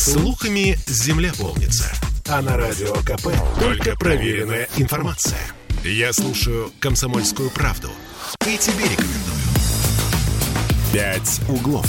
Слухами 0.00 0.78
земля 0.86 1.30
полнится. 1.38 1.92
А 2.26 2.40
на 2.40 2.56
радио 2.56 2.94
КП 3.04 3.28
только 3.60 3.94
проверенная 3.96 4.66
информация. 4.78 5.38
Я 5.84 6.14
слушаю 6.14 6.72
«Комсомольскую 6.80 7.50
правду» 7.50 7.90
и 8.46 8.56
тебе 8.56 8.84
рекомендую. 8.84 9.36
«Пять 10.90 11.42
углов». 11.50 11.86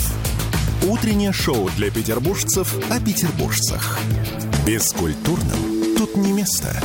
Утреннее 0.82 1.32
шоу 1.32 1.70
для 1.70 1.90
петербуржцев 1.90 2.74
о 2.90 3.00
петербуржцах. 3.00 3.98
Бескультурным 4.66 5.96
тут 5.96 6.14
не 6.14 6.32
место. 6.32 6.82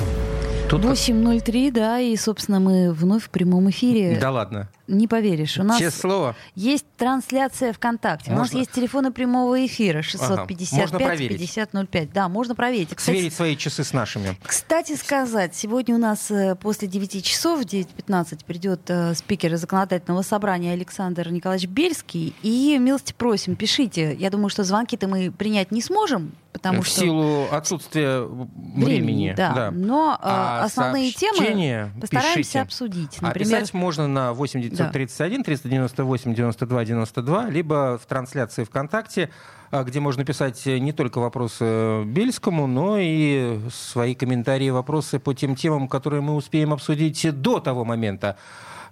Тут 0.70 0.84
8.03, 0.84 1.71
да, 1.71 2.00
и, 2.00 2.13
собственно, 2.18 2.59
мы 2.59 2.91
вновь 2.91 3.23
в 3.23 3.29
прямом 3.29 3.70
эфире. 3.70 4.18
Да 4.20 4.31
ладно. 4.31 4.70
Не 4.88 5.07
поверишь. 5.07 5.57
У 5.57 5.63
нас 5.63 5.79
Честное 5.79 6.00
слово. 6.01 6.36
есть 6.55 6.86
трансляция 6.97 7.71
ВКонтакте. 7.71 8.32
У 8.32 8.33
нас 8.33 8.47
Можно? 8.50 8.57
есть 8.59 8.71
телефоны 8.71 9.11
прямого 9.11 9.65
эфира 9.65 10.01
655 10.01 10.71
Можно 10.73 11.00
проверить. 11.00 11.39
5005. 11.39 12.14
Да, 12.14 12.27
можно 12.29 12.54
проверить. 12.55 12.89
Кстати, 12.96 13.18
Сверить 13.18 13.33
свои 13.33 13.55
часы 13.55 13.83
с 13.86 13.93
нашими. 13.93 14.38
Кстати 14.43 14.96
сказать, 14.96 15.55
сегодня 15.55 15.96
у 15.96 15.97
нас 15.97 16.32
э, 16.32 16.55
после 16.55 16.88
9 16.89 17.24
часов, 17.24 17.61
в 17.61 17.65
9.15, 17.65 18.46
придет 18.46 18.82
э, 18.88 19.13
спикер 19.15 19.55
законодательного 19.55 20.21
собрания 20.21 20.74
Александр 20.74 21.29
Николаевич 21.32 21.69
Бельский. 21.69 22.33
И 22.43 22.77
милости 22.77 23.13
просим, 23.18 23.55
пишите. 23.55 24.15
Я 24.15 24.29
думаю, 24.29 24.49
что 24.49 24.63
звонки-то 24.65 25.07
мы 25.07 25.32
принять 25.32 25.71
не 25.71 25.82
сможем, 25.82 26.33
потому 26.54 26.82
в 26.82 26.87
что... 26.87 27.01
силу 27.01 27.47
отсутствия 27.51 28.21
времени. 28.21 29.33
да. 29.38 29.71
Но 29.71 30.14
э, 30.15 30.18
А 30.21 30.64
основные 30.64 31.11
темы 31.11 31.92
постараемся 32.00 32.36
пишите. 32.36 32.61
обсудить. 32.61 33.17
А 33.22 33.28
Например, 33.28 33.59
писать 33.59 33.73
можно 33.73 34.08
на 34.08 34.33
8 34.33 34.61
931 34.61 35.44
398 35.44 36.33
92 36.33 36.86
92, 36.86 37.50
либо 37.50 38.00
в 38.02 38.05
трансляции 38.05 38.64
ВКонтакте, 38.64 39.30
а, 39.72 39.83
где 39.83 40.00
можно 40.00 40.23
писать 40.23 40.66
не 40.66 40.94
только 40.94 41.19
вопросы 41.19 42.03
Бельскому, 42.05 42.67
но 42.67 42.97
и 42.97 43.59
свои 43.72 44.16
комментарии 44.16 44.69
вопросы 44.69 45.19
по 45.19 45.33
тем 45.33 45.55
темам, 45.55 45.88
которые 45.88 46.21
мы 46.21 46.36
успеем 46.36 46.73
обсудить 46.73 47.27
до 47.41 47.59
того 47.59 47.83
момента, 47.86 48.38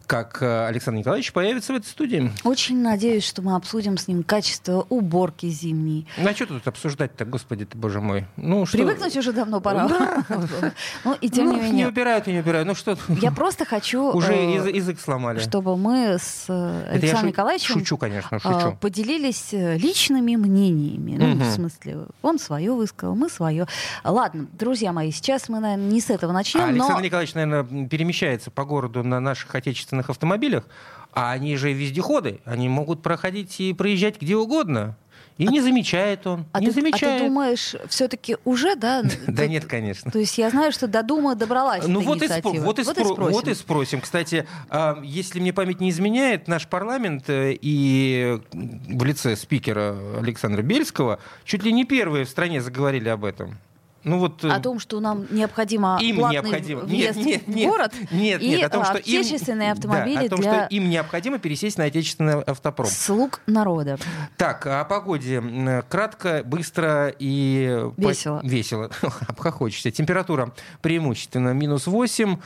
как 0.05 0.41
э, 0.41 0.67
Александр 0.67 0.99
Николаевич 0.99 1.33
появится 1.33 1.73
в 1.73 1.75
этой 1.77 1.87
студии. 1.87 2.31
очень 2.43 2.81
надеюсь, 2.81 3.23
что 3.25 3.41
мы 3.41 3.55
обсудим 3.55 3.97
с 3.97 4.07
ним 4.07 4.23
качество 4.23 4.85
уборки 4.89 5.47
зимней. 5.47 6.07
Ну, 6.17 6.29
а 6.29 6.33
что 6.33 6.45
тут 6.47 6.67
обсуждать-то, 6.67 7.25
господи 7.25 7.65
ты, 7.65 7.77
боже 7.77 8.01
мой? 8.01 8.25
Ну, 8.37 8.65
что... 8.65 8.77
Привыкнуть 8.77 9.15
уже 9.17 9.31
давно 9.33 9.61
пора. 9.61 9.87
Ну 11.03 11.13
и 11.21 11.29
тем 11.29 11.45
Ну, 11.45 11.51
не 11.53 11.57
не 11.57 11.63
менее. 11.65 11.87
убирают 11.87 12.27
и 12.27 12.31
не 12.33 12.39
убирают. 12.39 12.67
Ну 12.67 12.75
что, 12.75 12.97
Я 13.21 13.31
просто 13.31 13.65
хочу, 13.65 14.11
уже 14.11 14.33
э, 14.33 14.55
язы- 14.57 14.71
язык 14.75 14.99
сломали. 14.99 15.39
чтобы 15.39 15.77
мы 15.77 16.17
с 16.19 16.45
э, 16.47 16.87
Александром 16.91 17.27
Николаевичем 17.29 17.75
Шучу, 17.79 17.97
конечно, 17.97 18.39
шучу. 18.39 18.77
поделились 18.81 19.49
личными 19.51 20.35
мнениями. 20.35 21.17
Ну, 21.17 21.43
в 21.43 21.51
смысле, 21.53 22.05
он 22.21 22.39
свое 22.39 22.71
высказал, 22.73 23.15
мы 23.15 23.29
свое. 23.29 23.67
Ладно, 24.03 24.47
друзья 24.53 24.91
мои, 24.91 25.11
сейчас 25.11 25.49
мы, 25.49 25.59
наверное, 25.59 25.89
не 25.91 26.01
с 26.01 26.09
этого 26.09 26.31
А 26.31 26.35
начнем, 26.35 26.63
Александр 26.63 26.93
но 26.95 26.99
Николаевич, 27.01 27.33
наверное, 27.35 27.87
перемещается 27.87 28.51
по 28.51 28.65
городу 28.65 29.03
на 29.03 29.19
наших 29.19 29.53
отечественных 29.55 29.94
автомобилях, 30.09 30.65
а 31.13 31.31
они 31.31 31.55
же 31.55 31.71
вездеходы, 31.71 32.41
они 32.45 32.69
могут 32.69 33.01
проходить 33.01 33.59
и 33.59 33.73
проезжать 33.73 34.21
где 34.21 34.35
угодно. 34.35 34.95
И 35.38 35.47
не 35.47 35.59
замечает 35.59 36.25
он, 36.27 36.45
а 36.53 36.61
не 36.61 36.67
ты, 36.67 36.71
а 36.71 36.73
ты 36.75 36.81
замечает. 36.81 37.21
думаешь, 37.21 37.75
все-таки 37.89 38.38
уже, 38.45 38.75
да? 38.75 39.03
Да 39.27 39.47
нет, 39.47 39.66
конечно. 39.66 40.09
То 40.09 40.19
есть 40.19 40.38
я 40.38 40.49
знаю, 40.49 40.71
что 40.71 40.88
до 40.88 41.03
Дома 41.03 41.35
добралась 41.35 41.85
Ну 41.85 41.99
вот 41.99 42.21
и, 42.23 42.27
спросим. 42.27 42.61
вот 42.63 43.47
и 43.49 43.53
спросим. 43.53 43.99
Кстати, 43.99 44.47
а, 44.69 44.97
если 45.03 45.41
мне 45.41 45.51
память 45.51 45.81
не 45.81 45.89
изменяет, 45.89 46.47
наш 46.47 46.67
парламент 46.67 47.29
э, 47.29 47.57
и 47.61 48.39
в 48.53 49.03
лице 49.03 49.35
спикера 49.35 49.97
Александра 50.21 50.61
Бельского 50.61 51.19
чуть 51.43 51.63
ли 51.63 51.73
не 51.73 51.83
первые 51.83 52.23
в 52.23 52.29
стране 52.29 52.61
заговорили 52.61 53.09
об 53.09 53.25
этом. 53.25 53.57
Ну 54.05 54.19
вот 54.19 54.43
э, 54.45 54.49
О 54.49 54.59
том, 54.59 54.79
что 54.79 54.99
нам 55.01 55.25
необходимо 55.31 55.97
им 56.01 56.15
платный 56.17 56.41
необходимо. 56.41 56.81
въезд 56.81 57.17
Нет, 57.17 57.25
нет, 57.25 57.43
в 57.47 57.49
нет, 57.55 57.69
город 57.69 57.93
нет, 58.11 58.41
и 58.41 58.49
нет, 58.49 58.63
о 58.63 58.69
том, 58.69 58.85
что 58.85 58.97
им- 58.99 59.19
отечественные 59.21 59.69
Да, 59.69 59.71
автомобили 59.73 60.25
о 60.27 60.29
том, 60.29 60.39
для 60.39 60.66
что 60.66 60.75
им 60.75 60.89
необходимо 60.89 61.39
пересесть 61.39 61.77
на 61.77 61.85
отечественный 61.85 62.41
автопром. 62.44 62.88
слуг 62.89 63.41
народа. 63.47 63.97
Так, 64.38 64.65
о 64.67 64.85
погоде. 64.85 65.44
Кратко, 65.89 66.44
быстро 66.45 67.13
и... 67.19 67.89
по- 67.97 68.01
Весело. 68.09 68.39
Весело. 68.44 68.89
Обхохочешься. 69.27 69.89
Температура 69.91 70.53
преимущественно 70.81 71.49
минус 71.49 71.88
8. 71.88 72.38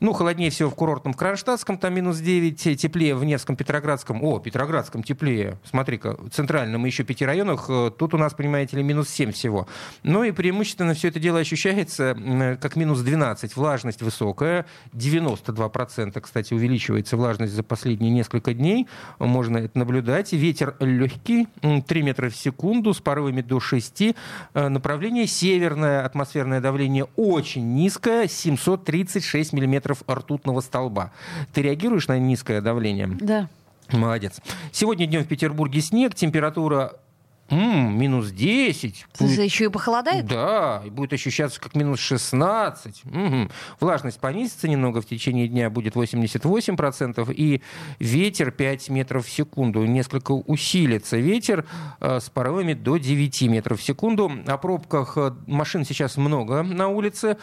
Ну, 0.00 0.12
холоднее 0.12 0.50
всего 0.50 0.70
в 0.70 0.74
курортном 0.74 1.14
Кронштадтском, 1.14 1.78
там 1.78 1.94
минус 1.94 2.18
9. 2.18 2.78
Теплее 2.80 3.14
в 3.14 3.24
Невском, 3.24 3.56
Петроградском. 3.56 4.22
О, 4.24 4.38
Петроградском 4.40 5.02
теплее. 5.02 5.58
Смотри-ка, 5.64 6.16
в 6.18 6.30
центральном 6.30 6.84
еще 6.84 7.04
пяти 7.04 7.24
районах. 7.24 7.66
э, 7.68 7.90
Тут 7.96 8.14
у 8.14 8.18
нас, 8.18 8.34
понимаете 8.34 8.76
ли, 8.76 8.82
минус 8.82 9.08
7 9.08 9.32
всего. 9.32 9.66
Ну 10.02 10.24
и 10.24 10.32
преимущественно 10.32 10.94
все 10.94 11.08
это 11.08 11.20
дело 11.20 11.38
ощущается 11.38 12.16
м, 12.18 12.58
как 12.58 12.76
минус 12.76 13.00
12. 13.00 13.56
Влажность 13.56 14.02
высокая. 14.02 14.66
92%, 14.92 16.20
кстати, 16.20 16.54
увеличивается 16.54 17.16
влажность 17.16 17.52
за 17.52 17.62
последние 17.62 18.10
несколько 18.10 18.52
дней. 18.54 18.88
Можно 19.18 19.58
это 19.58 19.78
наблюдать. 19.78 20.32
Ветер 20.32 20.74
легкий, 20.80 21.48
м, 21.62 21.82
3 21.82 22.02
метра 22.02 22.28
в 22.30 22.36
секунду, 22.36 22.92
с 22.94 23.00
порывами 23.00 23.42
до 23.42 23.60
6. 23.60 24.16
Э, 24.54 24.68
Направление 24.68 25.26
северное, 25.26 26.04
атмосферное 26.04 26.60
давление 26.60 27.06
очень 27.16 27.74
низкое, 27.74 28.26
736 28.26 29.52
миллиметров 29.52 29.83
ртутного 29.86 30.60
столба. 30.60 31.12
Ты 31.52 31.62
реагируешь 31.62 32.08
на 32.08 32.18
низкое 32.18 32.60
давление? 32.60 33.06
Да. 33.20 33.48
Молодец. 33.92 34.40
Сегодня 34.72 35.06
днем 35.06 35.24
в 35.24 35.28
Петербурге 35.28 35.80
снег, 35.82 36.14
температура 36.14 36.94
м, 37.50 37.98
минус 37.98 38.30
10. 38.30 39.04
Слушай, 39.12 39.44
еще 39.44 39.66
и 39.66 39.68
похолодает? 39.68 40.24
Да, 40.26 40.82
и 40.86 40.88
будет 40.88 41.12
ощущаться 41.12 41.60
как 41.60 41.74
минус 41.76 42.00
16. 42.00 43.04
Мгм. 43.04 43.50
Влажность 43.80 44.18
понизится 44.18 44.66
немного 44.66 45.02
в 45.02 45.06
течение 45.06 45.46
дня, 45.46 45.68
будет 45.68 45.94
88%, 45.94 47.30
и 47.30 47.60
ветер 47.98 48.50
5 48.50 48.88
метров 48.88 49.26
в 49.26 49.30
секунду. 49.30 49.84
Несколько 49.84 50.32
усилится 50.32 51.18
ветер 51.18 51.66
э, 52.00 52.20
с 52.20 52.30
порывами 52.30 52.72
до 52.72 52.96
9 52.96 53.42
метров 53.42 53.78
в 53.80 53.82
секунду. 53.82 54.32
О 54.46 54.56
пробках 54.56 55.18
э, 55.18 55.32
машин 55.46 55.84
сейчас 55.84 56.16
много 56.16 56.62
на 56.62 56.88
улице, 56.88 57.36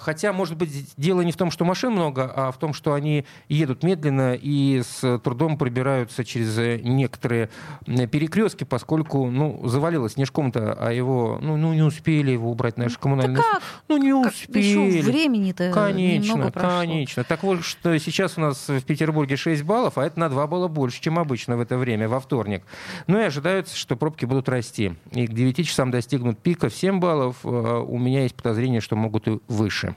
хотя, 0.00 0.32
может 0.32 0.56
быть, 0.56 0.94
дело 0.96 1.20
не 1.22 1.32
в 1.32 1.36
том, 1.36 1.50
что 1.50 1.64
машин 1.64 1.92
много, 1.92 2.30
а 2.34 2.50
в 2.50 2.58
том, 2.58 2.74
что 2.74 2.94
они 2.94 3.24
едут 3.48 3.82
медленно 3.82 4.34
и 4.34 4.82
с 4.82 5.18
трудом 5.18 5.58
пробираются 5.58 6.24
через 6.24 6.56
э, 6.58 6.80
некоторые 6.82 7.50
э, 7.86 8.06
перекрестки, 8.06 8.64
поскольку 8.64 9.30
ну, 9.30 9.66
завалилось 9.66 10.12
снежком-то, 10.14 10.72
а 10.78 10.92
его 10.92 11.38
ну, 11.40 11.56
ну, 11.56 11.72
не 11.72 11.82
успели 11.82 12.30
его 12.30 12.50
убрать 12.50 12.76
наши 12.76 12.98
коммунальные... 12.98 13.42
как? 13.42 13.62
Ну, 13.88 13.96
не 13.96 14.12
успели. 14.12 14.64
еще 14.64 15.02
времени-то 15.02 15.70
Конечно, 15.72 16.32
немного 16.32 16.50
прошло. 16.50 16.80
конечно. 16.80 17.24
Так 17.24 17.42
вот, 17.42 17.64
что 17.64 17.98
сейчас 17.98 18.38
у 18.38 18.40
нас 18.40 18.68
в 18.68 18.82
Петербурге 18.82 19.36
6 19.36 19.62
баллов, 19.62 19.98
а 19.98 20.04
это 20.04 20.18
на 20.18 20.28
2 20.28 20.46
балла 20.46 20.68
больше, 20.68 21.00
чем 21.00 21.18
обычно 21.18 21.56
в 21.56 21.60
это 21.60 21.76
время, 21.76 22.08
во 22.08 22.20
вторник. 22.20 22.62
Ну 23.06 23.18
и 23.18 23.22
ожидается, 23.22 23.76
что 23.76 23.96
пробки 23.96 24.24
будут 24.24 24.48
расти. 24.48 24.94
И 25.12 25.26
к 25.26 25.32
9 25.32 25.66
часам 25.66 25.90
достигнут 25.90 26.38
пика 26.38 26.68
в 26.68 26.74
7 26.74 27.00
баллов. 27.00 27.36
Э, 27.44 27.84
У 27.86 27.98
меня 27.98 28.22
есть 28.22 28.34
подозрение, 28.34 28.80
что 28.80 28.96
могут 28.96 29.28
и 29.28 29.40
выше. 29.48 29.94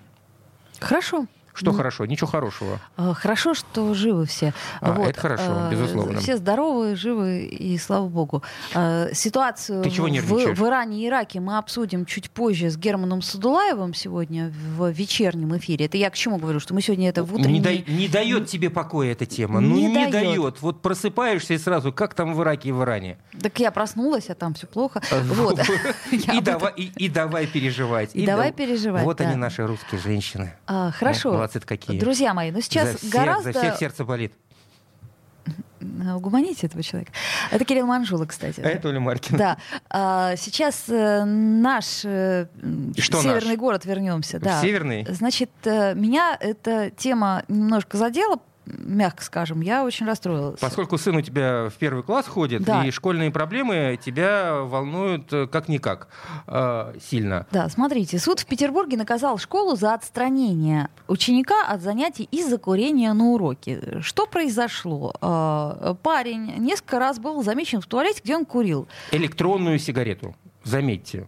Хорошо. 0.80 1.28
Что 1.58 1.72
Ну, 1.72 1.78
хорошо? 1.78 2.06
Ничего 2.06 2.28
хорошего. 2.28 2.80
э, 2.98 3.14
Хорошо, 3.16 3.56
что 3.56 3.94
живы 3.96 4.28
все. 4.28 4.54
А, 4.80 4.96
это 5.02 5.20
хорошо, 5.20 5.44
э, 5.68 5.72
безусловно. 5.72 6.20
Все 6.20 6.38
здоровы, 6.38 6.96
живы, 6.96 7.46
и 7.46 7.78
слава 7.80 8.08
богу. 8.08 8.44
Э, 8.76 9.10
Ситуацию 9.14 9.82
Ты 9.84 9.90
чего 9.90 10.06
в, 10.06 10.10
нервничаешь? 10.12 10.56
в 10.58 10.64
Иране 10.68 11.04
и 11.04 11.08
Ираке 11.08 11.40
мы 11.40 11.58
обсудим 11.58 12.06
чуть 12.06 12.30
позже 12.30 12.70
с 12.70 12.78
Германом 12.78 13.24
Садулаевым 13.24 13.96
сегодня 13.96 14.54
в 14.76 14.88
вечернем 14.92 15.58
эфире. 15.58 15.86
Это 15.88 15.98
я 15.98 16.12
к 16.12 16.14
чему 16.16 16.38
говорю, 16.38 16.60
что 16.60 16.76
мы 16.76 16.82
сегодня 16.84 17.10
это 17.10 17.24
в 17.24 17.34
Не, 17.34 17.40
утренней... 17.40 17.60
дай- 17.60 17.86
не 17.88 18.08
дает 18.08 18.46
тебе 18.48 18.70
покоя 18.70 19.14
эта 19.14 19.26
тема. 19.26 19.60
Ну, 19.60 19.76
Не 19.76 19.88
не, 19.88 19.94
дает. 19.96 20.12
дает. 20.12 20.62
Вот 20.62 20.84
просыпаешься 20.84 21.56
и 21.56 21.58
сразу, 21.58 21.92
как 21.92 22.14
там 22.14 22.36
в 22.36 22.42
Ираке 22.44 22.70
и 22.70 22.72
в 22.72 22.84
Иране. 22.84 23.18
Так 23.42 23.60
я 23.60 23.72
проснулась, 23.72 24.30
а 24.30 24.36
там 24.36 24.54
все 24.54 24.68
плохо. 24.68 25.02
Вот. 25.24 25.60
И 26.98 27.10
давай, 27.10 27.48
переживать. 27.48 28.12
И 28.14 28.26
давай 28.26 28.52
да- 28.52 28.58
переживать, 28.58 29.04
Вот 29.04 29.22
они, 29.22 29.36
наши 29.36 29.66
русские 29.66 30.00
женщины. 30.00 30.54
А, 30.68 30.92
Хорошо. 30.92 31.47
Молодцы 31.48 31.60
какие. 31.62 32.00
Друзья 32.00 32.34
мои, 32.34 32.52
ну 32.52 32.60
сейчас 32.62 32.92
за, 32.92 32.98
всех, 32.98 33.12
гораздо... 33.12 33.54
за 33.54 33.60
всех 33.60 33.78
сердце 33.78 34.04
болит. 34.04 34.34
Э, 35.80 36.14
Угомоните 36.14 36.68
этого 36.68 36.84
человека. 36.84 37.14
Это 37.52 37.64
Кирилл 37.64 37.86
Манжула, 37.86 38.26
кстати. 38.26 38.60
А 38.60 38.68
это 38.68 38.90
Оля 38.90 39.00
Маркина. 39.00 39.38
Да. 39.38 39.58
А, 39.90 40.36
сейчас 40.36 40.90
э, 40.90 41.24
наш 41.24 42.04
э, 42.04 42.48
что 42.98 43.22
северный 43.22 43.52
наш? 43.52 43.60
город 43.60 43.86
вернемся. 43.86 44.40
Да. 44.40 44.62
Северный? 44.62 45.06
Значит, 45.10 45.52
меня 45.64 46.38
эта 46.40 46.90
тема 46.90 47.44
немножко 47.48 47.96
задела, 47.96 48.40
мягко 48.78 49.24
скажем. 49.24 49.62
Я 49.62 49.84
очень 49.84 50.06
расстроилась. 50.06 50.60
Поскольку 50.60 50.98
сын 50.98 51.16
у 51.16 51.22
тебя 51.22 51.70
в 51.70 51.74
первый 51.74 52.04
класс 52.04 52.26
ходит, 52.28 52.64
Да. 52.64 52.86
и 52.86 52.92
школьные 52.92 53.32
проблемы 53.32 54.00
тебя 54.04 54.62
волнуют 54.62 55.32
э, 55.34 55.48
как-никак 55.48 56.08
э, 56.48 56.94
сильно. 57.02 57.46
Да, 57.52 57.70
смотрите, 57.70 58.20
суд 58.20 58.40
в 58.40 58.46
Петербурге 58.46 58.98
наказал 58.98 59.38
школу 59.38 59.76
за 59.76 59.94
отстранение 59.94 60.90
ученика 61.08 61.66
от 61.68 61.82
занятий 61.82 62.28
из-за 62.32 62.58
курения 62.58 63.14
на 63.14 63.26
уроке. 63.32 64.00
Что 64.02 64.26
произошло? 64.26 65.14
Э, 65.22 65.96
Парень 66.04 66.56
несколько 66.58 67.00
раз 67.00 67.20
был 67.20 67.44
замечен 67.44 67.82
в 67.82 67.86
туалете, 67.88 68.22
где 68.24 68.36
он 68.36 68.46
курил. 68.46 68.88
Электронную 69.12 69.80
сигарету. 69.80 70.36
заметьте, 70.64 71.28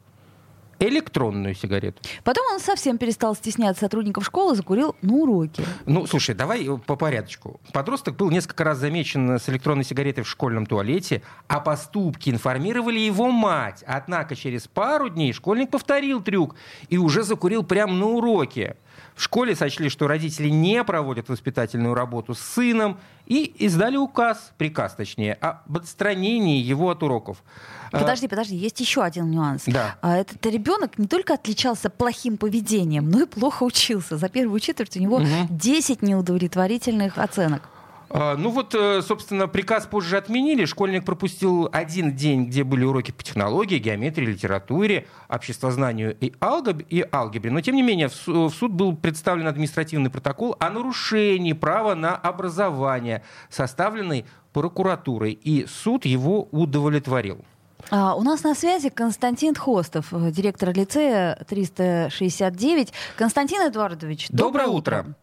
электронную 0.80 1.56
сигарету. 1.56 2.02
Потом 2.24 2.46
он 2.54 2.60
совсем 2.60 2.98
перестал 2.98 3.36
стесняться 3.36 3.82
сотрудников 3.82 4.26
школы, 4.26 4.56
закурил 4.56 4.96
на 5.02 5.14
уроке. 5.14 5.64
Ну, 5.86 6.08
слушай, 6.08 6.34
давай 6.34 6.68
по 6.86 6.96
порядочку. 6.96 7.60
Подросток 7.74 8.16
был 8.16 8.30
несколько 8.32 8.64
раз 8.64 8.78
замечен 8.78 9.38
с 9.40 9.50
электронной 9.50 9.84
сигаретой 9.84 10.24
в 10.24 10.30
школьном 10.30 10.66
туалете, 10.66 11.22
а 11.48 11.60
поступки 11.60 12.30
информировали 12.30 13.00
его 13.00 13.30
мать. 13.30 13.84
Однако 13.86 14.36
через 14.36 14.68
пару 14.68 15.10
дней 15.10 15.34
школьник 15.34 15.70
повторил 15.70 16.22
трюк 16.22 16.56
и 16.90 16.98
уже 16.98 17.24
закурил 17.24 17.64
прямо 17.64 17.94
на 17.94 18.06
уроке. 18.06 18.78
В 19.20 19.22
школе 19.22 19.54
сочли, 19.54 19.90
что 19.90 20.08
родители 20.08 20.48
не 20.48 20.82
проводят 20.86 21.28
воспитательную 21.28 21.94
работу 21.94 22.34
с 22.34 22.40
сыном 22.40 22.98
и 23.26 23.44
издали 23.44 23.98
указ, 23.98 24.54
приказ 24.58 24.96
точнее, 24.96 25.34
об 25.34 25.76
отстранении 25.76 26.62
его 26.62 26.90
от 26.90 27.04
уроков. 27.04 27.44
А, 27.92 28.00
подожди, 28.00 28.30
подожди, 28.30 28.56
есть 28.56 28.80
еще 28.80 29.04
один 29.04 29.30
нюанс. 29.30 29.64
Да. 29.68 29.98
А, 30.02 30.16
этот 30.16 30.46
ребенок 30.46 30.98
не 30.98 31.06
только 31.06 31.34
отличался 31.34 31.90
плохим 31.90 32.38
поведением, 32.38 33.12
но 33.12 33.24
и 33.24 33.26
плохо 33.26 33.64
учился. 33.64 34.16
За 34.16 34.30
первую 34.30 34.62
четверть 34.62 34.96
у 34.96 35.02
него 35.02 35.18
угу. 35.18 35.28
10 35.50 36.02
неудовлетворительных 36.02 37.18
оценок. 37.18 37.64
А, 38.12 38.36
ну 38.36 38.50
вот, 38.50 38.74
э, 38.74 39.02
собственно, 39.02 39.48
приказ 39.48 39.86
позже 39.86 40.18
отменили. 40.18 40.66
Школьник 40.66 41.06
пропустил 41.06 41.70
один 41.72 42.16
день, 42.16 42.46
где 42.46 42.64
были 42.64 42.84
уроки 42.84 43.12
по 43.12 43.24
технологии, 43.24 43.78
геометрии, 43.78 44.26
литературе, 44.26 45.08
обществознанию 45.28 46.18
и, 46.20 46.34
алгеб... 46.42 46.84
и 46.90 47.06
алгебре. 47.12 47.52
Но, 47.52 47.62
тем 47.62 47.76
не 47.76 47.84
менее, 47.84 48.10
в 48.10 48.50
суд 48.50 48.72
был 48.72 48.96
представлен 48.96 49.48
административный 49.48 50.10
протокол 50.10 50.56
о 50.60 50.70
нарушении 50.70 51.54
права 51.54 51.94
на 51.94 52.16
образование, 52.16 53.24
составленный 53.50 54.26
прокуратурой. 54.54 55.34
И 55.34 55.68
суд 55.68 56.06
его 56.06 56.48
удовлетворил. 56.52 57.46
А, 57.92 58.16
у 58.16 58.24
нас 58.24 58.44
на 58.44 58.56
связи 58.56 58.90
Константин 58.90 59.56
Хостов, 59.56 60.14
э, 60.14 60.32
директор 60.32 60.74
лицея 60.74 61.38
369. 61.48 62.92
Константин 63.18 63.68
Эдуардович, 63.68 64.28
доброе, 64.30 64.66
доброе 64.66 64.68
утро. 64.68 65.00
утро. 65.00 65.16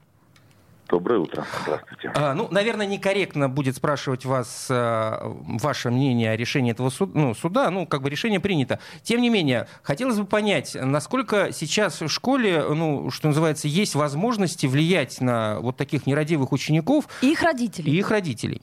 Доброе 0.88 1.18
утро. 1.18 1.44
Здравствуйте. 1.62 2.12
А, 2.14 2.34
ну, 2.34 2.48
наверное, 2.50 2.86
некорректно 2.86 3.48
будет 3.48 3.76
спрашивать 3.76 4.24
вас 4.24 4.68
а, 4.70 5.20
ваше 5.46 5.90
мнение 5.90 6.30
о 6.30 6.36
решении 6.36 6.70
этого 6.70 6.90
суд, 6.90 7.14
ну, 7.14 7.34
суда. 7.34 7.70
Ну, 7.70 7.86
как 7.86 8.02
бы 8.02 8.10
решение 8.10 8.38
принято. 8.38 8.78
Тем 9.02 9.20
не 9.20 9.28
менее, 9.28 9.66
хотелось 9.82 10.18
бы 10.18 10.26
понять, 10.26 10.76
насколько 10.80 11.52
сейчас 11.52 12.00
в 12.00 12.08
школе, 12.08 12.62
ну, 12.62 13.10
что 13.10 13.28
называется, 13.28 13.66
есть 13.66 13.94
возможности 13.96 14.66
влиять 14.66 15.20
на 15.20 15.58
вот 15.60 15.76
таких 15.76 16.06
нерадивых 16.06 16.52
учеников. 16.52 17.08
И 17.20 17.32
их 17.32 17.42
родителей. 17.42 17.92
И 17.92 17.98
их 17.98 18.10
родителей. 18.10 18.62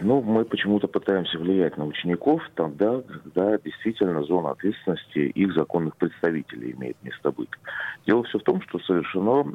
Ну, 0.00 0.22
мы 0.22 0.44
почему-то 0.44 0.88
пытаемся 0.88 1.38
влиять 1.38 1.76
на 1.76 1.86
учеников 1.86 2.42
тогда, 2.54 3.00
когда 3.00 3.58
действительно 3.58 4.22
зона 4.22 4.50
ответственности 4.50 5.18
их 5.18 5.54
законных 5.54 5.96
представителей 5.96 6.72
имеет 6.72 6.96
место 7.02 7.30
быть. 7.30 7.50
Дело 8.06 8.22
все 8.24 8.38
в 8.38 8.42
том, 8.42 8.60
что 8.62 8.78
совершено 8.80 9.52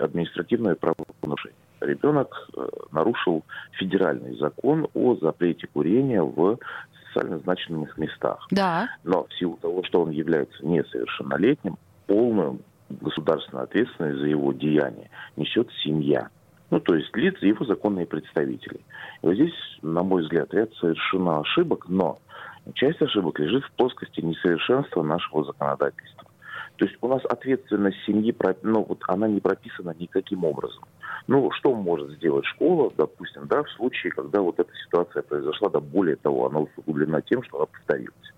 административное 0.00 0.74
правонарушение. 0.74 1.56
Ребенок 1.80 2.48
э, 2.56 2.66
нарушил 2.92 3.44
федеральный 3.72 4.36
закон 4.38 4.88
о 4.94 5.16
запрете 5.16 5.66
курения 5.66 6.22
в 6.22 6.58
социально 7.06 7.38
значимых 7.40 7.98
местах. 7.98 8.46
Да. 8.50 8.88
Но 9.04 9.24
в 9.24 9.34
силу 9.34 9.58
того, 9.60 9.82
что 9.84 10.02
он 10.02 10.10
является 10.10 10.64
несовершеннолетним, 10.64 11.76
полную 12.06 12.60
государственную 12.88 13.64
ответственность 13.64 14.18
за 14.18 14.26
его 14.26 14.52
деяние 14.52 15.10
несет 15.36 15.68
семья. 15.82 16.28
Ну, 16.74 16.80
то 16.80 16.96
есть 16.96 17.16
лица 17.16 17.46
его 17.46 17.64
законные 17.64 18.04
представители. 18.04 18.80
И 19.22 19.26
вот 19.26 19.34
здесь, 19.34 19.54
на 19.82 20.02
мой 20.02 20.22
взгляд, 20.22 20.52
ряд 20.52 20.74
совершено 20.80 21.38
ошибок, 21.38 21.84
но 21.88 22.18
часть 22.74 23.00
ошибок 23.00 23.38
лежит 23.38 23.62
в 23.62 23.70
плоскости 23.76 24.20
несовершенства 24.20 25.04
нашего 25.04 25.44
законодательства. 25.44 26.26
То 26.74 26.86
есть 26.86 26.98
у 27.00 27.06
нас 27.06 27.24
ответственность 27.26 27.98
семьи, 28.04 28.34
ну, 28.62 28.84
вот 28.88 29.04
она 29.06 29.28
не 29.28 29.38
прописана 29.38 29.94
никаким 29.96 30.42
образом. 30.42 30.82
Ну, 31.28 31.48
что 31.52 31.72
может 31.76 32.10
сделать 32.10 32.44
школа, 32.46 32.92
допустим, 32.96 33.46
да, 33.46 33.62
в 33.62 33.70
случае, 33.70 34.10
когда 34.10 34.40
вот 34.40 34.58
эта 34.58 34.72
ситуация 34.84 35.22
произошла, 35.22 35.68
да, 35.68 35.78
более 35.78 36.16
того, 36.16 36.48
она 36.48 36.58
усугублена 36.58 37.20
тем, 37.20 37.44
что 37.44 37.58
она 37.58 37.66
повторилась. 37.66 38.33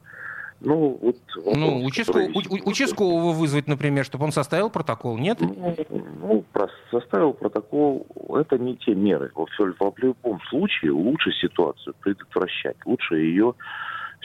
Ну, 0.60 0.98
вот 1.02 1.16
вопрос, 1.36 1.56
ну 1.56 1.84
участкового, 1.84 2.28
который... 2.28 2.62
участкового 2.64 3.32
вызвать, 3.32 3.68
например, 3.68 4.04
чтобы 4.04 4.24
он 4.24 4.32
составил 4.32 4.70
протокол, 4.70 5.18
нет? 5.18 5.38
Ну, 5.40 5.76
ну 6.20 6.44
составил 6.90 7.34
протокол, 7.34 8.06
это 8.30 8.58
не 8.58 8.76
те 8.76 8.94
меры. 8.94 9.30
В, 9.34 9.46
в 9.46 9.98
любом 9.98 10.40
случае 10.48 10.92
лучше 10.92 11.30
ситуацию 11.32 11.94
предотвращать, 12.00 12.76
лучше 12.86 13.16
ее 13.16 13.54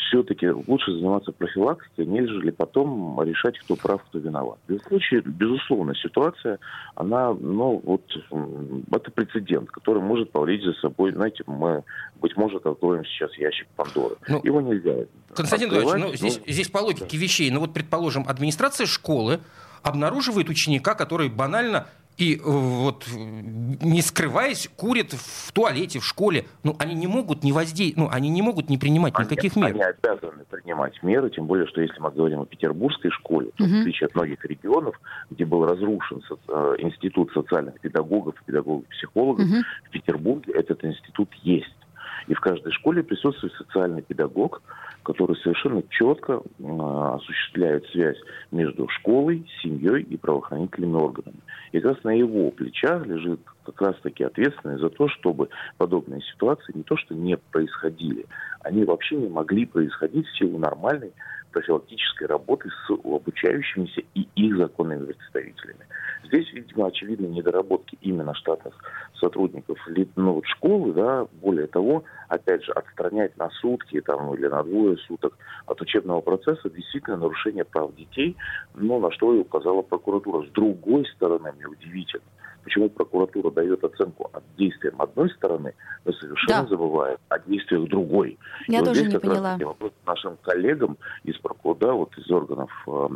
все-таки 0.08 0.48
лучше 0.50 0.92
заниматься 0.94 1.32
профилактикой, 1.32 2.06
нежели 2.06 2.52
потом 2.52 3.22
решать, 3.24 3.58
кто 3.60 3.76
прав, 3.76 4.04
кто 4.04 4.20
виноват. 4.20 4.60
В 4.68 4.72
этом 4.72 4.88
случае, 4.88 5.22
безусловно, 5.22 5.96
ситуация, 5.96 6.60
она, 6.96 7.34
ну, 7.34 7.82
вот, 7.84 8.04
это 8.92 9.12
прецедент, 9.12 9.70
который 9.70 10.02
может 10.02 10.32
повлечь 10.32 10.64
за 10.64 10.74
собой, 10.74 11.14
знаете, 11.14 11.44
мы, 11.48 11.84
быть 12.20 12.36
может, 12.36 12.66
откроем 12.66 13.06
сейчас 13.06 13.34
ящик 13.38 13.68
Пандоры. 13.76 14.16
Ну, 14.28 14.42
Его 14.44 14.62
нельзя 14.62 15.06
Константин 15.36 15.70
Иванович, 15.70 16.04
ну, 16.04 16.16
здесь, 16.16 16.42
ну, 16.46 16.52
здесь 16.52 16.70
по 16.70 16.80
логике 16.80 17.06
да. 17.12 17.18
вещей, 17.18 17.52
ну, 17.52 17.60
вот, 17.60 17.74
предположим, 17.74 18.26
администрация 18.28 18.86
школы 18.86 19.40
обнаруживает 19.84 20.50
ученика, 20.50 20.94
который 20.94 21.30
банально 21.30 21.88
и 22.22 22.36
э, 22.36 22.40
вот 22.44 23.06
не 23.16 24.02
скрываясь 24.02 24.70
курят 24.76 25.12
в 25.14 25.52
туалете, 25.52 26.00
в 26.00 26.06
школе. 26.06 26.46
Ну, 26.64 26.76
они 26.80 26.94
не 26.96 27.08
могут 27.08 27.44
не 27.44 27.52
воздействовать, 27.52 27.98
ну, 27.98 28.16
они 28.16 28.30
не 28.30 28.42
могут 28.42 28.70
не 28.70 28.78
принимать 28.78 29.14
они, 29.16 29.26
никаких 29.26 29.56
мер. 29.56 29.68
Они 29.68 29.82
обязаны 29.82 30.44
принимать 30.50 31.02
меры, 31.04 31.30
тем 31.30 31.48
более, 31.48 31.68
что 31.68 31.82
если 31.82 32.00
мы 32.00 32.12
говорим 32.12 32.42
о 32.42 32.46
петербургской 32.46 33.12
школе, 33.12 33.52
то, 33.56 33.64
угу. 33.64 33.74
в 33.74 33.80
отличие 33.82 34.08
от 34.08 34.16
многих 34.16 34.44
регионов, 34.46 35.00
где 35.30 35.46
был 35.46 35.66
разрушен 35.66 36.22
со, 36.28 36.38
э, 36.48 36.76
институт 36.80 37.32
социальных 37.34 37.80
педагогов, 37.80 38.36
педагогов-психологов, 38.46 39.46
угу. 39.46 39.56
в 39.86 39.90
Петербурге 39.90 40.54
этот 40.54 40.84
институт 40.86 41.30
есть. 41.44 41.76
И 42.28 42.34
в 42.34 42.40
каждой 42.40 42.72
школе 42.72 43.04
присутствует 43.04 43.54
социальный 43.54 44.02
педагог, 44.02 44.62
который 45.04 45.36
совершенно 45.38 45.82
четко 45.90 46.42
э, 46.60 46.64
осуществляет 47.16 47.86
связь 47.88 48.18
между 48.52 48.88
школой, 48.90 49.46
семьей 49.62 50.04
и 50.04 50.18
правоохранительными 50.18 50.96
органами. 50.96 51.40
И 51.72 51.80
как 51.80 51.96
раз 51.96 52.04
на 52.04 52.12
его 52.12 52.52
плечах 52.52 53.06
лежит 53.06 53.40
как 53.66 53.82
раз-таки 53.82 54.24
ответственность 54.24 54.82
за 54.82 54.90
то, 54.90 55.08
чтобы 55.08 55.50
подобные 55.78 56.22
ситуации 56.22 56.74
не 56.76 56.84
то 56.84 56.98
что 56.98 57.16
не 57.16 57.38
происходили, 57.38 58.26
они 58.62 58.84
вообще 58.84 59.16
не 59.16 59.30
могли 59.30 59.66
происходить 59.66 60.28
в 60.28 60.38
силу 60.38 60.58
нормальной 60.60 61.14
профилактической 61.52 62.26
работы 62.26 62.70
с 62.70 62.92
обучающимися 62.92 64.02
и 64.16 64.28
их 64.36 64.58
законными 64.58 65.06
представителями. 65.06 65.86
Здесь, 66.26 66.52
видимо, 66.54 66.88
очевидны 66.88 67.26
недоработки 67.28 67.98
именно 68.02 68.34
штатных 68.36 68.74
сотрудников 69.20 69.78
ну, 70.16 70.34
вот 70.34 70.46
школы, 70.46 70.94
да, 70.94 71.28
более 71.42 71.68
того, 71.68 72.04
опять 72.28 72.64
же, 72.64 72.72
отстранять 72.72 73.36
на 73.38 73.50
сутки 73.50 74.02
там, 74.02 74.34
или 74.34 74.48
на 74.48 74.64
двое 74.64 74.98
суток 74.98 75.38
от 75.66 75.82
учебного 75.82 76.22
процесса 76.22 76.70
действительно 76.70 77.18
нарушение 77.18 77.66
прав 77.66 77.96
детей, 77.96 78.36
но 78.76 79.00
на 79.00 79.12
что 79.12 79.34
и 79.34 79.40
указала 79.40 79.82
прокуратура. 79.82 80.46
С 80.48 80.50
другой 80.52 81.06
стороны, 81.16 81.52
мне 81.54 81.68
удивительно, 81.68 82.24
почему 82.64 82.90
прокуратура 82.90 83.52
дает 83.52 83.84
оценку 83.84 84.30
от 84.34 84.44
действиям 84.58 85.02
одной 85.02 85.30
стороны, 85.32 85.74
но 86.06 86.12
совершенно 86.14 86.64
да. 86.64 86.68
забывает 86.68 87.20
о 87.30 87.40
действиях 87.40 87.88
другой. 87.90 88.38
Я 88.68 88.80
и 88.80 88.86
тоже 88.86 89.02
вот 89.02 89.10
здесь 89.10 89.14
не 89.14 89.20
поняла. 89.20 89.58
Раз 89.58 89.92
нашим 90.06 90.38
коллегам 90.42 90.98
из 91.24 91.38
прокурора, 91.38 91.94
вот 91.94 92.18
из 92.18 92.30
органов, 92.32 92.72
э, 92.88 93.08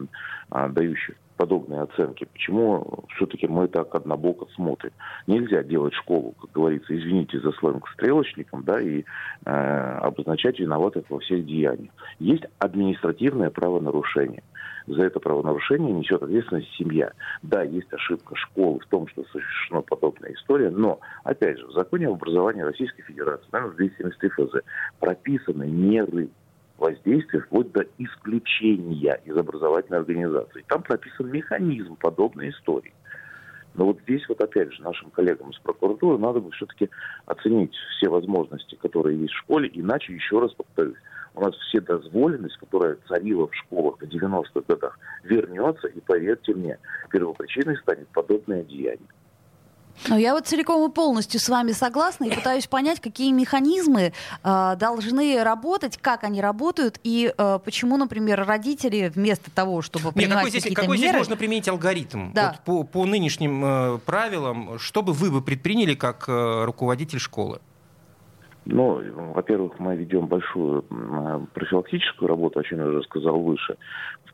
э, 0.51 0.69
дающих 0.69 1.15
подобные 1.37 1.81
оценки. 1.81 2.25
Почему 2.31 3.05
все-таки 3.15 3.47
мы 3.47 3.67
так 3.67 3.93
однобоко 3.93 4.45
смотрим? 4.55 4.91
Нельзя 5.27 5.63
делать 5.63 5.93
школу, 5.93 6.33
как 6.39 6.51
говорится, 6.51 6.97
извините 6.97 7.39
за 7.39 7.51
сленг, 7.53 7.87
стрелочником, 7.89 8.63
да, 8.63 8.79
и 8.79 9.03
э, 9.45 9.49
обозначать 10.01 10.59
виноватых 10.59 11.05
во 11.09 11.19
всех 11.19 11.45
деяниях. 11.45 11.91
Есть 12.19 12.43
административное 12.59 13.49
правонарушение. 13.49 14.43
За 14.87 15.03
это 15.03 15.19
правонарушение 15.19 15.91
несет 15.91 16.21
ответственность 16.21 16.71
семья. 16.77 17.11
Да, 17.41 17.63
есть 17.63 17.91
ошибка 17.91 18.35
школы 18.35 18.79
в 18.79 18.85
том, 18.87 19.07
что 19.07 19.23
совершена 19.31 19.81
подобная 19.81 20.33
история, 20.33 20.69
но, 20.69 20.99
опять 21.23 21.57
же, 21.57 21.65
в 21.67 21.71
законе 21.71 22.07
об 22.07 22.13
образовании 22.13 22.61
Российской 22.61 23.01
Федерации, 23.01 23.47
наверное, 23.51 23.75
273 23.77 24.29
ФЗ, 24.29 24.55
прописаны 24.99 25.67
меры 25.67 26.29
воздействия 26.77 27.39
вплоть 27.39 27.71
до 27.71 27.85
исключения 27.97 29.19
из 29.25 29.35
образовательной 29.35 29.99
организации. 29.99 30.63
Там 30.67 30.83
прописан 30.83 31.31
механизм 31.31 31.95
подобной 31.95 32.49
истории. 32.49 32.93
Но 33.73 33.85
вот 33.85 33.99
здесь 34.03 34.27
вот 34.29 34.39
опять 34.39 34.71
же 34.71 34.81
нашим 34.83 35.09
коллегам 35.09 35.49
из 35.49 35.57
прокуратуры 35.59 36.17
надо 36.17 36.39
бы 36.39 36.51
все-таки 36.51 36.89
оценить 37.25 37.73
все 37.97 38.09
возможности, 38.09 38.75
которые 38.75 39.19
есть 39.19 39.33
в 39.33 39.39
школе, 39.39 39.69
иначе, 39.73 40.13
еще 40.13 40.39
раз 40.39 40.53
повторюсь, 40.53 40.97
у 41.35 41.41
нас 41.41 41.55
все 41.55 41.81
дозволенность, 41.81 42.57
которая 42.57 42.97
царила 43.07 43.47
в 43.47 43.55
школах 43.55 43.97
в 43.99 44.03
90-х 44.03 44.61
годах, 44.67 44.97
вернется, 45.23 45.87
и 45.87 45.99
поверьте 45.99 46.53
мне, 46.53 46.77
первопричиной 47.11 47.77
станет 47.77 48.07
подобное 48.09 48.63
деяние. 48.63 49.09
Но 50.09 50.17
я 50.17 50.33
вот 50.33 50.45
целиком 50.45 50.89
и 50.89 50.93
полностью 50.93 51.39
с 51.39 51.47
вами 51.47 51.71
согласна 51.71 52.25
и 52.25 52.35
пытаюсь 52.35 52.67
понять, 52.67 52.99
какие 52.99 53.31
механизмы 53.31 54.11
э, 54.43 54.75
должны 54.77 55.41
работать, 55.43 55.97
как 55.97 56.23
они 56.23 56.41
работают 56.41 56.99
и 57.03 57.33
э, 57.35 57.59
почему, 57.63 57.97
например, 57.97 58.45
родители 58.45 59.11
вместо 59.13 59.49
того, 59.51 59.81
чтобы 59.81 60.11
принимать 60.11 60.29
Нет, 60.29 60.37
какой 60.37 60.49
здесь, 60.49 60.63
какие-то 60.63 60.81
какой 60.81 60.97
меры... 60.97 61.09
здесь 61.09 61.17
можно 61.19 61.37
применить 61.37 61.69
алгоритм? 61.69 62.33
Да. 62.33 62.51
Вот 62.51 62.59
по, 62.65 62.83
по 62.83 63.05
нынешним 63.05 63.63
э, 63.63 63.97
правилам, 63.99 64.77
что 64.79 65.01
бы 65.01 65.13
вы 65.13 65.31
бы 65.31 65.41
предприняли 65.41 65.95
как 65.95 66.27
э, 66.27 66.65
руководитель 66.65 67.19
школы? 67.19 67.61
Ну, 68.65 68.99
во-первых, 69.33 69.79
мы 69.79 69.95
ведем 69.95 70.27
большую 70.27 70.83
профилактическую 71.53 72.27
работу, 72.27 72.59
о 72.59 72.63
чем 72.63 72.79
я 72.79 72.87
уже 72.87 73.03
сказал 73.03 73.39
выше. 73.39 73.77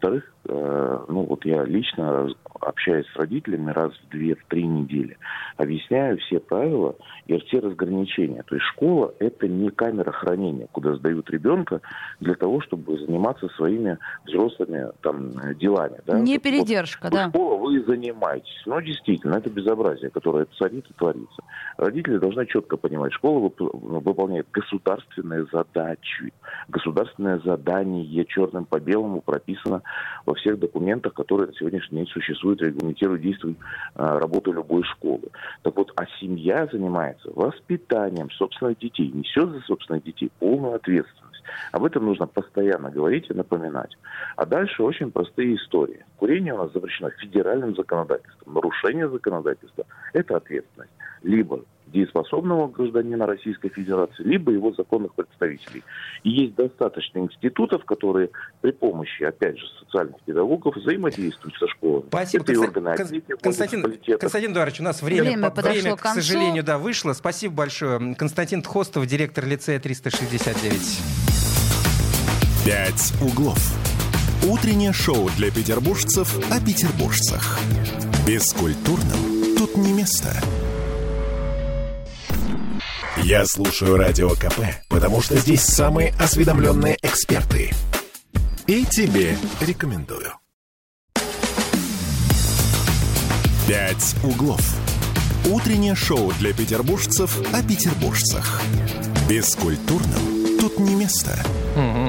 Во-вторых, 0.01 0.34
э, 0.50 1.05
ну 1.10 1.25
вот 1.25 1.46
я 1.46 1.63
лично 1.63 2.27
общаюсь 2.60 3.05
с 3.13 3.15
родителями 3.15 3.70
раз 3.72 3.91
в 3.93 4.10
две-три 4.10 4.65
недели, 4.65 5.17
объясняю 5.58 6.17
все 6.17 6.39
правила 6.39 6.96
и 7.27 7.38
все 7.38 7.60
разграничения. 7.60 8.43
То 8.43 8.55
есть 8.55 8.65
школа– 8.67 9.13
это 9.20 9.48
не 9.48 9.70
камера 9.70 10.12
хранения, 10.12 10.67
куда 10.72 10.96
сдают 10.96 11.29
ребенка 11.29 11.81
для 12.20 12.34
того, 12.34 12.62
чтобы 12.62 12.98
заниматься 12.98 13.48
своими 13.50 14.00
взрослыми 14.25 14.91
там, 15.01 15.31
делами. 15.60 16.00
Да? 16.05 16.20
Не 16.20 16.39
передержка, 16.39 17.05
вот, 17.05 17.13
да. 17.13 17.29
Школа 17.29 17.58
вы 17.58 17.84
занимаетесь. 17.84 18.62
Ну, 18.65 18.81
действительно, 18.81 19.36
это 19.36 19.50
безобразие, 19.51 20.10
которое 20.10 20.48
царит 20.58 20.86
и 20.89 20.93
творится. 20.93 21.43
Родители 21.77 22.17
должны 22.17 22.46
четко 22.48 22.77
понимать, 22.77 23.13
школа 23.13 23.51
выполняет 23.60 24.48
государственные 24.51 25.46
задачи. 25.51 26.34
Государственное 26.70 27.39
задание 27.39 28.25
черным 28.25 28.65
по 28.65 28.79
белому 28.79 29.22
прописано 29.22 29.81
во 30.25 30.33
всех 30.36 30.60
документах, 30.60 31.13
которые 31.13 31.48
на 31.48 31.53
сегодняшний 31.53 32.00
день 32.00 32.07
существуют, 32.07 32.62
регламентируют 32.62 33.21
действия 33.21 33.55
а, 33.95 34.19
работы 34.19 34.51
любой 34.51 34.83
школы. 34.83 35.29
Так 35.63 35.75
вот, 35.75 35.91
а 35.95 36.05
семья 36.19 36.67
занимается 36.71 37.29
воспитанием 37.33 38.29
собственных 38.31 38.77
детей, 38.79 39.12
несет 39.12 39.50
за 39.50 39.62
собственных 39.62 40.03
детей 40.03 40.31
полную 40.39 40.75
ответственность. 40.75 41.21
Об 41.71 41.86
этом 41.86 42.05
нужно 42.05 42.27
постоянно 42.27 42.89
говорить 42.89 43.29
и 43.29 43.33
напоминать. 43.33 43.98
А 44.36 44.45
дальше 44.45 44.83
очень 44.83 45.12
простые 45.12 45.55
истории. 45.55 46.05
Курение 46.17 46.53
у 46.53 46.57
нас 46.57 46.71
запрещено 46.71 47.10
федеральным 47.12 47.75
законодательством. 47.75 48.53
Нарушение 48.53 49.10
законодательства– 49.10 49.86
это 50.13 50.38
ответственность. 50.38 50.91
Либо 51.24 51.63
дееспособного 51.91 52.67
гражданина 52.67 53.25
Российской 53.25 53.69
Федерации, 53.69 54.24
либо 54.24 54.51
его 54.51 54.74
законных 54.74 55.13
представителей. 55.13 55.83
И 56.24 56.29
есть 56.29 56.55
достаточно 56.55 57.19
институтов, 57.19 57.86
которые 57.86 58.29
при 58.62 58.71
помощи, 58.71 59.24
опять 59.24 59.57
же, 59.57 59.65
социальных 59.79 60.19
педагогов 60.21 60.75
взаимодействуют 60.75 61.55
со 61.57 61.67
школами. 61.67 62.05
Спасибо. 62.07 62.43
Это 62.43 62.60
органы 62.60 62.95
Константин, 62.95 63.38
Константин, 63.41 64.17
Константин 64.19 64.51
Эдуардович, 64.51 64.79
у 64.81 64.83
нас 64.83 65.01
время, 65.01 65.24
время, 65.24 65.50
по, 65.51 65.62
время 65.62 65.95
к, 65.95 66.01
к 66.01 66.07
сожалению, 66.07 66.63
да, 66.63 66.77
вышло. 66.77 67.13
Спасибо 67.13 67.55
большое. 67.55 68.15
Константин 68.15 68.62
Тхостов, 68.62 69.05
директор 69.05 69.45
лицея 69.45 69.79
369. 69.79 71.00
«Пять 72.65 73.13
углов». 73.21 73.57
Утреннее 74.48 74.91
шоу 74.93 75.29
для 75.38 75.51
петербуржцев 75.51 76.36
о 76.51 76.60
петербуржцах. 76.60 77.60
Бескультурным 78.27 79.55
тут 79.57 79.77
не 79.77 79.93
место. 79.93 80.33
Я 83.24 83.46
слушаю 83.46 83.98
Радио 83.98 84.32
КП, 84.32 84.62
потому 84.90 85.22
что 85.22 85.38
здесь 85.38 85.62
самые 85.62 86.12
осведомленные 86.20 86.98
эксперты. 87.04 87.72
И 88.66 88.84
тебе 88.86 89.38
рекомендую. 89.60 90.34
«Пять 93.68 94.16
углов». 94.24 94.62
Утреннее 95.46 95.96
шоу 95.96 96.32
для 96.40 96.51
петербуржцев 96.51 97.40
о 97.54 97.62
петербуржцах. 97.62 98.62
Бескультурным 99.30 100.58
тут 100.60 100.80
не 100.80 100.96
место. 100.96 101.38
Mm-hmm. 101.75 102.00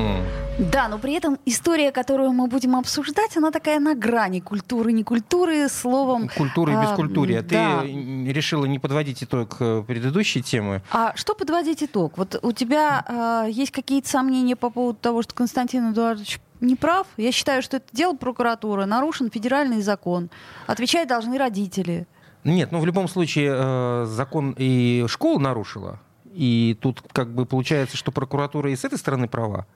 Да, 0.70 0.88
но 0.88 0.98
при 0.98 1.14
этом 1.14 1.38
история, 1.44 1.90
которую 1.90 2.32
мы 2.32 2.46
будем 2.46 2.76
обсуждать, 2.76 3.36
она 3.36 3.50
такая 3.50 3.80
на 3.80 3.94
грани 3.94 4.40
культуры, 4.40 4.92
не 4.92 5.02
культуры, 5.02 5.68
словом... 5.68 6.28
Культуры 6.28 6.72
и 6.72 6.76
бескультурия. 6.76 7.40
А, 7.40 7.42
да. 7.42 7.80
Ты 7.82 8.32
решила 8.32 8.64
не 8.66 8.78
подводить 8.78 9.24
итог 9.24 9.56
э, 9.60 9.82
предыдущей 9.86 10.42
темы. 10.42 10.82
А 10.90 11.14
что 11.16 11.34
подводить 11.34 11.82
итог? 11.82 12.16
Вот 12.16 12.38
у 12.42 12.52
тебя 12.52 13.04
а, 13.06 13.46
есть 13.46 13.72
какие-то 13.72 14.08
сомнения 14.08 14.56
по 14.56 14.70
поводу 14.70 14.98
того, 15.00 15.22
что 15.22 15.34
Константин 15.34 15.92
Эдуардович 15.92 16.40
не 16.60 16.76
прав? 16.76 17.06
Я 17.16 17.32
считаю, 17.32 17.62
что 17.62 17.78
это 17.78 17.86
дело 17.92 18.14
прокуратуры, 18.14 18.86
нарушен 18.86 19.30
федеральный 19.30 19.82
закон. 19.82 20.30
Отвечать 20.66 21.08
должны 21.08 21.38
родители. 21.38 22.06
Нет, 22.44 22.72
ну 22.72 22.80
в 22.80 22.86
любом 22.86 23.08
случае 23.08 23.52
э, 23.54 24.06
закон 24.06 24.54
и 24.56 25.04
школа 25.08 25.38
нарушила. 25.38 26.00
И 26.32 26.78
тут 26.80 27.02
как 27.12 27.34
бы 27.34 27.46
получается, 27.46 27.96
что 27.96 28.10
прокуратура 28.10 28.70
и 28.70 28.76
с 28.76 28.84
этой 28.84 28.98
стороны 28.98 29.28
права. 29.28 29.66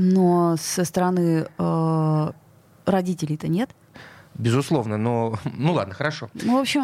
Но 0.00 0.54
со 0.56 0.84
стороны 0.84 1.48
э, 1.58 2.32
родителей-то 2.86 3.48
нет. 3.48 3.70
Безусловно, 4.38 4.96
но 4.96 5.36
ну 5.56 5.72
ладно, 5.72 5.94
хорошо. 5.94 6.30
Ну, 6.34 6.58
в 6.58 6.60
общем, 6.60 6.82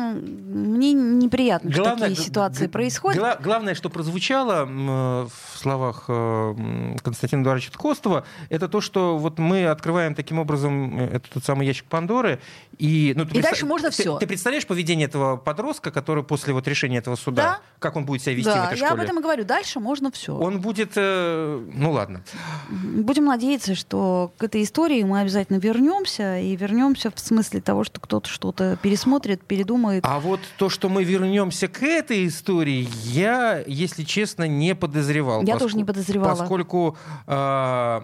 мне 0.75 0.93
неприятно, 0.93 1.71
главное, 1.71 1.97
что 1.97 2.09
такие 2.09 2.27
ситуации 2.27 2.67
происходят. 2.67 3.21
Гла- 3.21 3.39
главное, 3.41 3.77
что 3.77 3.91
прозвучало 3.91 4.65
в 4.65 5.59
словах 5.59 6.07
э, 6.09 6.97
Константина 7.05 7.43
Эдуардовича 7.43 7.71
Ткостова, 7.71 8.25
это 8.49 8.69
то, 8.69 8.81
что 8.81 9.17
вот 9.19 9.39
мы 9.39 9.67
открываем 9.67 10.17
таким 10.17 10.41
образом 10.41 10.99
э, 10.99 11.17
этот 11.17 11.31
тот 11.31 11.45
самый 11.45 11.65
ящик 11.65 11.85
Пандоры, 11.85 12.41
и, 12.77 13.13
ну, 13.17 13.23
и 13.23 13.27
представ... 13.27 13.53
дальше 13.53 13.67
можно 13.67 13.91
все. 13.93 14.15
Ты, 14.15 14.21
ты 14.21 14.27
представляешь 14.27 14.67
поведение 14.67 15.07
этого 15.07 15.37
подростка, 15.37 15.93
который 15.93 16.25
после 16.25 16.53
вот 16.55 16.67
решения 16.67 16.99
этого 16.99 17.15
суда, 17.15 17.43
да? 17.43 17.61
как 17.79 17.95
он 17.95 18.05
будет 18.05 18.23
себя 18.23 18.35
вести 18.35 18.51
да, 18.51 18.63
в 18.63 18.67
этой 18.67 18.77
школе? 18.79 18.89
я 18.89 18.95
об 18.95 19.01
этом 19.01 19.21
и 19.21 19.23
говорю. 19.23 19.45
Дальше 19.45 19.79
можно 19.79 20.11
все. 20.11 20.37
Он 20.37 20.61
будет, 20.61 20.95
э, 20.97 21.65
ну 21.73 21.93
ладно. 21.93 22.25
Будем 22.69 23.27
надеяться, 23.27 23.77
что 23.77 24.33
к 24.39 24.43
этой 24.43 24.65
истории 24.65 25.05
мы 25.05 25.21
обязательно 25.21 25.59
вернемся 25.59 26.41
и 26.41 26.57
вернемся 26.57 27.13
в 27.15 27.21
смысле 27.21 27.44
смысле 27.45 27.61
того, 27.61 27.85
что 27.85 28.01
кто-то 28.01 28.29
что-то 28.29 28.77
пересмотрит, 28.83 29.45
передумает. 29.45 30.05
А 30.07 30.19
вот 30.19 30.41
то, 30.59 30.69
что 30.69 30.89
мы 30.89 31.05
вернемся 31.05 31.69
к 31.69 31.83
этой 31.83 32.27
истории, 32.27 32.89
я, 33.05 33.63
если 33.67 34.03
честно, 34.03 34.49
не 34.49 34.75
подозревал. 34.75 35.43
Я 35.43 35.59
тоже 35.59 35.77
не 35.77 35.85
подозревала. 35.85 36.37
Поскольку 36.37 36.97
э, 37.27 38.01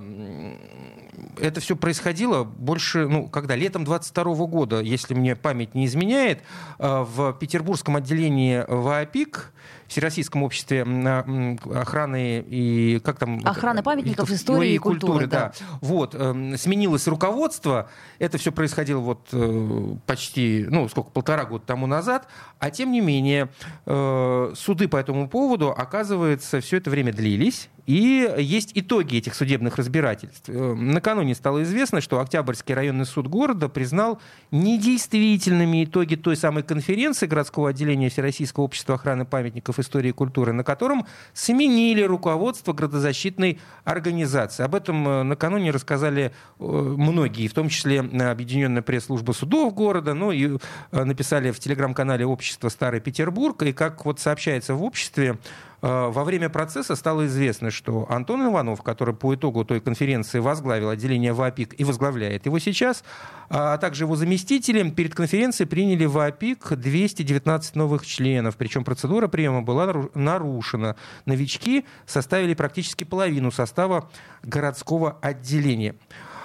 это 1.40 1.61
все 1.61 1.76
происходило 1.76 2.44
больше, 2.44 3.09
ну, 3.09 3.28
когда, 3.28 3.56
летом 3.56 3.85
22 3.85 4.25
года, 4.47 4.80
если 4.80 5.14
мне 5.14 5.37
память 5.37 5.75
не 5.75 5.87
изменяет, 5.87 6.42
э, 6.78 7.04
в 7.09 7.32
петербургском 7.35 7.97
отделении 7.97 8.64
ВАПИК 8.68 9.52
Всероссийском 9.86 10.42
обществе 10.42 10.82
охраны 10.82 12.44
и 12.46 13.00
как 13.04 13.18
там 13.18 13.40
охраны 13.44 13.82
памятников 13.82 14.30
истории 14.30 14.74
и 14.74 14.78
культуры, 14.78 15.26
да. 15.26 15.52
да. 15.58 15.66
Вот 15.80 16.14
эм, 16.14 16.56
сменилось 16.56 17.06
руководство, 17.08 17.90
это 18.18 18.38
все 18.38 18.52
происходило 18.52 19.00
вот 19.00 19.28
э, 19.32 19.96
почти 20.06 20.66
ну 20.68 20.88
сколько 20.88 21.10
полтора 21.10 21.44
года 21.44 21.64
тому 21.66 21.86
назад, 21.86 22.28
а 22.58 22.70
тем 22.70 22.92
не 22.92 23.00
менее 23.00 23.48
э, 23.86 24.52
суды 24.54 24.88
по 24.88 24.96
этому 24.96 25.28
поводу 25.28 25.70
оказывается 25.70 26.60
все 26.60 26.76
это 26.76 26.90
время 26.90 27.12
длились 27.12 27.68
и 27.90 28.32
есть 28.38 28.70
итоги 28.74 29.16
этих 29.16 29.34
судебных 29.34 29.76
разбирательств. 29.76 30.48
Э, 30.48 30.74
накануне 30.74 31.34
стало 31.34 31.64
известно, 31.64 32.00
что 32.00 32.20
Октябрьский 32.20 32.72
районный 32.72 33.04
суд 33.04 33.26
города 33.26 33.68
признал 33.68 34.20
недействительными 34.52 35.84
итоги 35.84 36.14
той 36.14 36.36
самой 36.36 36.62
конференции 36.62 37.26
городского 37.26 37.70
отделения 37.70 38.08
Всероссийского 38.08 38.62
общества 38.62 38.94
охраны 38.94 39.24
памятников 39.24 39.59
истории 39.68 40.08
и 40.08 40.12
культуры, 40.12 40.52
на 40.52 40.64
котором 40.64 41.06
сменили 41.32 42.02
руководство 42.02 42.72
градозащитной 42.72 43.60
организации. 43.84 44.62
Об 44.62 44.74
этом 44.74 45.06
э, 45.06 45.22
накануне 45.22 45.70
рассказали 45.70 46.32
э, 46.58 46.64
многие, 46.64 47.48
в 47.48 47.54
том 47.54 47.68
числе 47.68 48.00
Объединенная 48.00 48.82
пресс-служба 48.82 49.32
судов 49.32 49.74
города, 49.74 50.14
ну 50.14 50.32
и 50.32 50.58
написали 50.92 51.50
в 51.50 51.58
телеграм-канале 51.58 52.24
общества 52.24 52.68
Старый 52.68 53.00
Петербург. 53.00 53.62
И 53.62 53.72
как 53.72 54.04
вот 54.04 54.20
сообщается 54.20 54.74
в 54.74 54.82
обществе, 54.82 55.38
Э, 55.69 55.69
во 55.82 56.25
время 56.25 56.49
процесса 56.49 56.94
стало 56.94 57.26
известно, 57.26 57.70
что 57.70 58.06
Антон 58.10 58.46
Иванов, 58.46 58.82
который 58.82 59.14
по 59.14 59.34
итогу 59.34 59.64
той 59.64 59.80
конференции 59.80 60.38
возглавил 60.38 60.90
отделение 60.90 61.32
ВАПИК 61.32 61.75
и 61.78 61.84
возглавляет 61.84 62.46
его 62.46 62.58
сейчас, 62.58 63.02
а 63.49 63.78
также 63.78 64.04
его 64.04 64.16
заместители 64.16 64.88
перед 64.90 65.14
конференцией 65.14 65.68
приняли 65.68 66.04
в 66.04 66.12
ВАПИК 66.12 66.76
219 66.76 67.76
новых 67.76 68.06
членов. 68.06 68.56
Причем 68.56 68.84
процедура 68.84 69.28
приема 69.28 69.62
была 69.62 70.08
нарушена. 70.14 70.96
Новички 71.25 71.87
составили 72.06 72.54
практически 72.54 73.04
половину 73.04 73.50
состава 73.50 74.10
городского 74.42 75.18
отделения. 75.22 75.94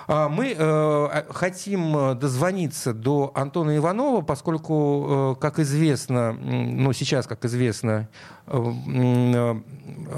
А, 0.07 0.29
мы 0.29 0.51
э, 0.51 0.55
а, 0.59 1.25
хотим 1.29 1.97
э, 1.97 2.15
дозвониться 2.15 2.93
до 2.93 3.31
Антона 3.33 3.75
Иванова, 3.77 4.21
поскольку, 4.21 5.35
э, 5.37 5.41
как 5.41 5.59
известно, 5.59 6.33
ну 6.33 6.93
сейчас, 6.93 7.25
как 7.25 7.43
известно, 7.45 8.07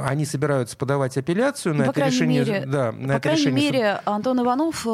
они 0.05 0.25
собираются 0.25 0.75
подавать 0.75 1.17
апелляцию 1.17 1.75
на 1.75 1.85
ну, 1.85 1.91
это 1.91 2.05
решение. 2.07 2.43
Мере, 2.43 2.65
да, 2.65 2.91
на 2.91 3.13
по 3.13 3.19
крайней 3.21 3.41
решение... 3.41 3.71
мере, 3.71 4.01
Антон 4.03 4.41
Иванов 4.41 4.85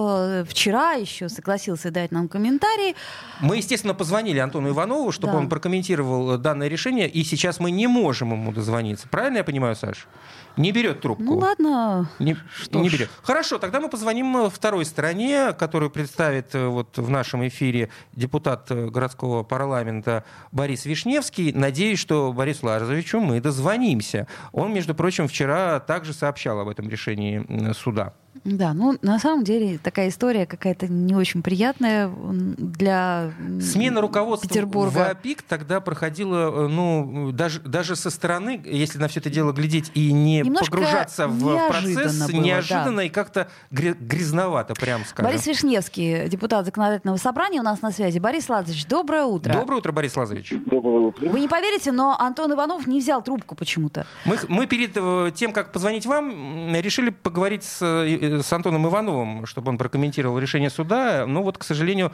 вчера 0.47 0.91
еще 0.93 1.29
согласился 1.29 1.89
дать 1.89 2.11
нам 2.11 2.27
комментарий. 2.27 2.95
Мы, 3.41 3.57
естественно, 3.57 3.95
позвонили 3.95 4.37
Антону 4.37 4.69
Иванову, 4.69 5.11
чтобы 5.11 5.33
да. 5.33 5.39
он 5.39 5.49
прокомментировал 5.49 6.37
данное 6.37 6.67
решение, 6.67 7.09
и 7.09 7.23
сейчас 7.23 7.59
мы 7.59 7.71
не 7.71 7.87
можем 7.87 8.33
ему 8.33 8.51
дозвониться. 8.51 9.07
Правильно 9.07 9.37
я 9.37 9.43
понимаю, 9.43 9.75
Саш? 9.75 10.07
Не 10.57 10.71
берет 10.71 11.01
трубку. 11.01 11.23
Ну 11.23 11.37
ладно. 11.37 12.09
Не, 12.19 12.37
что 12.55 12.79
не 12.79 12.89
берет. 12.89 13.09
Хорошо, 13.23 13.57
тогда 13.57 13.79
мы 13.79 13.89
позвоним 13.89 14.37
э, 14.37 14.49
второй 14.49 14.85
стороне, 14.85 15.53
которую 15.53 15.89
представит 15.89 16.53
э, 16.53 16.67
вот 16.67 16.97
в 16.97 17.09
нашем 17.09 17.47
эфире 17.47 17.89
депутат 18.13 18.69
э, 18.69 18.87
городского 18.89 19.43
парламента 19.43 20.23
Борис 20.51 20.85
Вишневский. 20.85 21.51
Надеюсь, 21.53 21.99
что 21.99 22.31
Борису 22.33 22.67
Лазаревичу 22.67 23.19
мы 23.19 23.41
дозвонимся. 23.41 24.27
Он, 24.51 24.73
между 24.73 24.93
прочим, 24.93 25.27
вчера 25.27 25.79
также 25.79 26.13
сообщал 26.13 26.59
об 26.59 26.67
этом 26.67 26.87
решении 26.87 27.73
суда. 27.73 28.13
Да, 28.43 28.73
ну 28.73 28.97
на 29.01 29.19
самом 29.19 29.43
деле 29.43 29.77
такая 29.77 30.09
история 30.09 30.45
какая-то 30.45 30.87
не 30.87 31.15
очень 31.15 31.43
приятная 31.43 32.09
для 32.09 33.31
Смена 33.61 34.01
руководства 34.01 34.49
Петербурга. 34.49 34.91
в 34.91 34.97
АПИК 34.97 35.43
тогда 35.43 35.79
проходила, 35.79 36.67
ну, 36.67 37.31
даже, 37.31 37.61
даже 37.61 37.95
со 37.95 38.09
стороны, 38.09 38.61
если 38.65 38.97
на 38.97 39.07
все 39.07 39.19
это 39.19 39.29
дело 39.29 39.51
глядеть 39.53 39.91
и 39.93 40.11
не 40.11 40.39
Немножко 40.39 40.65
погружаться 40.65 41.27
в 41.27 41.67
процесс, 41.67 42.27
было, 42.27 42.41
неожиданно 42.41 42.97
да. 42.97 43.03
и 43.03 43.09
как-то 43.09 43.49
грязновато, 43.71 44.73
прям 44.73 45.05
скажем. 45.05 45.31
Борис 45.31 45.45
Вишневский, 45.45 46.27
депутат 46.27 46.65
законодательного 46.65 47.17
собрания, 47.17 47.59
у 47.59 47.63
нас 47.63 47.81
на 47.81 47.91
связи. 47.91 48.19
Борис 48.19 48.49
Лазович, 48.49 48.87
доброе 48.87 49.25
утро. 49.25 49.53
Доброе 49.53 49.77
утро, 49.77 49.91
Борис 49.91 50.15
Лазович. 50.15 50.53
Доброе 50.65 51.07
утро. 51.07 51.29
Вы 51.29 51.39
не 51.39 51.47
поверите, 51.47 51.91
но 51.91 52.17
Антон 52.19 52.51
Иванов 52.53 52.87
не 52.87 52.99
взял 52.99 53.21
трубку 53.21 53.55
почему-то. 53.55 54.05
Мы, 54.25 54.37
мы 54.47 54.65
перед 54.65 54.91
э, 54.95 55.31
тем, 55.35 55.53
как 55.53 55.71
позвонить 55.71 56.05
вам, 56.05 56.73
решили 56.75 57.09
поговорить 57.09 57.63
с 57.63 57.81
э, 57.81 58.22
с 58.23 58.53
Антоном 58.53 58.87
Ивановым, 58.87 59.45
чтобы 59.45 59.69
он 59.69 59.77
прокомментировал 59.77 60.39
решение 60.39 60.69
суда, 60.69 61.25
но 61.27 61.43
вот, 61.43 61.57
к 61.57 61.63
сожалению, 61.63 62.11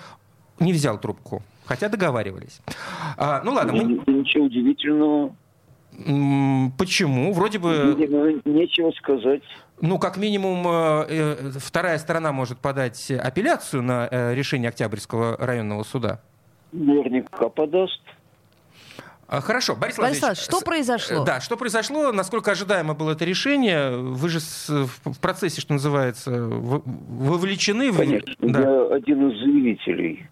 не 0.59 0.73
взял 0.73 0.99
трубку, 0.99 1.41
хотя 1.65 1.89
договаривались. 1.89 2.61
А, 3.17 3.41
ну 3.43 3.53
ладно, 3.53 3.73
мы... 3.73 3.83
Ничего 4.07 4.45
удивительного. 4.45 5.35
Почему? 6.77 7.33
Вроде 7.33 7.59
бы... 7.59 7.95
Нечего 8.45 8.91
сказать. 8.91 9.43
Ну, 9.81 9.97
как 9.97 10.17
минимум, 10.17 10.65
э, 10.67 11.05
э, 11.09 11.51
вторая 11.57 11.97
сторона 11.97 12.31
может 12.31 12.59
подать 12.59 13.11
апелляцию 13.11 13.81
на 13.81 14.07
э, 14.11 14.35
решение 14.35 14.69
Октябрьского 14.69 15.37
районного 15.37 15.83
суда. 15.83 16.21
Наверняка 16.71 17.49
подаст. 17.49 18.01
А, 19.31 19.41
хорошо, 19.41 19.75
Борис, 19.75 19.95
Борис 19.97 20.19
Владимирович, 20.19 20.43
что 20.43 20.59
произошло? 20.61 21.23
Да, 21.23 21.39
что 21.39 21.55
произошло, 21.55 22.11
насколько 22.11 22.49
ожидаемо 22.49 22.95
было 22.95 23.11
это 23.11 23.25
решение? 23.25 23.91
Вы 23.91 24.27
же 24.27 24.39
в 24.39 25.19
процессе, 25.21 25.61
что 25.61 25.73
называется, 25.73 26.31
вовлечены? 26.31 27.93
Конечно, 27.93 28.33
в... 28.39 28.51
да. 28.51 28.59
я 28.59 28.95
один 28.95 29.29
из 29.29 29.39
заявителей. 29.39 30.27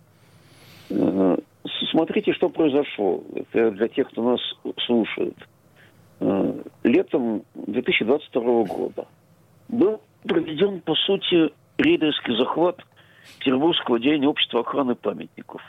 Э, 0.90 1.38
смотрите, 1.92 2.34
что 2.34 2.50
произошло. 2.50 3.24
Это 3.36 3.70
для 3.70 3.88
тех, 3.88 4.10
кто 4.10 4.32
нас 4.32 4.40
слушает. 4.88 5.38
Э, 6.20 6.54
летом 6.84 7.44
2022 7.54 8.64
года 8.64 9.08
был 9.68 10.02
проведен, 10.24 10.82
по 10.82 10.96
сути, 10.96 11.54
рейдерский 11.78 12.36
захват 12.36 12.84
Петербургского 13.38 13.98
отделения 13.98 14.28
общества 14.28 14.62
охраны 14.62 14.96
памятников. 14.96 15.62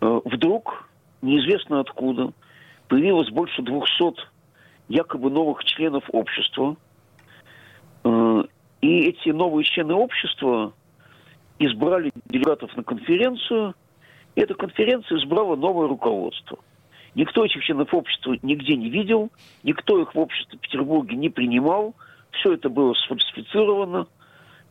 Э, 0.00 0.20
вдруг 0.24 0.87
неизвестно 1.22 1.80
откуда, 1.80 2.32
появилось 2.88 3.30
больше 3.30 3.62
200 3.62 4.14
якобы 4.88 5.30
новых 5.30 5.64
членов 5.64 6.04
общества. 6.12 6.76
Э, 8.04 8.44
и 8.80 9.00
эти 9.00 9.30
новые 9.30 9.64
члены 9.64 9.94
общества 9.94 10.72
избрали 11.58 12.12
делегатов 12.26 12.74
на 12.76 12.82
конференцию, 12.82 13.74
и 14.34 14.40
эта 14.40 14.54
конференция 14.54 15.18
избрала 15.18 15.56
новое 15.56 15.88
руководство. 15.88 16.58
Никто 17.14 17.44
этих 17.44 17.64
членов 17.64 17.92
общества 17.92 18.36
нигде 18.42 18.76
не 18.76 18.90
видел, 18.90 19.30
никто 19.64 20.00
их 20.00 20.14
в 20.14 20.18
обществе 20.18 20.58
в 20.58 20.60
Петербурге 20.60 21.16
не 21.16 21.28
принимал, 21.28 21.94
все 22.30 22.52
это 22.54 22.68
было 22.68 22.94
сфальсифицировано, 22.94 24.06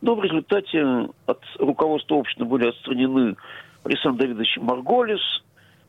но 0.02 0.16
в 0.16 0.24
результате 0.24 1.10
от 1.26 1.42
руководства 1.60 2.16
общества 2.16 2.46
были 2.46 2.70
отстранены 2.70 3.36
Александр 3.84 4.20
Давидович 4.20 4.58
Марголис, 4.62 5.22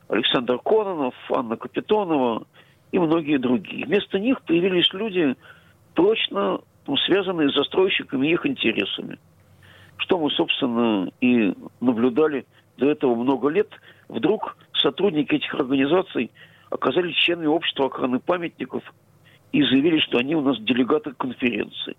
Александр 0.09 0.59
Кононов, 0.59 1.13
Анна 1.29 1.55
Капитонова 1.55 2.45
и 2.91 2.99
многие 2.99 3.37
другие. 3.37 3.85
Вместо 3.85 4.19
них 4.19 4.41
появились 4.41 4.91
люди, 4.93 5.35
прочно 5.93 6.59
ну, 6.87 6.97
связанные 6.97 7.49
с 7.49 7.55
застройщиками 7.55 8.27
и 8.27 8.33
их 8.33 8.45
интересами. 8.45 9.19
Что 9.97 10.17
мы, 10.17 10.31
собственно, 10.31 11.11
и 11.21 11.53
наблюдали 11.79 12.45
до 12.77 12.89
этого 12.89 13.13
много 13.15 13.49
лет. 13.49 13.69
Вдруг 14.07 14.57
сотрудники 14.73 15.35
этих 15.35 15.53
организаций 15.53 16.31
оказались 16.71 17.15
членами 17.15 17.47
общества 17.47 17.85
охраны 17.85 18.19
памятников 18.19 18.83
и 19.51 19.61
заявили, 19.61 19.99
что 19.99 20.17
они 20.17 20.35
у 20.35 20.41
нас 20.41 20.59
делегаты 20.59 21.11
конференции. 21.11 21.95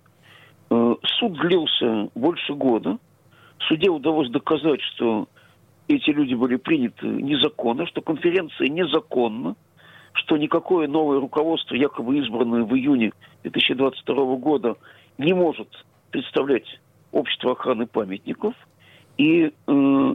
Э, 0.71 0.95
суд 1.19 1.39
длился 1.39 2.09
больше 2.17 2.55
года. 2.55 2.99
Суде 3.69 3.91
удалось 3.91 4.31
доказать, 4.31 4.81
что 4.81 5.29
эти 5.97 6.11
люди 6.11 6.35
были 6.35 6.57
приняты 6.57 7.07
незаконно, 7.07 7.87
что 7.87 8.01
конференция 8.01 8.69
незаконна, 8.69 9.57
что 10.13 10.37
никакое 10.37 10.87
новое 10.87 11.21
руководство, 11.21 11.75
якобы 11.75 12.19
избранное 12.19 12.63
в 12.63 12.75
июне 12.75 13.13
2022 13.43 14.37
года, 14.37 14.77
не 15.19 15.33
может 15.33 15.69
представлять 16.11 16.81
общество 17.13 17.53
охраны 17.53 17.87
памятников. 17.87 18.55
И 19.19 19.53
э, 19.67 20.15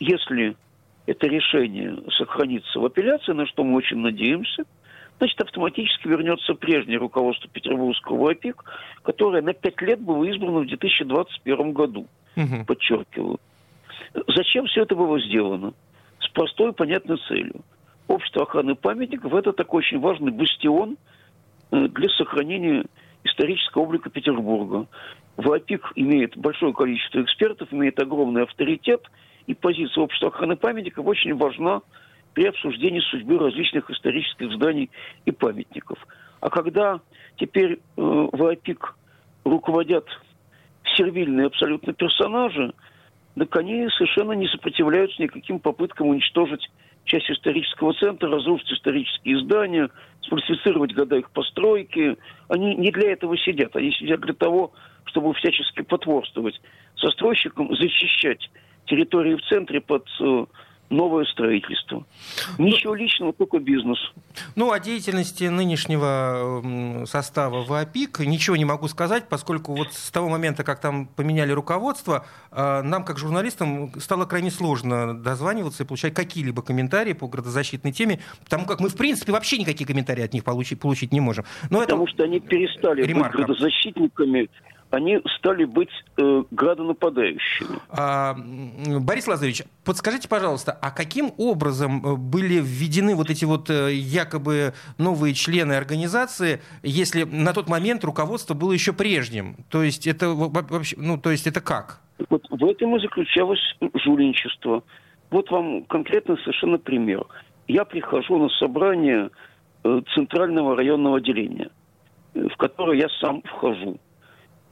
если 0.00 0.56
это 1.06 1.26
решение 1.26 1.96
сохранится 2.18 2.80
в 2.80 2.84
апелляции, 2.84 3.32
на 3.32 3.46
что 3.46 3.64
мы 3.64 3.76
очень 3.76 3.98
надеемся, 3.98 4.64
значит, 5.18 5.40
автоматически 5.40 6.08
вернется 6.08 6.54
прежнее 6.54 6.98
руководство 6.98 7.48
Петербургского 7.48 8.32
ОПИК, 8.32 8.64
которое 9.02 9.42
на 9.42 9.52
пять 9.52 9.80
лет 9.82 10.00
было 10.00 10.24
избрано 10.24 10.60
в 10.60 10.66
2021 10.66 11.72
году, 11.72 12.06
угу. 12.36 12.64
подчеркиваю. 12.66 13.38
Зачем 14.34 14.66
все 14.66 14.82
это 14.82 14.94
было 14.94 15.20
сделано? 15.20 15.74
С 16.20 16.28
простой 16.28 16.72
понятной 16.72 17.18
целью. 17.28 17.62
Общество 18.08 18.42
охраны 18.42 18.74
памятников– 18.74 19.32
это 19.34 19.52
такой 19.52 19.78
очень 19.78 20.00
важный 20.00 20.32
бастион 20.32 20.96
э, 21.70 21.88
для 21.88 22.08
сохранения 22.10 22.84
исторического 23.24 23.82
облика 23.82 24.10
Петербурга. 24.10 24.86
ВАПИК 25.36 25.92
имеет 25.96 26.36
большое 26.36 26.72
количество 26.74 27.22
экспертов, 27.22 27.72
имеет 27.72 27.98
огромный 28.00 28.42
авторитет, 28.42 29.10
и 29.46 29.54
позиция 29.54 30.02
общества 30.02 30.28
охраны 30.28 30.56
памятников 30.56 31.06
очень 31.06 31.34
важна 31.34 31.82
при 32.34 32.46
обсуждении 32.46 33.00
судьбы 33.00 33.38
различных 33.38 33.90
исторических 33.90 34.52
зданий 34.52 34.90
и 35.24 35.30
памятников. 35.30 35.98
А 36.40 36.50
когда 36.50 37.00
теперь 37.36 37.72
э, 37.74 37.78
ВАПИК 37.96 38.94
руководят 39.44 40.06
сервильные 40.96 41.46
абсолютно 41.46 41.92
персонажи, 41.92 42.72
так 43.36 43.56
они 43.56 43.88
совершенно 43.96 44.32
не 44.32 44.46
сопротивляются 44.48 45.22
никаким 45.22 45.58
попыткам 45.58 46.08
уничтожить 46.08 46.70
часть 47.04 47.30
исторического 47.30 47.94
центра, 47.94 48.30
разрушить 48.30 48.72
исторические 48.72 49.40
здания, 49.40 49.88
сфальсифицировать 50.22 50.94
года 50.94 51.16
их 51.16 51.30
постройки. 51.30 52.16
Они 52.48 52.74
не 52.76 52.90
для 52.90 53.12
этого 53.12 53.36
сидят, 53.38 53.74
они 53.74 53.92
сидят 53.92 54.20
для 54.20 54.34
того, 54.34 54.72
чтобы 55.04 55.34
всячески 55.34 55.82
потворствовать 55.82 56.60
застройщикам, 57.00 57.74
защищать 57.74 58.50
территории 58.86 59.34
в 59.34 59.42
центре 59.42 59.80
под 59.80 60.06
э, 60.20 60.46
новое 60.92 61.24
строительство. 61.24 62.04
Ничего 62.58 62.94
личного, 62.94 63.32
только 63.32 63.58
бизнес. 63.58 63.98
Ну, 64.54 64.70
о 64.70 64.78
деятельности 64.78 65.44
нынешнего 65.44 67.04
состава 67.06 67.64
ВАПИК 67.64 68.20
ничего 68.20 68.56
не 68.56 68.64
могу 68.64 68.88
сказать, 68.88 69.28
поскольку 69.28 69.74
вот 69.74 69.92
с 69.92 70.10
того 70.10 70.28
момента, 70.28 70.62
как 70.62 70.80
там 70.80 71.06
поменяли 71.06 71.52
руководство, 71.52 72.26
э, 72.50 72.82
нам, 72.82 73.04
как 73.04 73.18
журналистам, 73.18 73.92
стало 74.00 74.26
крайне 74.26 74.50
сложно 74.50 75.14
дозваниваться 75.14 75.82
и 75.82 75.86
получать 75.86 76.14
какие-либо 76.14 76.62
комментарии 76.62 77.14
по 77.14 77.26
градозащитной 77.26 77.92
теме, 77.92 78.20
потому 78.44 78.66
как 78.66 78.80
мы, 78.80 78.88
в 78.88 78.96
принципе, 78.96 79.32
вообще 79.32 79.58
никакие 79.58 79.86
комментарии 79.86 80.22
от 80.22 80.34
них 80.34 80.44
получить, 80.44 80.78
получить 80.78 81.12
не 81.12 81.20
можем. 81.20 81.44
Но 81.70 81.80
потому 81.80 82.04
это 82.04 82.12
что 82.12 82.24
они 82.24 82.40
перестали 82.40 83.02
ремарка. 83.02 83.38
быть 83.38 83.46
градозащитниками 83.46 84.48
они 84.92 85.20
стали 85.38 85.64
быть 85.64 85.88
э, 86.18 86.44
градонападающими. 86.50 87.78
А, 87.88 88.36
Борис 89.00 89.26
Лазаревич, 89.26 89.62
подскажите, 89.86 90.28
пожалуйста, 90.28 90.72
а 90.72 90.90
каким 90.90 91.32
образом 91.38 92.04
э, 92.04 92.16
были 92.16 92.60
введены 92.60 93.14
вот 93.14 93.30
эти 93.30 93.46
вот 93.46 93.70
э, 93.70 93.94
якобы 93.94 94.74
новые 94.98 95.32
члены 95.32 95.72
организации, 95.72 96.60
если 96.82 97.24
на 97.24 97.54
тот 97.54 97.70
момент 97.70 98.04
руководство 98.04 98.52
было 98.52 98.72
еще 98.72 98.92
прежним? 98.92 99.56
То 99.70 99.82
есть 99.82 100.06
это 100.06 100.28
вообще, 100.28 100.94
ну, 100.98 101.16
то 101.16 101.30
есть 101.30 101.46
это 101.46 101.62
как? 101.62 102.00
Вот 102.28 102.46
в 102.50 102.64
этом 102.66 102.94
и 102.96 103.00
заключалось 103.00 103.74
жульничество. 103.94 104.84
Вот 105.30 105.50
вам 105.50 105.84
конкретно 105.84 106.36
совершенно 106.36 106.76
пример. 106.76 107.24
Я 107.66 107.86
прихожу 107.86 108.36
на 108.36 108.50
собрание 108.50 109.30
э, 109.84 110.02
Центрального 110.14 110.76
районного 110.76 111.16
отделения, 111.16 111.70
в 112.34 112.54
которое 112.58 112.98
я 112.98 113.08
сам 113.20 113.40
вхожу. 113.40 113.98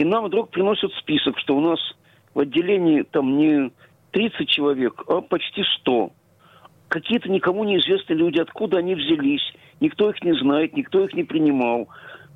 И 0.01 0.05
нам 0.05 0.25
вдруг 0.25 0.49
приносят 0.49 0.95
список, 0.95 1.39
что 1.41 1.55
у 1.55 1.61
нас 1.61 1.79
в 2.33 2.41
отделении 2.41 3.03
там 3.03 3.37
не 3.37 3.71
30 4.13 4.49
человек, 4.49 5.05
а 5.07 5.21
почти 5.21 5.63
100. 5.81 6.11
Какие-то 6.89 7.31
никому 7.31 7.65
неизвестные 7.65 8.17
люди, 8.17 8.41
откуда 8.41 8.79
они 8.79 8.95
взялись, 8.95 9.43
никто 9.79 10.09
их 10.09 10.23
не 10.23 10.33
знает, 10.41 10.75
никто 10.75 11.05
их 11.05 11.13
не 11.13 11.25
принимал. 11.25 11.89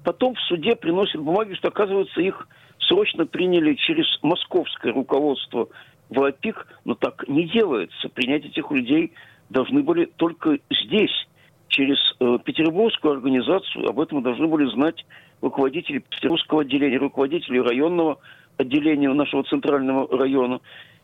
Потом 0.05 0.35
в 0.35 0.41
суде 0.41 0.77
приносят 0.77 1.23
бумаги, 1.23 1.55
что, 1.55 1.69
оказывается, 1.69 2.21
их 2.21 2.47
срочно 2.81 3.25
приняли 3.25 3.73
через 3.77 4.05
московское 4.21 4.93
руководство 4.93 5.69
в 6.11 6.23
ОПИК, 6.23 6.67
но 6.85 6.95
так 6.97 7.27
не 7.29 7.49
делается. 7.49 8.11
Принять 8.11 8.45
этих 8.45 8.71
людей 8.73 9.15
должны 9.49 9.83
были 9.83 10.05
только 10.05 10.59
здесь, 10.85 11.27
через 11.69 11.97
э, 12.21 12.39
петербургскую 12.45 13.15
организацию. 13.15 13.89
Об 13.89 14.01
этом 14.01 14.23
должны 14.23 14.49
были 14.49 14.71
знать 14.71 15.05
руководители 15.45 15.99
петербургского 15.99 16.63
отделения, 16.63 16.97
руководители 16.97 17.59
районного 17.59 18.19
отделения 18.57 19.13
нашего 19.13 19.45
центрального 19.45 20.09
района. 20.17 20.61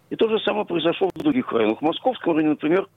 И 0.09 0.16
то 0.16 0.29
же 0.29 0.40
самое 0.40 0.64
произошло 0.64 1.11
в 1.14 1.18
других 1.18 1.53
районах. 1.53 1.79
В 1.79 1.85
Московском 1.85 2.33
районе, 2.35 2.50
например, 2.50 2.88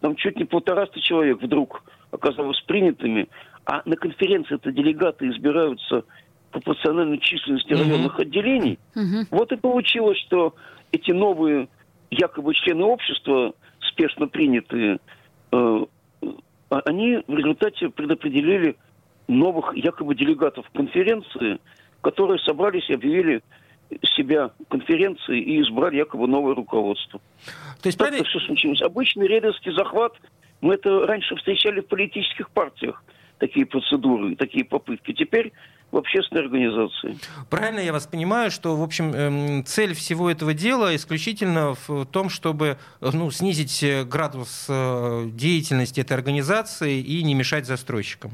там 0.00 0.14
чуть 0.14 0.36
не 0.36 0.44
полтораста 0.44 1.00
человек 1.00 1.42
вдруг 1.42 1.82
оказалось 2.12 2.60
принятыми, 2.62 3.28
а 3.66 3.82
на 3.84 3.96
конференции 3.96 4.54
это 4.54 4.70
делегаты 4.70 5.28
избираются 5.28 6.04
пропорциональной 6.52 7.18
численности 7.18 7.72
районных 7.72 8.18
mm-hmm. 8.18 8.22
отделений. 8.22 8.78
Mm-hmm. 8.94 9.26
Вот 9.30 9.52
и 9.52 9.56
получилось, 9.56 10.18
что 10.26 10.54
эти 10.92 11.10
новые 11.10 11.68
якобы 12.10 12.54
члены 12.54 12.84
общества, 12.84 13.54
спешно 13.80 14.28
принятые, 14.28 14.98
э, 15.50 15.86
они 16.68 17.22
в 17.26 17.34
результате 17.34 17.88
предопределили 17.88 18.76
новых 19.32 19.76
якобы 19.76 20.14
делегатов 20.14 20.66
конференции, 20.74 21.58
которые 22.00 22.38
собрались 22.40 22.88
и 22.88 22.94
объявили 22.94 23.42
себя 24.16 24.52
конференции 24.68 25.40
и 25.40 25.60
избрали 25.62 25.96
якобы 25.96 26.26
новое 26.26 26.54
руководство. 26.54 27.20
То 27.82 27.86
есть, 27.88 27.98
правильно... 27.98 28.24
все 28.24 28.40
случилось. 28.40 28.80
Обычный 28.80 29.26
рейдерский 29.26 29.72
захват, 29.72 30.14
мы 30.60 30.74
это 30.74 31.06
раньше 31.06 31.36
встречали 31.36 31.80
в 31.80 31.88
политических 31.88 32.50
партиях, 32.50 33.02
такие 33.38 33.66
процедуры, 33.66 34.36
такие 34.36 34.64
попытки. 34.64 35.12
Теперь 35.12 35.52
в 35.90 35.98
общественной 35.98 36.42
организации. 36.42 37.18
Правильно 37.50 37.80
я 37.80 37.92
вас 37.92 38.06
понимаю, 38.06 38.50
что, 38.50 38.74
в 38.76 38.82
общем, 38.82 39.12
эм, 39.12 39.64
цель 39.64 39.94
всего 39.94 40.30
этого 40.30 40.54
дела 40.54 40.96
исключительно 40.96 41.74
в 41.86 42.06
том, 42.06 42.30
чтобы 42.30 42.78
ну, 43.00 43.30
снизить 43.30 43.82
э, 43.82 44.04
градус 44.04 44.66
э, 44.70 45.26
деятельности 45.26 46.00
этой 46.00 46.14
организации 46.14 46.98
и 46.98 47.22
не 47.22 47.34
мешать 47.34 47.66
застройщикам? 47.66 48.32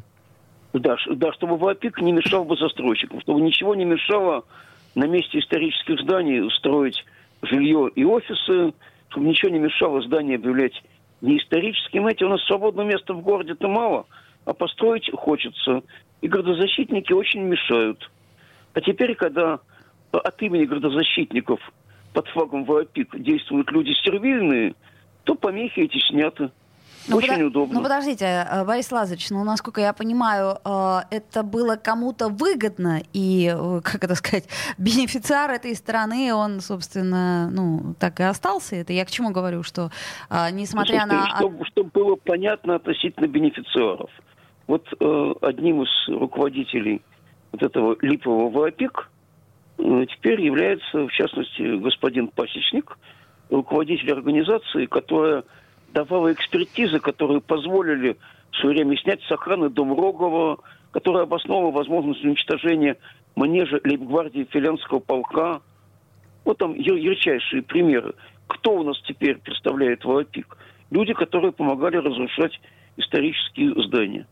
Да, 0.79 0.97
да, 1.11 1.33
чтобы 1.33 1.57
ВАПИК 1.57 2.01
не 2.01 2.13
мешал 2.13 2.45
бы 2.45 2.57
застройщикам, 2.57 3.21
чтобы 3.21 3.41
ничего 3.41 3.75
не 3.75 3.85
мешало 3.85 4.45
на 4.95 5.07
месте 5.07 5.39
исторических 5.39 6.01
зданий 6.01 6.49
строить 6.59 7.05
жилье 7.43 7.91
и 7.95 8.05
офисы, 8.05 8.73
чтобы 9.09 9.27
ничего 9.27 9.51
не 9.51 9.59
мешало 9.59 10.03
здание 10.03 10.37
объявлять 10.37 10.81
не 11.21 11.39
историческим. 11.39 12.07
Эти 12.07 12.23
у 12.23 12.29
нас 12.29 12.45
свободного 12.45 12.87
места 12.87 13.13
в 13.13 13.23
городе-то 13.23 13.69
мало, 13.69 14.07
а 14.45 14.53
построить 14.53 15.11
хочется 15.13 15.83
и 16.21 16.29
градозащитники 16.29 17.13
очень 17.13 17.43
мешают. 17.43 18.09
А 18.75 18.81
теперь, 18.81 19.15
когда 19.15 19.61
от 20.13 20.43
имени 20.43 20.65
градозащитников 20.65 21.61
под 22.13 22.29
флагом 22.29 22.65
ВАПИК 22.65 23.21
действуют 23.21 23.71
люди 23.73 23.93
сервильные, 24.05 24.75
то 25.25 25.35
помехи 25.35 25.81
эти 25.81 25.99
сняты. 26.07 26.51
Ну, 27.09 27.17
Очень 27.17 27.29
подо... 27.29 27.47
удобно. 27.47 27.75
Ну 27.75 27.83
подождите, 27.83 28.25
э, 28.25 28.65
Борис 28.65 28.93
Лазаревич, 28.93 29.31
ну 29.31 29.45
насколько 29.45 29.81
я 29.81 29.93
понимаю, 29.93 30.59
э, 30.65 30.99
это 31.11 31.43
было 31.43 31.77
кому-то 31.77 32.29
выгодно, 32.29 33.03
и, 33.13 33.53
э, 33.55 33.81
как 33.83 34.05
это 34.05 34.15
сказать, 34.15 34.49
бенефициар 34.79 35.51
этой 35.51 35.75
страны, 35.75 36.35
он, 36.35 36.61
собственно, 36.61 37.51
ну 37.51 37.95
так 37.99 38.21
и 38.21 38.25
остался. 38.25 38.77
Это 38.77 38.93
я 38.93 39.05
к 39.05 39.11
чему 39.11 39.31
говорю, 39.31 39.63
что 39.63 39.91
несмотря 40.53 41.07
ну, 41.07 41.15
на... 41.15 41.37
Чтобы, 41.37 41.65
чтобы 41.67 41.91
было 41.93 42.17
понятно 42.17 42.77
относительно 42.77 43.27
бенефициаров. 43.27 44.11
Вот 44.69 44.87
э, 45.01 45.35
одним 45.41 45.83
из 45.83 46.09
руководителей 46.09 47.01
вот 47.53 47.63
этого 47.63 47.97
липового 48.03 48.51
ВАПИК 48.51 49.11
э, 49.79 50.07
теперь 50.11 50.43
является, 50.43 51.07
в 51.07 51.11
частности, 51.11 51.79
господин 51.79 52.29
Пасечник, 52.29 52.99
руководитель 53.49 54.13
организации, 54.13 54.85
которая 54.85 55.45
давала 56.05 56.33
экспертизы, 56.33 57.01
которые 57.01 57.41
позволили 57.41 58.17
в 58.53 58.57
свое 58.57 58.77
время 58.77 58.97
снять 58.99 59.21
с 59.23 59.33
охраны 59.33 59.69
дом 59.69 59.99
Рогова, 59.99 60.59
которая 60.93 61.25
обосновала 61.25 61.71
возможность 61.73 62.25
уничтожения 62.25 62.97
манежа 63.35 63.81
лейбгвардии 63.85 64.47
Филянского 64.51 65.01
полка. 65.01 65.61
Вот 66.45 66.59
там 66.59 66.75
ярчайшие 66.75 67.63
примеры. 67.63 68.15
Кто 68.47 68.75
у 68.77 68.83
нас 68.85 69.01
теперь 69.03 69.39
представляет 69.39 70.05
ВАПИК? 70.05 70.57
Люди, 70.91 71.13
которые 71.15 71.53
помогали 71.53 71.97
разрушать 71.97 72.59
исторические 72.97 73.75
здания. 73.83 74.27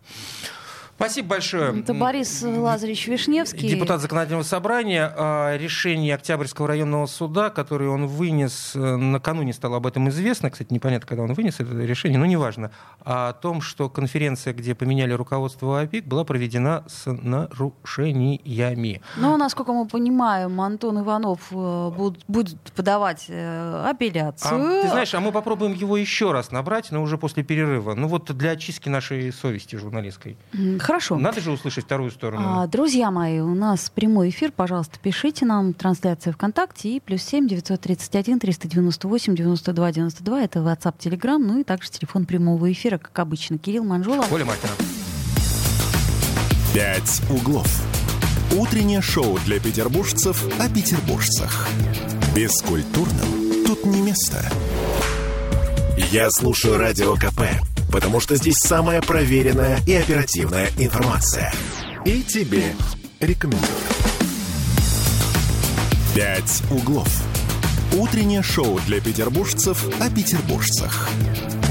Спасибо 0.96 1.28
большое. 1.28 1.80
Это 1.80 1.92
Борис 1.92 2.42
Лазаревич 2.42 3.06
Вишневский. 3.06 3.68
Депутат 3.68 4.00
законодательного 4.00 4.44
собрания. 4.44 5.12
А, 5.14 5.56
решение 5.56 6.14
Октябрьского 6.14 6.66
районного 6.68 7.04
суда, 7.04 7.50
которое 7.50 7.90
он 7.90 8.06
вынес, 8.06 8.72
э, 8.74 8.96
накануне 8.96 9.52
стало 9.52 9.76
об 9.76 9.86
этом 9.86 10.08
известно, 10.08 10.50
кстати, 10.50 10.72
непонятно, 10.72 11.06
когда 11.06 11.22
он 11.24 11.34
вынес 11.34 11.60
это 11.60 11.70
решение, 11.76 12.18
но 12.18 12.24
неважно, 12.24 12.70
о 13.04 13.34
том, 13.34 13.60
что 13.60 13.90
конференция, 13.90 14.54
где 14.54 14.74
поменяли 14.74 15.12
руководство 15.12 15.80
ОАПИК, 15.80 16.06
была 16.06 16.24
проведена 16.24 16.84
с 16.88 17.10
нарушениями. 17.10 19.02
Ну, 19.18 19.36
насколько 19.36 19.74
мы 19.74 19.86
понимаем, 19.86 20.58
Антон 20.62 21.00
Иванов 21.00 21.40
э, 21.50 21.90
будет 22.26 22.58
подавать 22.74 23.26
э, 23.28 23.84
апелляцию. 23.86 24.78
А, 24.78 24.82
ты 24.82 24.88
знаешь, 24.88 25.14
а 25.14 25.20
мы 25.20 25.30
попробуем 25.30 25.74
его 25.74 25.98
еще 25.98 26.32
раз 26.32 26.50
набрать, 26.52 26.90
но 26.90 27.02
уже 27.02 27.18
после 27.18 27.42
перерыва. 27.42 27.94
Ну 27.94 28.08
вот 28.08 28.34
для 28.34 28.52
очистки 28.52 28.88
нашей 28.88 29.30
совести 29.30 29.76
журналистской. 29.76 30.38
Хорошо. 30.86 31.16
Надо 31.16 31.40
же 31.40 31.50
услышать 31.50 31.84
вторую 31.84 32.12
сторону. 32.12 32.62
А, 32.62 32.66
друзья 32.68 33.10
мои, 33.10 33.40
у 33.40 33.56
нас 33.56 33.90
прямой 33.92 34.28
эфир. 34.28 34.52
Пожалуйста, 34.52 35.00
пишите 35.02 35.44
нам. 35.44 35.74
Трансляция 35.74 36.32
ВКонтакте 36.32 36.90
и 36.90 37.00
плюс 37.00 37.22
семь 37.22 37.48
девятьсот 37.48 37.80
тридцать 37.80 38.14
один 38.14 38.38
триста 38.38 38.68
девяносто 38.68 39.08
восемь 39.08 39.34
девяносто 39.34 39.72
два 39.72 39.90
девяносто 39.90 40.22
два. 40.22 40.40
Это 40.40 40.60
WhatsApp, 40.60 40.94
Telegram, 40.98 41.38
ну 41.38 41.58
и 41.58 41.64
также 41.64 41.90
телефон 41.90 42.24
прямого 42.24 42.70
эфира, 42.70 42.98
как 42.98 43.18
обычно. 43.18 43.58
Кирилл 43.58 43.82
Манжула. 43.82 44.24
Оля 44.30 44.44
Маркина. 44.44 44.70
«Пять 46.72 47.20
углов». 47.30 47.82
Утреннее 48.56 49.02
шоу 49.02 49.40
для 49.44 49.58
петербуржцев 49.58 50.44
о 50.60 50.68
петербуржцах. 50.68 51.66
Бескультурным 52.36 53.64
тут 53.66 53.84
не 53.86 54.02
место. 54.02 54.48
Я 56.12 56.30
слушаю 56.30 56.78
Радио 56.78 57.16
КП 57.16 57.40
потому 57.90 58.20
что 58.20 58.36
здесь 58.36 58.56
самая 58.58 59.00
проверенная 59.02 59.80
и 59.86 59.94
оперативная 59.94 60.68
информация. 60.78 61.52
И 62.04 62.22
тебе 62.22 62.74
рекомендую. 63.20 63.66
«Пять 66.14 66.62
углов». 66.70 67.08
Утреннее 67.96 68.42
шоу 68.42 68.78
для 68.86 69.00
петербуржцев 69.00 69.86
о 70.00 70.10
петербуржцах. 70.10 71.08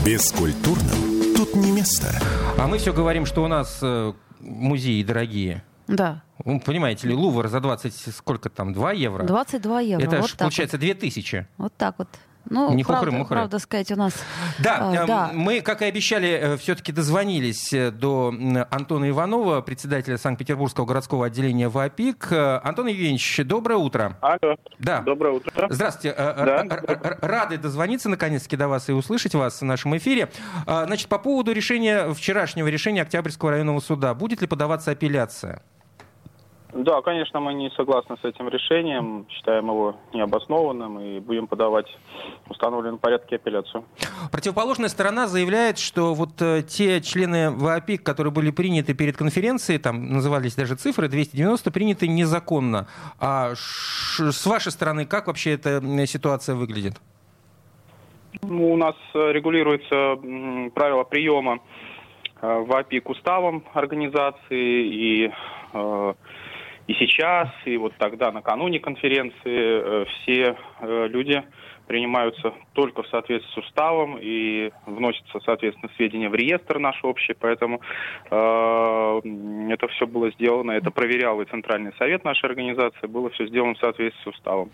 Бескультурным 0.06 1.36
тут 1.36 1.56
не 1.56 1.71
место. 1.71 2.08
А 2.58 2.67
мы 2.67 2.78
все 2.78 2.93
говорим, 2.93 3.25
что 3.25 3.43
у 3.43 3.47
нас 3.47 3.80
э, 3.82 4.13
музеи 4.39 5.04
дорогие. 5.04 5.63
Да. 5.88 6.23
Ну, 6.43 6.60
понимаете 6.60 7.08
ли, 7.08 7.13
Лувр 7.13 7.47
за 7.47 7.60
20, 7.60 8.15
сколько 8.15 8.49
там, 8.49 8.73
2 8.73 8.93
евро? 8.93 9.23
22 9.23 9.82
евро. 9.82 10.04
Это 10.04 10.21
вот 10.21 10.30
ж, 10.30 10.36
получается 10.36 10.78
вот. 10.78 10.82
2000. 10.82 11.47
Вот 11.58 11.73
так 11.78 11.95
вот. 11.97 12.08
Ну, 12.50 12.74
не 12.74 12.84
правда, 12.84 13.12
хухры 13.12 13.26
правда 13.26 13.60
сказать, 13.60 13.92
у 13.92 13.96
нас... 13.96 14.14
Да, 14.60 14.92
а, 14.92 15.06
да, 15.06 15.32
мы, 15.34 15.62
как 15.62 15.82
и 15.82 15.86
обещали, 15.86 16.30
э, 16.30 16.58
все-таки 16.58 16.92
дозвонились 16.92 17.74
э, 17.74 17.92
до 17.92 18.34
Антона 18.70 19.10
Иванова, 19.10 19.62
председателя 19.62 20.18
Санкт-Петербургского 20.18 20.86
городского 20.86 21.26
отделения 21.26 21.70
ВАПИК. 21.70 22.32
Антон 22.64 22.88
Евгеньевич, 22.88 23.42
доброе 23.46 23.78
утро. 23.78 24.18
Алло. 24.22 24.56
Да. 24.80 25.02
Доброе 25.02 25.34
утро. 25.36 25.68
Здравствуйте. 25.70 26.16
Да. 26.16 26.66
Рады 27.22 27.58
дозвониться 27.58 28.10
наконец-таки 28.10 28.58
до 28.58 28.68
вас 28.68 28.90
и 28.90 28.92
услышать 28.92 29.34
вас 29.34 29.62
в 29.62 29.66
нашем 29.66 29.98
эфире. 29.98 30.30
Значит, 30.66 31.10
по 31.10 31.18
поводу 31.18 31.52
решения, 31.52 32.14
вчерашнего 32.14 32.68
решения 32.68 33.02
Октябрьского 33.02 33.52
районного 33.52 33.80
суда, 33.80 34.14
будет 34.14 34.42
ли 34.42 34.48
подаваться 34.48 34.92
апелляция? 34.92 35.62
Да, 36.76 37.02
конечно, 37.02 37.40
мы 37.40 37.54
не 37.54 37.70
согласны 37.70 38.18
с 38.22 38.26
этим 38.26 38.50
решением, 38.50 39.26
считаем 39.30 39.68
его 39.68 39.96
необоснованным 40.14 41.00
и 41.00 41.20
будем 41.22 41.48
подавать 41.48 41.88
в 42.46 42.52
установленном 42.52 43.00
порядке 43.00 43.38
апелляцию. 43.38 43.86
Противоположная 44.30 44.90
сторона 44.90 45.28
заявляет, 45.28 45.78
что 45.78 46.14
вот 46.14 46.42
э, 46.42 46.64
те 46.64 47.00
члены 47.00 47.52
ВАПИК, 47.52 48.04
которые 48.04 48.34
были 48.34 48.52
приняты 48.52 48.94
перед 48.94 49.16
конференцией, 49.16 49.80
там 49.80 50.12
назывались 50.12 50.56
даже 50.56 50.76
цифры, 50.76 51.08
290, 51.08 51.72
приняты 51.72 52.10
незаконно. 52.10 52.88
А 53.22 53.54
с 53.56 54.46
вашей 54.46 54.74
стороны, 54.74 55.06
как 55.06 55.28
вообще 55.28 55.54
эта 55.54 55.82
ситуация 56.08 56.56
выглядит? 56.56 56.96
Ну, 58.42 58.74
у 58.74 58.76
нас 58.76 58.96
э, 59.14 59.32
регулируется 59.32 60.18
правила 60.74 61.06
приема 61.06 61.60
э, 62.42 62.60
в 62.68 62.76
АПИК 62.76 63.12
уставом 63.12 63.64
организации 63.74 65.24
и 65.24 65.32
и 66.88 66.93
сейчас, 66.93 67.50
и 67.65 67.78
вот 67.78 67.93
тогда, 67.98 68.32
накануне 68.32 68.80
конференции, 68.80 69.34
э, 69.45 70.06
все 70.06 70.56
э, 70.82 71.08
люди 71.08 71.43
принимаются 71.88 72.54
только 72.74 73.04
в 73.04 73.08
соответствии 73.08 73.54
с 73.54 73.58
уставом 73.58 74.17
и 74.19 74.71
вносятся, 74.86 75.39
соответственно, 75.45 75.91
сведения 75.95 76.30
в 76.30 76.36
реестр 76.36 76.80
наш 76.80 77.04
общий, 77.04 77.34
поэтому 77.34 77.82
э, 78.30 79.21
это 79.71 79.88
все 79.89 80.08
было 80.08 80.32
сделано, 80.32 80.71
это 80.71 80.91
проверял 80.91 81.41
и 81.41 81.45
Центральный 81.45 81.93
совет 81.98 82.24
нашей 82.24 82.45
организации, 82.45 83.08
было 83.08 83.30
все 83.32 83.48
сделано 83.48 83.76
в 83.76 83.80
соответствии 83.80 84.24
с 84.24 84.28
уставом. 84.28 84.69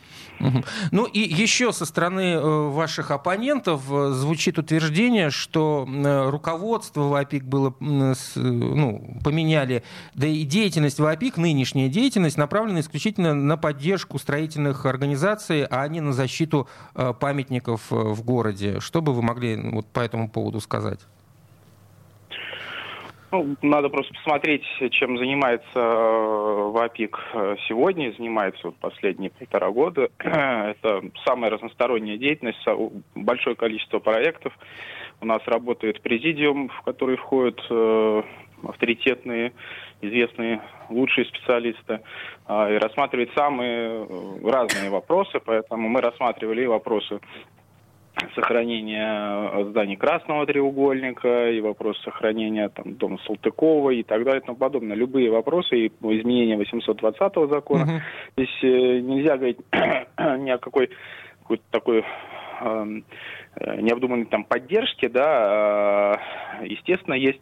Ну 0.92 1.06
и 1.06 1.20
еще 1.20 1.72
со 1.72 1.86
стороны 1.86 2.34
э, 2.34 2.40
ваших 2.40 3.12
оппонентов 3.12 3.84
э, 3.92 4.10
звучит 4.12 4.58
утверждение, 4.58 5.30
что 5.30 5.88
э, 5.88 6.30
руководство 6.30 7.02
ВАПИК 7.02 7.44
было, 7.44 7.74
ну, 7.80 9.18
поменяли, 9.24 9.84
да 10.14 10.28
и 10.28 10.44
деятельность 10.44 11.00
ВАПИК, 11.00 11.38
нынешняя 11.38 11.90
деятельность, 11.90 12.38
направлена 12.38 12.80
исключительно 12.80 13.34
на 13.34 13.58
поддержку 13.58 14.18
строительных 14.20 14.86
организаций, 14.86 15.66
а 15.66 15.88
не 15.88 16.02
на 16.02 16.14
защиту 16.14 16.68
памятников 17.20 17.92
в 17.92 18.24
городе. 18.24 18.80
Что 18.80 19.02
бы 19.02 19.14
вы 19.14 19.22
могли 19.22 19.56
вот 19.72 19.88
по 19.88 20.00
этому 20.00 20.30
поводу 20.30 20.60
сказать? 20.60 21.00
Ну, 23.32 23.56
надо 23.62 23.88
просто 23.88 24.14
посмотреть, 24.14 24.64
чем 24.92 25.18
занимается 25.18 25.80
э, 25.80 26.72
ВАПИК 26.74 27.20
э, 27.34 27.56
сегодня, 27.68 28.14
занимается 28.18 28.72
последние 28.72 29.30
полтора 29.30 29.72
года. 29.72 30.10
Это 30.20 31.02
самая 31.26 31.50
разносторонняя 31.50 32.18
деятельность, 32.18 32.60
большое 33.16 33.56
количество 33.56 34.00
проектов. 34.00 34.54
У 35.22 35.26
нас 35.26 35.42
работает 35.46 36.02
президиум, 36.02 36.68
в 36.70 36.82
который 36.82 37.16
входят 37.16 37.62
э, 37.70 38.24
авторитетные, 38.64 39.54
известные, 40.02 40.62
лучшие 40.90 41.26
специалисты, 41.26 42.02
а, 42.46 42.70
и 42.70 42.78
рассматривает 42.78 43.32
самые 43.36 44.08
разные 44.44 44.90
вопросы, 44.90 45.40
поэтому 45.44 45.90
мы 45.90 46.02
рассматривали 46.02 46.64
и 46.64 46.68
вопросы 46.68 47.20
сохранения 48.36 49.64
зданий 49.70 49.96
Красного 49.96 50.46
треугольника, 50.46 51.50
и 51.50 51.62
вопрос 51.62 52.00
сохранения 52.04 52.70
там, 52.70 52.96
дома 52.96 53.18
Салтыкова 53.26 53.92
и 53.92 54.04
так 54.04 54.24
далее 54.24 54.42
и 54.42 54.46
тому 54.46 54.58
подобное. 54.58 54.96
Любые 54.96 55.32
вопросы 55.32 55.78
и 55.78 55.88
изменения 55.88 56.58
820 56.58 57.20
закона. 57.50 57.84
Uh-huh. 57.84 58.00
Здесь 58.38 58.64
э, 58.64 59.00
нельзя 59.00 59.38
говорить 59.38 59.60
ни 60.40 60.50
о 60.50 60.58
какой 60.58 60.90
какой-то 61.42 61.64
такой 61.72 62.06
эм, 62.62 63.04
э, 63.56 63.82
необдуманной 63.82 64.26
там 64.26 64.44
поддержке, 64.44 65.10
да, 65.10 66.20
э, 66.62 66.68
естественно, 66.68 67.16
есть 67.16 67.42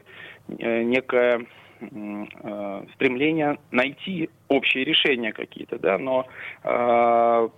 э, 0.58 0.84
некая 0.84 1.46
э, 1.82 2.86
стремление 2.96 3.58
найти 3.72 4.30
общие 4.48 4.84
решения 4.84 5.32
какие-то, 5.32 5.78
да, 5.80 5.98
но 5.98 6.26
э, 6.64 7.50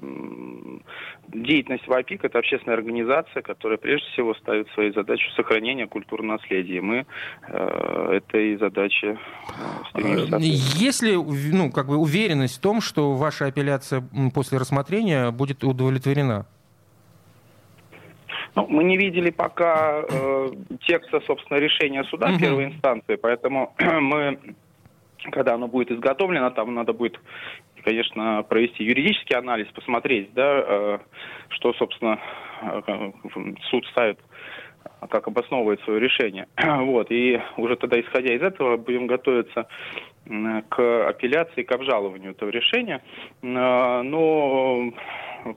деятельность 1.30 1.88
ВАПИК– 1.88 2.24
это 2.26 2.40
общественная 2.40 2.78
организация, 2.78 3.42
которая 3.42 3.78
прежде 3.78 4.08
всего 4.12 4.34
ставит 4.36 4.70
своей 4.70 4.92
задачей 4.94 5.30
сохранения 5.36 5.88
культурного 5.88 6.38
наследия. 6.38 6.82
Мы 6.82 7.06
э, 7.48 8.12
этой 8.18 8.58
задаче 8.58 9.18
э, 9.18 9.90
стремимся. 9.90 10.38
Есть 10.38 11.02
ли 11.02 11.16
ну, 11.16 11.72
как 11.72 11.88
бы 11.88 11.98
уверенность 11.98 12.58
в 12.58 12.62
том, 12.62 12.82
что 12.82 13.14
ваша 13.14 13.48
апелляция 13.48 14.04
после 14.34 14.58
рассмотрения 14.58 15.32
будет 15.32 15.64
удовлетворена? 15.64 16.46
Ну, 18.56 18.68
мы 18.68 18.84
не 18.84 18.98
видели 18.98 19.30
пока 19.30 20.04
э, 20.08 20.48
текста, 20.86 21.22
собственно, 21.22 21.58
решения 21.58 22.04
суда 22.06 22.38
первой 22.38 22.66
инстанции, 22.66 23.16
поэтому 23.16 23.74
мы, 23.80 24.40
когда 25.32 25.54
оно 25.54 25.68
будет 25.68 25.92
изготовлено, 25.92 26.50
там 26.50 26.74
надо 26.74 26.94
будет, 26.94 27.20
конечно, 27.84 28.44
провести 28.44 28.84
юридический 28.84 29.38
анализ, 29.38 29.68
посмотреть, 29.68 30.34
да, 30.34 30.64
э, 30.66 31.00
что, 31.50 31.74
собственно, 31.74 32.20
э, 32.62 33.12
суд 33.70 33.86
ставит 33.88 34.20
как 35.10 35.28
обосновывает 35.28 35.82
свое 35.82 36.00
решение. 36.00 36.48
Вот, 36.82 37.12
и 37.12 37.40
уже 37.58 37.76
тогда, 37.76 38.00
исходя 38.00 38.34
из 38.34 38.42
этого, 38.42 38.78
будем 38.78 39.08
готовиться 39.08 39.68
к 40.70 41.08
апелляции, 41.08 41.64
к 41.64 41.72
обжалованию 41.72 42.32
этого 42.32 42.50
решения. 42.50 43.02
Э, 43.42 44.02
но 44.02 44.92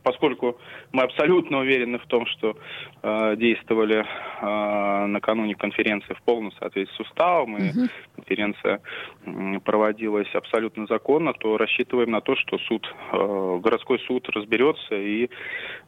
поскольку 0.02 0.58
мы 0.92 1.02
абсолютно 1.02 1.58
уверены 1.58 1.98
в 1.98 2.06
том, 2.06 2.26
что 2.26 2.56
э, 3.02 3.36
действовали 3.36 4.04
э, 4.04 5.06
накануне 5.06 5.54
конференции 5.54 6.14
в 6.14 6.22
полном 6.22 6.52
соответствии 6.52 6.96
с 6.96 7.00
уставом, 7.00 7.56
и 7.56 7.70
угу. 7.70 7.88
конференция 8.16 8.80
э, 9.24 9.60
проводилась 9.64 10.32
абсолютно 10.34 10.86
законно, 10.86 11.32
то 11.32 11.56
рассчитываем 11.56 12.10
на 12.10 12.20
то, 12.20 12.36
что 12.36 12.58
суд, 12.58 12.86
э, 13.12 13.58
городской 13.62 13.98
суд 14.00 14.28
разберется 14.30 14.94
и 14.94 15.28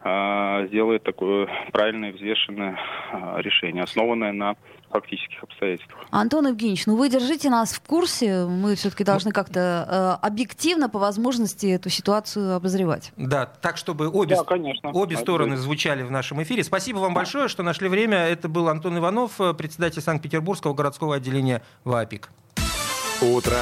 э, 0.04 0.66
сделает 0.68 1.02
такое 1.02 1.48
правильное 1.72 2.12
взвешенное 2.12 2.78
э, 3.12 3.42
решение, 3.42 3.82
основанное 3.82 4.32
на 4.32 4.56
фактических 4.90 5.42
обстоятельствах. 5.42 6.06
Антон 6.10 6.48
Евгеньевич, 6.48 6.86
ну 6.86 6.96
вы 6.96 7.08
держите 7.08 7.50
нас 7.50 7.72
в 7.72 7.80
курсе, 7.80 8.44
мы 8.44 8.74
все-таки 8.76 9.04
должны 9.04 9.32
как-то 9.32 10.18
э, 10.22 10.26
объективно 10.26 10.88
по 10.88 10.98
возможности 10.98 11.66
эту 11.66 11.90
ситуацию 11.90 12.54
обозревать. 12.54 13.12
Да, 13.16 13.46
так 13.46 13.76
чтобы 13.76 14.08
обе, 14.08 14.36
да, 14.36 14.44
конечно. 14.44 14.90
обе 14.90 15.16
стороны 15.16 15.56
звучали 15.56 16.02
в 16.02 16.10
нашем 16.10 16.42
эфире. 16.42 16.64
Спасибо 16.64 16.98
вам 16.98 17.14
большое, 17.14 17.48
что 17.48 17.62
нашли 17.62 17.88
время. 17.88 18.18
Это 18.18 18.48
был 18.48 18.68
Антон 18.68 18.98
Иванов, 18.98 19.40
э, 19.40 19.54
председатель 19.54 20.02
Санкт-Петербургского 20.02 20.74
городского 20.74 21.16
отделения 21.16 21.62
ВАПИК. 21.84 22.30
Утро 23.22 23.58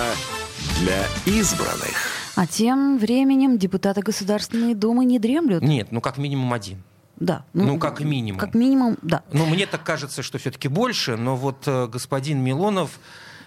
для 0.80 1.04
избранных. 1.26 1.96
А 2.36 2.46
тем 2.46 2.98
временем 2.98 3.58
депутаты 3.58 4.00
Государственной 4.00 4.74
Думы 4.74 5.04
не 5.04 5.20
дремлют. 5.20 5.62
Нет, 5.62 5.92
ну 5.92 6.00
как 6.00 6.18
минимум 6.18 6.52
один. 6.52 6.82
Да. 7.16 7.44
Ну, 7.52 7.64
ну, 7.64 7.78
как 7.78 8.00
минимум. 8.00 8.40
Как 8.40 8.54
минимум, 8.54 8.96
да. 9.02 9.22
Ну, 9.32 9.46
мне 9.46 9.66
так 9.66 9.84
кажется, 9.84 10.22
что 10.22 10.38
все-таки 10.38 10.68
больше, 10.68 11.16
но 11.16 11.36
вот 11.36 11.62
э, 11.66 11.86
господин 11.86 12.42
Милонов 12.42 12.98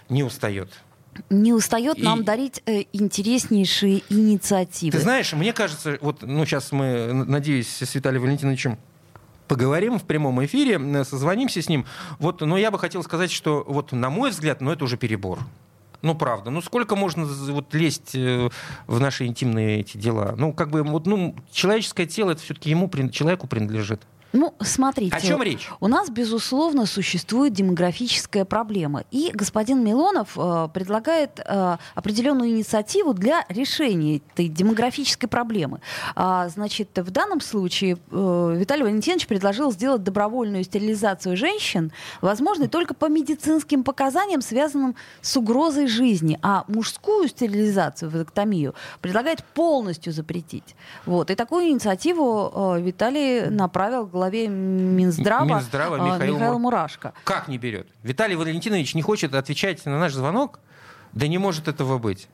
не 0.08 0.22
устает. 0.22 0.70
Не 1.30 1.52
устает 1.52 1.98
и... 1.98 2.02
нам 2.02 2.24
дарить 2.24 2.62
э, 2.66 2.84
интереснейшие 2.92 4.02
инициативы. 4.08 4.92
Ты 4.92 5.02
знаешь, 5.02 5.32
мне 5.32 5.52
кажется, 5.52 5.98
вот, 6.00 6.22
ну, 6.22 6.44
сейчас 6.46 6.72
мы, 6.72 7.12
надеюсь, 7.12 7.82
с 7.82 7.94
Виталием 7.94 8.22
Валентиновичем 8.22 8.78
поговорим 9.48 9.98
в 9.98 10.04
прямом 10.04 10.44
эфире, 10.44 10.78
э, 10.80 11.04
созвонимся 11.04 11.60
с 11.60 11.68
ним. 11.68 11.86
Вот, 12.18 12.40
но 12.40 12.56
я 12.56 12.70
бы 12.70 12.78
хотел 12.78 13.02
сказать, 13.02 13.30
что, 13.30 13.64
вот, 13.66 13.92
на 13.92 14.10
мой 14.10 14.30
взгляд, 14.30 14.60
ну, 14.60 14.70
это 14.70 14.84
уже 14.84 14.96
перебор. 14.96 15.40
Ну, 16.00 16.14
правда. 16.14 16.50
Ну, 16.50 16.62
сколько 16.62 16.94
можно 16.94 17.24
вот 17.24 17.74
лезть 17.74 18.14
э, 18.14 18.48
в 18.86 19.00
наши 19.00 19.26
интимные 19.26 19.80
эти 19.80 19.96
дела? 19.96 20.34
Ну, 20.36 20.52
как 20.52 20.70
бы, 20.70 20.82
вот, 20.82 21.06
ну, 21.06 21.34
человеческое 21.50 22.06
тело, 22.06 22.30
это 22.32 22.42
все-таки 22.42 22.70
ему, 22.70 22.88
человеку 23.10 23.48
принадлежит. 23.48 24.02
Ну, 24.32 24.54
смотрите. 24.60 25.16
О 25.16 25.20
чем 25.20 25.42
речь? 25.42 25.68
У 25.80 25.88
нас, 25.88 26.10
безусловно, 26.10 26.84
существует 26.84 27.54
демографическая 27.54 28.44
проблема. 28.44 29.04
И 29.10 29.30
господин 29.32 29.82
Милонов 29.82 30.36
э, 30.36 30.68
предлагает 30.72 31.40
э, 31.44 31.76
определенную 31.94 32.50
инициативу 32.50 33.14
для 33.14 33.46
решения 33.48 34.16
этой 34.18 34.48
демографической 34.48 35.28
проблемы. 35.30 35.80
А, 36.14 36.48
значит, 36.48 36.90
в 36.98 37.10
данном 37.10 37.40
случае 37.40 37.96
э, 38.10 38.54
Виталий 38.58 38.82
Валентинович 38.82 39.26
предложил 39.26 39.72
сделать 39.72 40.02
добровольную 40.02 40.62
стерилизацию 40.62 41.34
женщин, 41.34 41.90
возможно, 42.20 42.68
только 42.68 42.92
по 42.92 43.06
медицинским 43.06 43.82
показаниям, 43.82 44.42
связанным 44.42 44.94
с 45.22 45.36
угрозой 45.38 45.86
жизни. 45.86 46.38
А 46.42 46.64
мужскую 46.68 47.28
стерилизацию, 47.28 48.10
вазоктомию, 48.10 48.74
предлагает 49.00 49.42
полностью 49.42 50.12
запретить. 50.12 50.76
Вот. 51.06 51.30
И 51.30 51.34
такую 51.34 51.68
инициативу 51.68 52.52
э, 52.76 52.82
Виталий 52.82 53.48
направил 53.48 54.17
главе 54.18 54.48
Минздрава, 54.48 55.44
Минздрава 55.44 55.96
Михаил, 55.96 56.34
Михаил 56.34 56.58
Мурашко. 56.58 57.12
Как 57.24 57.48
не 57.48 57.58
берет? 57.58 57.86
Виталий 58.02 58.34
Валентинович 58.36 58.94
не 58.94 59.02
хочет 59.02 59.34
отвечать 59.34 59.86
на 59.86 59.98
наш 59.98 60.12
звонок? 60.12 60.58
Да 61.12 61.28
не 61.28 61.38
может 61.38 61.68
этого 61.68 61.98
быть. 61.98 62.28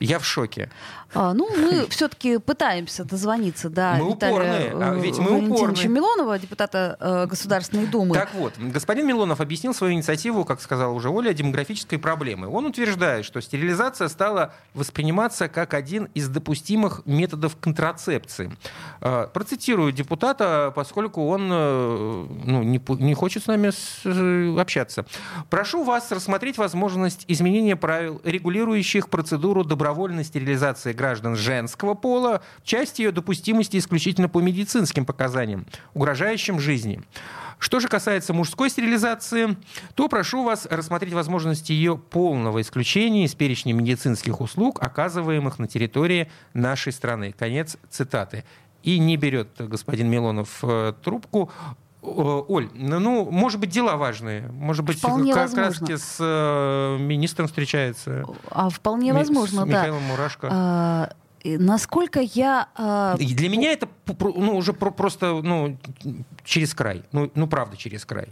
Я 0.00 0.18
в 0.18 0.24
шоке. 0.24 0.70
А, 1.14 1.34
ну, 1.34 1.48
мы 1.56 1.86
все-таки 1.90 2.38
пытаемся 2.38 3.04
дозвониться 3.04 3.68
до 3.68 3.96
мы 3.98 4.10
Виталия 4.12 4.70
упорные, 4.70 4.70
а 4.74 4.94
ведь 4.94 5.18
мы 5.18 5.32
Валентиновича 5.32 5.54
упорные. 5.64 5.88
Милонова, 5.88 6.38
депутата 6.38 6.96
э, 7.00 7.26
Государственной 7.26 7.86
Думы. 7.86 8.14
Так 8.14 8.34
вот, 8.34 8.54
господин 8.58 9.06
Милонов 9.06 9.40
объяснил 9.40 9.74
свою 9.74 9.92
инициативу, 9.94 10.44
как 10.44 10.60
сказала 10.60 10.92
уже 10.92 11.08
Оля, 11.10 11.32
демографической 11.32 11.98
проблемы. 11.98 12.48
Он 12.48 12.66
утверждает, 12.66 13.24
что 13.24 13.40
стерилизация 13.40 14.08
стала 14.08 14.54
восприниматься 14.74 15.48
как 15.48 15.74
один 15.74 16.04
из 16.14 16.28
допустимых 16.28 17.02
методов 17.06 17.56
контрацепции. 17.56 18.52
Э, 19.00 19.26
Процитирую 19.32 19.92
депутата, 19.92 20.72
поскольку 20.74 21.26
он 21.28 21.48
э, 21.50 22.26
ну, 22.44 22.62
не, 22.62 22.80
не 23.02 23.14
хочет 23.14 23.44
с 23.44 23.46
нами 23.46 23.70
с- 23.70 24.02
э, 24.04 24.56
общаться. 24.60 25.04
Прошу 25.48 25.82
вас 25.84 26.12
рассмотреть 26.12 26.58
возможность 26.58 27.24
изменения 27.28 27.76
правил, 27.76 28.20
регулирующих 28.24 29.08
процедуру 29.08 29.64
добровольной 29.64 30.24
стерилизации 30.24 30.92
граждан 31.00 31.34
женского 31.34 31.94
пола, 31.94 32.42
часть 32.62 32.98
ее 32.98 33.10
допустимости 33.10 33.78
исключительно 33.78 34.28
по 34.28 34.40
медицинским 34.40 35.06
показаниям, 35.06 35.64
угрожающим 35.94 36.60
жизни. 36.60 37.00
Что 37.58 37.80
же 37.80 37.88
касается 37.88 38.34
мужской 38.34 38.68
стерилизации, 38.68 39.56
то 39.94 40.08
прошу 40.08 40.44
вас 40.44 40.66
рассмотреть 40.66 41.14
возможность 41.14 41.70
ее 41.70 41.96
полного 41.96 42.60
исключения 42.60 43.24
из 43.24 43.34
перечня 43.34 43.72
медицинских 43.72 44.42
услуг, 44.42 44.78
оказываемых 44.82 45.58
на 45.58 45.66
территории 45.66 46.30
нашей 46.52 46.92
страны. 46.92 47.32
Конец 47.32 47.78
цитаты. 47.88 48.44
И 48.82 48.98
не 48.98 49.16
берет 49.16 49.48
господин 49.58 50.10
Милонов 50.10 50.58
э, 50.62 50.92
трубку. 51.02 51.50
Оль, 52.02 52.68
ну, 52.74 53.30
может 53.30 53.60
быть, 53.60 53.70
дела 53.70 53.96
важные. 53.96 54.48
Может 54.52 54.84
быть, 54.84 54.98
Вполне 54.98 55.34
как 55.34 55.54
раз 55.54 55.80
возможно. 55.80 55.98
с 55.98 56.16
э, 56.18 56.96
министром 56.98 57.46
встречается. 57.46 58.24
А 58.50 58.70
вполне 58.70 59.12
возможно, 59.12 59.62
с 59.62 59.68
да. 59.68 59.78
Михаилом 59.78 60.02
Мурашко. 60.04 60.48
А, 60.50 61.10
насколько 61.44 62.20
я... 62.20 62.68
а, 62.74 63.16
для 63.16 63.48
меня 63.50 63.72
это 63.72 63.88
ну, 64.18 64.56
уже 64.56 64.72
про- 64.72 64.90
просто 64.90 65.40
ну, 65.42 65.78
через 66.44 66.74
край. 66.74 67.02
Ну, 67.12 67.30
ну, 67.34 67.46
правда, 67.46 67.76
через 67.76 68.06
край. 68.06 68.28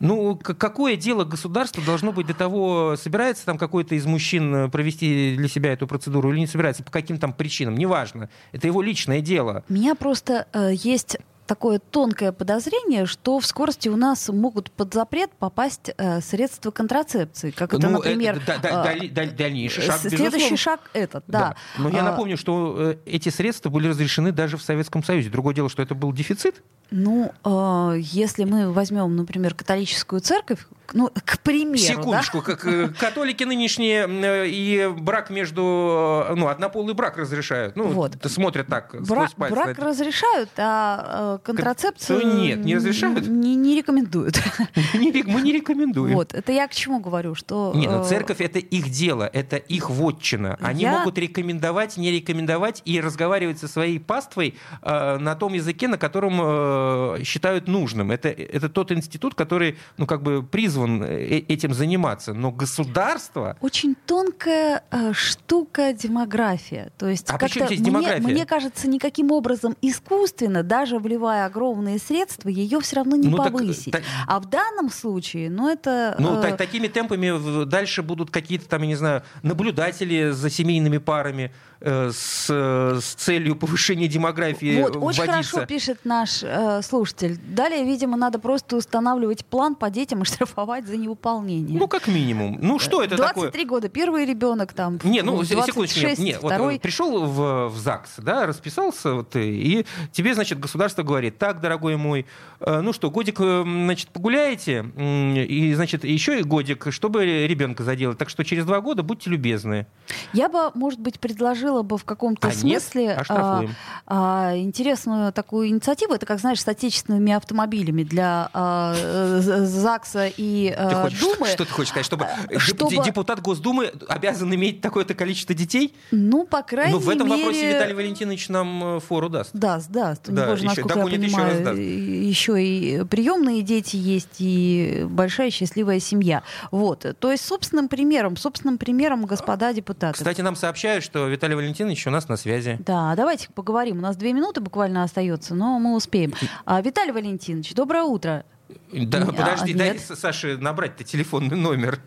Ну, 0.00 0.36
какое 0.36 0.96
дело 0.96 1.24
государства 1.24 1.82
должно 1.84 2.12
быть 2.12 2.26
до 2.26 2.34
того, 2.34 2.94
собирается 2.96 3.44
там 3.44 3.58
какой-то 3.58 3.96
из 3.96 4.06
мужчин 4.06 4.54
э, 4.54 4.68
провести 4.68 5.36
для 5.36 5.48
себя 5.48 5.72
эту 5.72 5.88
процедуру 5.88 6.32
или 6.32 6.38
не 6.40 6.46
собирается, 6.46 6.84
по 6.84 6.92
каким 6.92 7.18
там 7.18 7.32
причинам, 7.32 7.76
неважно. 7.76 8.28
Это 8.52 8.68
его 8.68 8.80
личное 8.80 9.20
дело. 9.20 9.64
У 9.68 9.72
меня 9.72 9.96
просто 9.96 10.46
э, 10.52 10.70
есть 10.72 11.18
такое 11.48 11.78
тонкое 11.80 12.30
подозрение, 12.30 13.06
что 13.06 13.40
в 13.40 13.46
скорости 13.46 13.88
у 13.88 13.96
нас 13.96 14.28
могут 14.28 14.70
под 14.70 14.94
запрет 14.94 15.30
попасть 15.38 15.90
э, 15.96 16.20
средства 16.20 16.70
контрацепции, 16.70 17.50
как 17.50 17.74
это, 17.74 17.86
Ну, 17.88 17.94
например, 17.94 18.36
это 18.36 18.46
да- 18.46 18.58
да- 18.58 18.68
э, 18.92 18.98
даль- 18.98 19.08
даль- 19.10 19.34
дальнейший 19.36 19.82
шаг, 19.82 19.98
следующий 19.98 20.24
безусловно. 20.26 20.56
шаг 20.58 20.80
этот, 20.92 21.24
да. 21.26 21.56
Но 21.78 21.88
я 21.88 22.00
А, 22.00 22.04
напомню, 22.04 22.36
что 22.36 22.74
э, 22.92 22.96
эти 23.06 23.30
средства 23.30 23.70
были 23.70 23.88
разрешены 23.88 24.30
даже 24.30 24.56
в 24.58 24.62
Советском 24.62 25.02
Союзе. 25.02 25.30
Другое 25.30 25.54
дело, 25.54 25.68
что 25.68 25.82
это 25.82 25.94
был 25.94 26.12
дефицит. 26.12 26.62
Ну, 26.90 27.32
э, 27.44 27.94
если 27.98 28.44
мы 28.44 28.72
возьмем, 28.72 29.14
например, 29.14 29.54
католическую 29.54 30.20
церковь, 30.22 30.66
ну, 30.94 31.10
к 31.24 31.38
примеру, 31.40 31.76
Секундочку, 31.76 32.40
как 32.40 32.64
э, 32.66 32.88
католики 32.98 33.44
нынешние 33.44 34.06
э, 34.08 34.46
и 34.48 34.88
брак 34.98 35.28
между, 35.28 36.24
э, 36.30 36.34
ну, 36.34 36.48
однополый 36.48 36.94
брак 36.94 37.18
разрешают. 37.18 37.76
Ну, 37.76 37.88
Вот. 37.88 38.12
смотрят 38.24 38.68
так, 38.68 38.90
да? 38.92 39.00
Бра- 39.00 39.28
брак 39.50 39.78
разрешают, 39.78 40.48
а 40.56 41.36
э, 41.36 41.37
контрацепцию 41.38 42.36
нет, 42.36 42.64
не 42.64 42.76
разрешают? 42.76 43.26
Не, 43.26 43.54
не 43.56 43.76
рекомендуют. 43.76 44.40
Мы 44.94 45.40
не 45.42 45.52
рекомендуем. 45.52 46.14
Вот, 46.14 46.34
это 46.34 46.52
я 46.52 46.66
к 46.68 46.74
чему 46.74 47.00
говорю, 47.00 47.34
что... 47.34 47.72
Не, 47.74 47.86
ну 47.86 48.02
э, 48.02 48.04
церковь 48.04 48.40
это 48.40 48.58
их 48.58 48.90
дело, 48.90 49.28
это 49.32 49.56
их 49.56 49.90
вотчина. 49.90 50.58
Они 50.60 50.86
могут 50.86 51.18
рекомендовать, 51.18 51.96
не 51.96 52.10
рекомендовать 52.10 52.82
и 52.84 53.00
разговаривать 53.00 53.58
со 53.58 53.68
своей 53.68 53.98
паствой 53.98 54.54
э, 54.82 55.18
на 55.18 55.34
том 55.34 55.54
языке, 55.54 55.88
на 55.88 55.98
котором 55.98 56.38
э, 56.40 57.24
считают 57.24 57.68
нужным. 57.68 58.10
Это, 58.10 58.28
это 58.28 58.68
тот 58.68 58.92
институт, 58.92 59.34
который, 59.34 59.78
ну, 59.96 60.06
как 60.06 60.22
бы 60.22 60.42
призван 60.42 61.02
этим 61.02 61.74
заниматься. 61.74 62.34
Но 62.34 62.50
государство 62.50 63.56
Очень 63.60 63.94
тонкая 64.06 64.82
штука 65.12 65.92
демография. 65.92 66.90
То 66.98 67.08
есть 67.08 67.30
А 67.30 67.38
как-то 67.38 67.66
мне, 67.70 68.16
мне 68.18 68.46
кажется, 68.46 68.88
никаким 68.88 69.30
образом 69.30 69.76
искусственно, 69.82 70.62
даже 70.62 70.98
вливая 71.28 71.46
огромные 71.46 71.98
средства, 71.98 72.48
ее 72.48 72.80
все 72.80 72.96
равно 72.96 73.16
не 73.16 73.28
Ну, 73.28 73.36
так, 73.36 73.52
повысить. 73.52 73.92
так- 73.92 74.02
А 74.26 74.40
в 74.40 74.46
данном 74.46 74.90
случае, 74.90 75.50
ну 75.50 75.68
это... 75.68 76.16
Ну, 76.18 76.38
э, 76.38 76.42
та- 76.50 76.56
такими 76.56 76.88
темпами 76.88 77.64
дальше 77.64 78.02
будут 78.02 78.30
какие-то 78.30 78.66
там, 78.68 78.82
я 78.82 78.88
не 78.88 78.94
знаю, 78.96 79.22
наблюдатели 79.42 80.30
за 80.30 80.48
семейными 80.50 80.98
парами 80.98 81.52
э, 81.80 82.10
с, 82.12 82.46
э, 82.50 82.98
с 83.00 83.14
целью 83.14 83.54
повышения 83.56 84.08
демографии 84.08 84.80
Вот, 84.82 84.96
очень 84.96 85.22
вводиться. 85.22 85.50
хорошо 85.52 85.66
пишет 85.66 86.00
наш 86.04 86.42
э, 86.42 86.80
слушатель. 86.82 87.38
Далее, 87.48 87.84
видимо, 87.84 88.16
надо 88.16 88.38
просто 88.38 88.76
устанавливать 88.76 89.44
план 89.44 89.74
по 89.74 89.90
детям 89.90 90.22
и 90.22 90.24
штрафовать 90.24 90.86
за 90.86 90.96
невыполнение. 90.96 91.78
Ну, 91.78 91.86
как 91.88 92.08
минимум. 92.08 92.58
Ну, 92.60 92.78
что 92.78 93.02
это 93.02 93.16
23 93.16 93.50
такое? 93.50 93.64
года, 93.66 93.88
первый 93.88 94.24
ребенок 94.24 94.72
там. 94.72 94.98
Не, 95.04 95.22
ну, 95.22 95.42
се- 95.44 95.54
26, 95.54 95.66
секундочку, 95.92 96.00
нет, 96.00 96.18
не, 96.18 96.32
вот, 96.40 96.50
второй. 96.52 96.76
э, 96.76 96.80
пришел 96.80 97.24
в, 97.26 97.68
в 97.68 97.78
ЗАГС, 97.78 98.14
да, 98.18 98.46
расписался, 98.46 99.12
вот, 99.14 99.30
ты, 99.30 99.48
и 99.48 99.86
тебе, 100.12 100.34
значит, 100.34 100.58
государство 100.58 101.02
говорит, 101.02 101.17
так, 101.30 101.60
дорогой 101.60 101.96
мой, 101.96 102.26
э, 102.60 102.80
ну 102.80 102.92
что, 102.92 103.10
годик, 103.10 103.40
э, 103.40 103.62
значит, 103.64 104.08
погуляете, 104.08 104.84
и, 104.96 105.74
значит, 105.74 106.04
еще 106.04 106.40
и 106.40 106.42
годик, 106.42 106.86
чтобы 106.90 107.46
ребенка 107.46 107.82
заделать, 107.84 108.18
так 108.18 108.28
что 108.28 108.44
через 108.44 108.64
два 108.64 108.80
года 108.80 109.02
будьте 109.02 109.30
любезны. 109.30 109.86
Я 110.32 110.48
бы, 110.48 110.70
может 110.74 111.00
быть, 111.00 111.20
предложила 111.20 111.82
бы 111.82 111.98
в 111.98 112.04
каком-то 112.04 112.48
А 112.48 112.50
нет, 112.50 112.58
смысле 112.82 113.12
а, 113.14 113.20
оштрафуем. 113.20 113.74
а, 114.06 114.52
интересную 114.56 115.32
такую 115.32 115.68
инициативу. 115.68 116.14
Это, 116.14 116.24
как 116.26 116.38
знаешь, 116.40 116.60
с 116.62 116.68
отечественными 116.68 117.32
автомобилями 117.32 118.02
для 118.04 118.48
а, 118.52 118.94
э, 118.96 119.40
ЗАГСа 119.64 120.28
и 120.36 120.68
Ты 120.70 120.74
а, 120.74 121.02
хочешь, 121.02 121.20
Думы. 121.20 121.46
что 121.48 121.64
ты 121.64 121.72
хочешь 121.72 121.90
сказать, 121.90 122.06
чтобы, 122.06 122.26
деп- 122.50 122.60
чтобы- 122.60 123.04
депутат 123.04 123.40
Госдумы 123.42 123.92
обязан 124.08 124.54
иметь 124.54 124.80
такое-то 124.80 125.14
количество 125.14 125.54
детей? 125.54 125.94
Ну, 126.10 126.44
по 126.46 126.62
крайней 126.62 126.92
Ну, 126.92 126.98
в 126.98 127.08
этом 127.08 127.28
мере... 127.28 127.42
вопросе 127.42 127.68
Виталий 127.74 127.94
Валентинович 127.94 128.48
нам 128.48 129.00
фору 129.00 129.28
даст. 129.28 129.50
Даст, 129.52 129.90
даст. 129.90 130.28
У 130.28 130.32
Да, 130.32 130.44
него 130.46 130.56
же, 130.56 130.62
еще- 130.64 130.68
насколько 130.68 130.94
да, 130.94 131.00
я 131.00 131.06
будет 131.10 131.22
еще 131.22 131.36
понимаю, 131.36 131.54
раз 131.54 131.64
даст. 131.64 131.78
еще 131.78 132.62
и 132.62 133.04
приемные 133.04 133.62
дети 133.62 133.96
есть, 133.96 134.36
и 134.38 135.06
большая 135.08 135.50
счастливая 135.50 136.00
семья. 136.00 136.42
Вот. 136.70 137.06
То 137.18 137.30
есть 137.30 137.44
собственным 137.44 137.88
примером, 137.88 138.36
собственным 138.36 138.78
примером, 138.78 139.24
господа 139.26 139.72
депутаты. 139.72 140.14
Кстати, 140.14 140.40
нам 140.40 140.56
сообщают, 140.56 141.04
что 141.04 141.26
Виталий 141.26 141.54
Валентинович 141.54 142.06
у 142.06 142.10
нас 142.10 142.28
на 142.28 142.36
связи. 142.36 142.78
Да, 142.80 143.14
давайте 143.16 143.48
поговорим. 143.54 143.98
У 143.98 144.02
нас 144.02 144.16
две 144.16 144.32
минуты 144.32 144.60
буквально 144.60 145.02
остается, 145.02 145.54
но 145.54 145.78
мы 145.78 145.94
успеем. 145.94 146.32
А, 146.64 146.80
Виталий 146.80 147.12
Валентинович, 147.12 147.74
доброе 147.74 148.04
утро. 148.04 148.44
Да, 148.92 149.22
А, 149.22 149.26
подожди, 149.32 149.74
дай 149.74 149.92
нет. 149.92 150.00
Саше 150.00 150.56
набрать-то 150.58 151.04
телефонный 151.04 151.56
номер. 151.56 151.98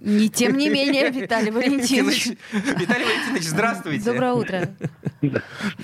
Не, 0.00 0.28
тем 0.28 0.56
не 0.56 0.68
менее, 0.68 1.10
Виталий 1.10 1.50
Валентинович. 1.50 2.28
Виталий 2.52 3.04
Валентинович, 3.04 3.42
здравствуйте. 3.44 4.04
Доброе 4.12 4.32
утро. 4.34 4.68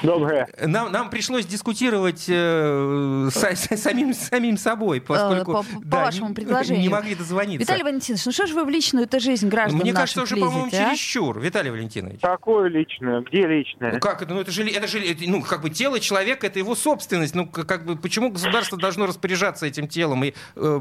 Доброе. 0.02 0.48
Нам, 0.66 0.92
нам 0.92 1.10
пришлось 1.10 1.46
дискутировать 1.46 2.26
э, 2.28 3.28
с, 3.32 3.42
с- 3.42 3.76
самим, 3.80 4.12
самим 4.14 4.58
собой, 4.58 5.00
поскольку 5.00 5.52
по- 5.52 5.62
по 5.62 5.84
да, 5.84 6.04
вашему 6.04 6.28
не- 6.28 6.34
предложению. 6.34 6.82
не 6.82 6.88
могли 6.90 7.14
дозвониться. 7.14 7.60
Виталий 7.62 7.82
Валентинович, 7.82 8.26
ну 8.26 8.32
что 8.32 8.46
ж 8.46 8.50
вы 8.52 8.64
в 8.64 8.68
личную-то 8.68 9.20
жизнь 9.20 9.48
граждан 9.48 9.80
Мне 9.80 9.92
кажется, 9.94 10.22
уже, 10.22 10.36
по-моему, 10.36 10.66
а? 10.66 10.70
чересчур, 10.70 11.38
Виталий 11.40 11.70
Валентинович. 11.70 12.20
Какое 12.20 12.68
личное? 12.68 13.22
Где 13.22 13.46
личное? 13.46 13.92
Ну 13.94 14.00
как 14.00 14.20
это? 14.22 14.34
Ну 14.34 14.40
это 14.40 14.50
же, 14.50 14.66
это 14.68 14.86
же, 14.86 15.00
это, 15.00 15.22
ну 15.26 15.40
как 15.42 15.62
бы 15.62 15.70
тело 15.70 15.98
человека, 16.00 16.46
это 16.46 16.58
его 16.58 16.74
собственность. 16.74 17.34
Ну 17.34 17.46
как 17.46 17.84
бы 17.86 17.96
почему 17.96 18.30
государство 18.30 18.76
должно 18.76 19.06
распоряжаться 19.06 19.64
этим 19.66 19.88
телом 19.88 20.09
и 20.24 20.34
э, 20.56 20.80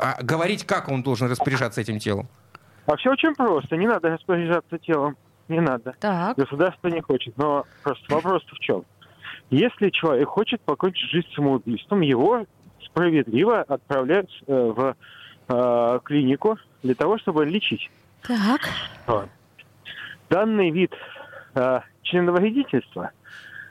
а, 0.00 0.22
говорить, 0.22 0.64
как 0.64 0.88
он 0.88 1.02
должен 1.02 1.30
распоряжаться 1.30 1.80
этим 1.80 1.98
телом? 1.98 2.28
А 2.86 2.96
все 2.96 3.10
очень 3.10 3.34
просто. 3.34 3.76
Не 3.76 3.86
надо 3.86 4.10
распоряжаться 4.10 4.78
телом. 4.78 5.16
Не 5.48 5.60
надо. 5.60 5.94
Так, 6.00 6.36
Государство 6.36 6.88
не 6.88 7.00
хочет. 7.00 7.36
Но 7.36 7.64
просто 7.82 8.14
вопрос 8.14 8.42
в 8.44 8.58
чем? 8.60 8.84
Если 9.50 9.90
человек 9.90 10.28
хочет 10.28 10.60
покончить 10.60 11.10
жизнь 11.10 11.28
самоубийством, 11.34 12.02
его 12.02 12.46
справедливо 12.84 13.62
отправляют 13.62 14.30
э, 14.46 14.52
в 14.52 14.96
э, 15.48 16.00
клинику 16.04 16.58
для 16.82 16.94
того, 16.94 17.18
чтобы 17.18 17.44
лечить. 17.44 17.90
так. 18.22 18.60
Вот. 19.06 19.28
Данный 20.28 20.70
вид 20.70 20.92
э, 21.54 21.80
членовредительства 22.02 23.10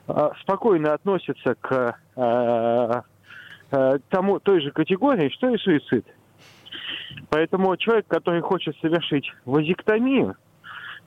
э, 0.07 0.29
спокойно 0.41 0.93
относится 0.93 1.55
к 1.55 1.95
э, 2.15 3.01
тому, 3.69 4.39
той 4.39 4.61
же 4.61 4.71
категории, 4.71 5.29
что 5.29 5.53
и 5.53 5.57
суицид. 5.57 6.05
Поэтому 7.29 7.75
человек, 7.77 8.07
который 8.07 8.41
хочет 8.41 8.75
совершить 8.81 9.31
вазектомию, 9.45 10.35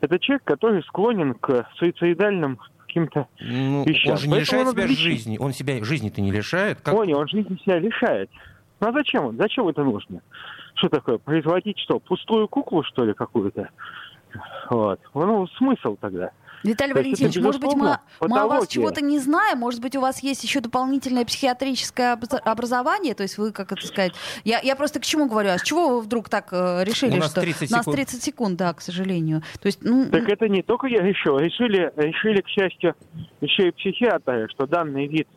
это 0.01 0.19
человек, 0.19 0.45
который 0.45 0.83
склонен 0.83 1.35
к 1.35 1.69
суицидальным 1.77 2.59
каким-то... 2.87 3.27
Ну, 3.41 3.85
Вещам. 3.85 4.13
он 4.13 4.19
же 4.19 4.29
не 4.29 4.35
Поэтому 4.35 4.61
лишает 4.61 4.69
себя 4.71 4.83
лечить. 4.85 4.99
жизни. 4.99 5.39
Он 5.39 5.53
себя 5.53 5.85
жизни-то 5.85 6.21
не 6.21 6.31
лишает. 6.31 6.81
Как... 6.81 6.95
Понял, 6.95 7.19
он 7.19 7.29
жизнь 7.29 7.59
себя 7.61 7.79
лишает. 7.79 8.31
Ну 8.81 8.89
а 8.89 8.93
зачем 8.93 9.27
он? 9.27 9.37
Зачем 9.37 9.69
это 9.69 9.83
нужно? 9.85 10.21
Что 10.75 10.89
такое? 10.89 11.19
Производить 11.19 11.79
что? 11.79 12.01
Пустую 12.01 12.49
куклу, 12.49 12.83
что 12.83 13.05
ли, 13.05 13.15
какую-то? 13.15 13.69
Вот. 14.71 15.01
Ну, 15.15 15.47
смысл 15.59 15.97
тогда. 16.01 16.31
Виталий 16.63 16.95
Валентинович, 16.95 17.37
может 17.39 17.61
быть, 17.61 17.75
мы, 17.75 17.99
мы 18.21 18.41
о 18.41 18.47
вас 18.47 18.69
чего-то 18.69 19.03
не 19.03 19.19
знаем, 19.19 19.59
может 19.59 19.81
быть, 19.81 19.97
у 19.97 20.01
вас 20.01 20.23
есть 20.23 20.45
еще 20.45 20.61
дополнительное 20.61 21.25
психиатрическое 21.25 22.19
образование, 22.45 23.15
то 23.15 23.23
есть 23.23 23.39
вы, 23.39 23.53
как 23.53 23.73
это 23.73 23.87
сказать, 23.87 24.13
я, 24.45 24.61
я 24.61 24.77
просто 24.77 25.01
к 25.01 25.05
чему 25.05 25.29
говорю, 25.29 25.51
а 25.51 25.59
с 25.59 25.63
чего 25.63 25.97
вы 25.97 26.01
вдруг 26.01 26.29
так 26.29 26.49
э, 26.53 26.85
решили, 26.85 27.17
у 27.17 27.21
нас 27.21 27.31
что 27.31 27.41
30 27.41 27.71
у 27.71 27.75
нас 27.75 27.85
30 27.85 28.23
секунд, 28.23 28.57
да, 28.57 28.73
к 28.75 28.81
сожалению. 28.81 29.43
То 29.61 29.67
есть, 29.67 29.81
ну... 29.83 30.09
Так 30.11 30.29
это 30.29 30.49
не 30.49 30.63
только 30.63 30.87
я 30.87 31.03
решил, 31.03 31.39
решили, 31.39 31.93
решили, 31.97 32.41
к 32.41 32.49
счастью, 32.49 32.95
еще 33.41 33.69
и 33.69 33.71
психиатры, 33.73 34.49
что 34.49 34.67
данный 34.67 35.07
вид 35.07 35.29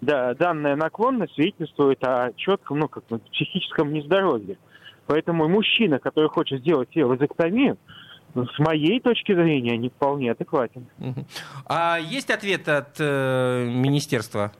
да, 0.00 0.34
данная 0.34 0.76
наклонность 0.76 1.34
свидетельствует 1.34 2.02
о 2.04 2.32
четком, 2.36 2.78
ну, 2.78 2.88
как 2.88 3.04
психическом 3.04 3.92
нездоровье. 3.92 4.56
Поэтому 5.06 5.48
мужчина, 5.48 5.98
который 5.98 6.28
хочет 6.28 6.60
сделать 6.60 6.88
себе 6.90 7.04
вазоктомию, 7.04 7.76
с 8.34 8.58
моей 8.58 9.00
точки 9.00 9.32
зрения, 9.32 9.76
не 9.76 9.88
вполне 9.88 10.32
адекватен. 10.32 10.86
А 11.66 11.98
есть 11.98 12.30
ответ 12.30 12.68
от 12.68 12.96
э, 12.98 13.66
министерства? 13.68 14.52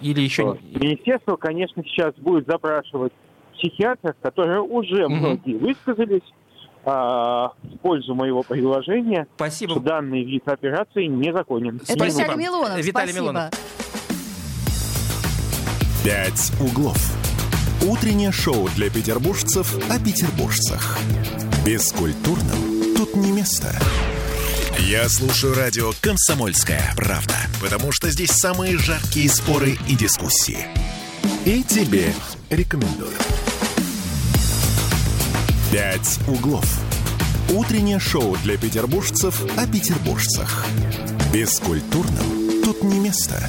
Или 0.00 0.20
еще... 0.20 0.58
Министерство, 0.62 1.36
конечно, 1.36 1.82
сейчас 1.84 2.14
будет 2.16 2.46
запрашивать 2.46 3.12
психиатров, 3.54 4.14
которые 4.20 4.60
уже 4.60 5.06
угу. 5.06 5.14
многие 5.14 5.56
высказались 5.56 6.22
а, 6.84 7.52
в 7.62 7.78
пользу 7.78 8.14
моего 8.14 8.42
предложения, 8.42 9.26
Спасибо. 9.36 9.72
что 9.72 9.80
данный 9.80 10.24
вид 10.24 10.46
операции 10.46 11.06
незаконен. 11.06 11.80
Это 11.88 12.04
Виталий 12.04 12.36
Милонов. 12.36 12.78
Виталий 12.78 13.12
Спасибо. 13.12 13.32
Милонов. 13.32 13.50
«Пять 16.04 16.52
углов». 16.60 16.98
Утреннее 17.86 18.32
шоу 18.32 18.68
для 18.76 18.90
петербуржцев 18.90 19.74
о 19.90 19.98
петербуржцах. 19.98 20.98
Бескультурным 21.64 22.94
тут 22.94 23.16
не 23.16 23.32
место. 23.32 23.74
Я 24.80 25.08
слушаю 25.08 25.54
радио 25.54 25.92
«Комсомольская 26.02 26.92
правда», 26.94 27.36
потому 27.58 27.90
что 27.90 28.10
здесь 28.10 28.32
самые 28.32 28.76
жаркие 28.76 29.30
споры 29.30 29.78
и 29.88 29.94
дискуссии. 29.94 30.66
И 31.46 31.62
тебе 31.62 32.12
рекомендую. 32.50 33.16
«Пять 35.72 36.18
углов». 36.28 36.66
Утреннее 37.48 37.98
шоу 37.98 38.36
для 38.42 38.58
петербуржцев 38.58 39.42
о 39.56 39.66
петербуржцах. 39.66 40.66
Бескультурным 41.32 42.62
тут 42.62 42.82
не 42.82 42.98
место. 42.98 43.42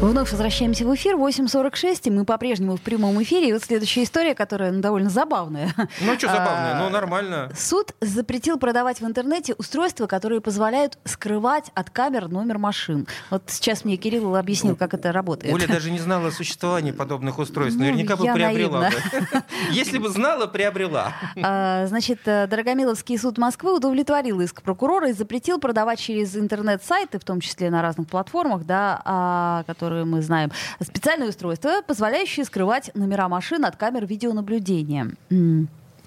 Вновь 0.00 0.30
возвращаемся 0.30 0.84
в 0.86 0.94
эфир. 0.94 1.16
8.46, 1.16 2.02
и 2.04 2.10
мы 2.10 2.24
по-прежнему 2.24 2.76
в 2.76 2.80
прямом 2.80 3.20
эфире. 3.24 3.48
И 3.48 3.52
вот 3.52 3.64
следующая 3.64 4.04
история, 4.04 4.36
которая 4.36 4.70
ну, 4.70 4.80
довольно 4.80 5.10
забавная. 5.10 5.74
Ну, 6.00 6.14
что 6.16 6.28
забавная? 6.28 6.78
Ну, 6.78 6.88
нормально. 6.88 7.50
Суд 7.56 7.92
запретил 8.00 8.58
продавать 8.58 9.00
в 9.00 9.04
интернете 9.04 9.54
устройства, 9.58 10.06
которые 10.06 10.40
позволяют 10.40 10.98
скрывать 11.04 11.72
от 11.74 11.90
камер 11.90 12.28
номер 12.28 12.58
машин. 12.58 13.08
Вот 13.30 13.42
сейчас 13.48 13.84
мне 13.84 13.96
Кирилл 13.96 14.36
объяснил, 14.36 14.76
как 14.76 14.94
это 14.94 15.10
работает. 15.10 15.52
Оля 15.52 15.66
даже 15.66 15.90
не 15.90 15.98
знала 15.98 16.28
о 16.28 16.30
существовании 16.30 16.92
подобных 16.92 17.38
устройств. 17.40 17.80
Ну, 17.80 17.86
Наверняка 17.86 18.16
бы 18.16 18.32
приобрела 18.32 18.90
бы. 18.90 19.42
Если 19.72 19.98
бы 19.98 20.10
знала, 20.10 20.46
приобрела. 20.46 21.12
А, 21.42 21.86
значит, 21.88 22.20
э, 22.26 22.46
Дорогомиловский 22.46 23.18
суд 23.18 23.36
Москвы 23.36 23.74
удовлетворил 23.74 24.40
иск 24.42 24.62
прокурора 24.62 25.10
и 25.10 25.12
запретил 25.12 25.58
продавать 25.58 25.98
через 25.98 26.36
интернет-сайты, 26.36 27.18
в 27.18 27.24
том 27.24 27.40
числе 27.40 27.68
на 27.70 27.82
разных 27.82 28.06
платформах, 28.06 28.64
да, 28.64 29.02
а, 29.04 29.64
которые 29.66 29.87
которые 29.88 30.04
мы 30.04 30.20
знаем, 30.20 30.50
специальное 30.82 31.30
устройство, 31.30 31.80
позволяющее 31.86 32.44
скрывать 32.44 32.90
номера 32.94 33.26
машин 33.26 33.64
от 33.64 33.76
камер 33.76 34.04
видеонаблюдения. 34.04 35.12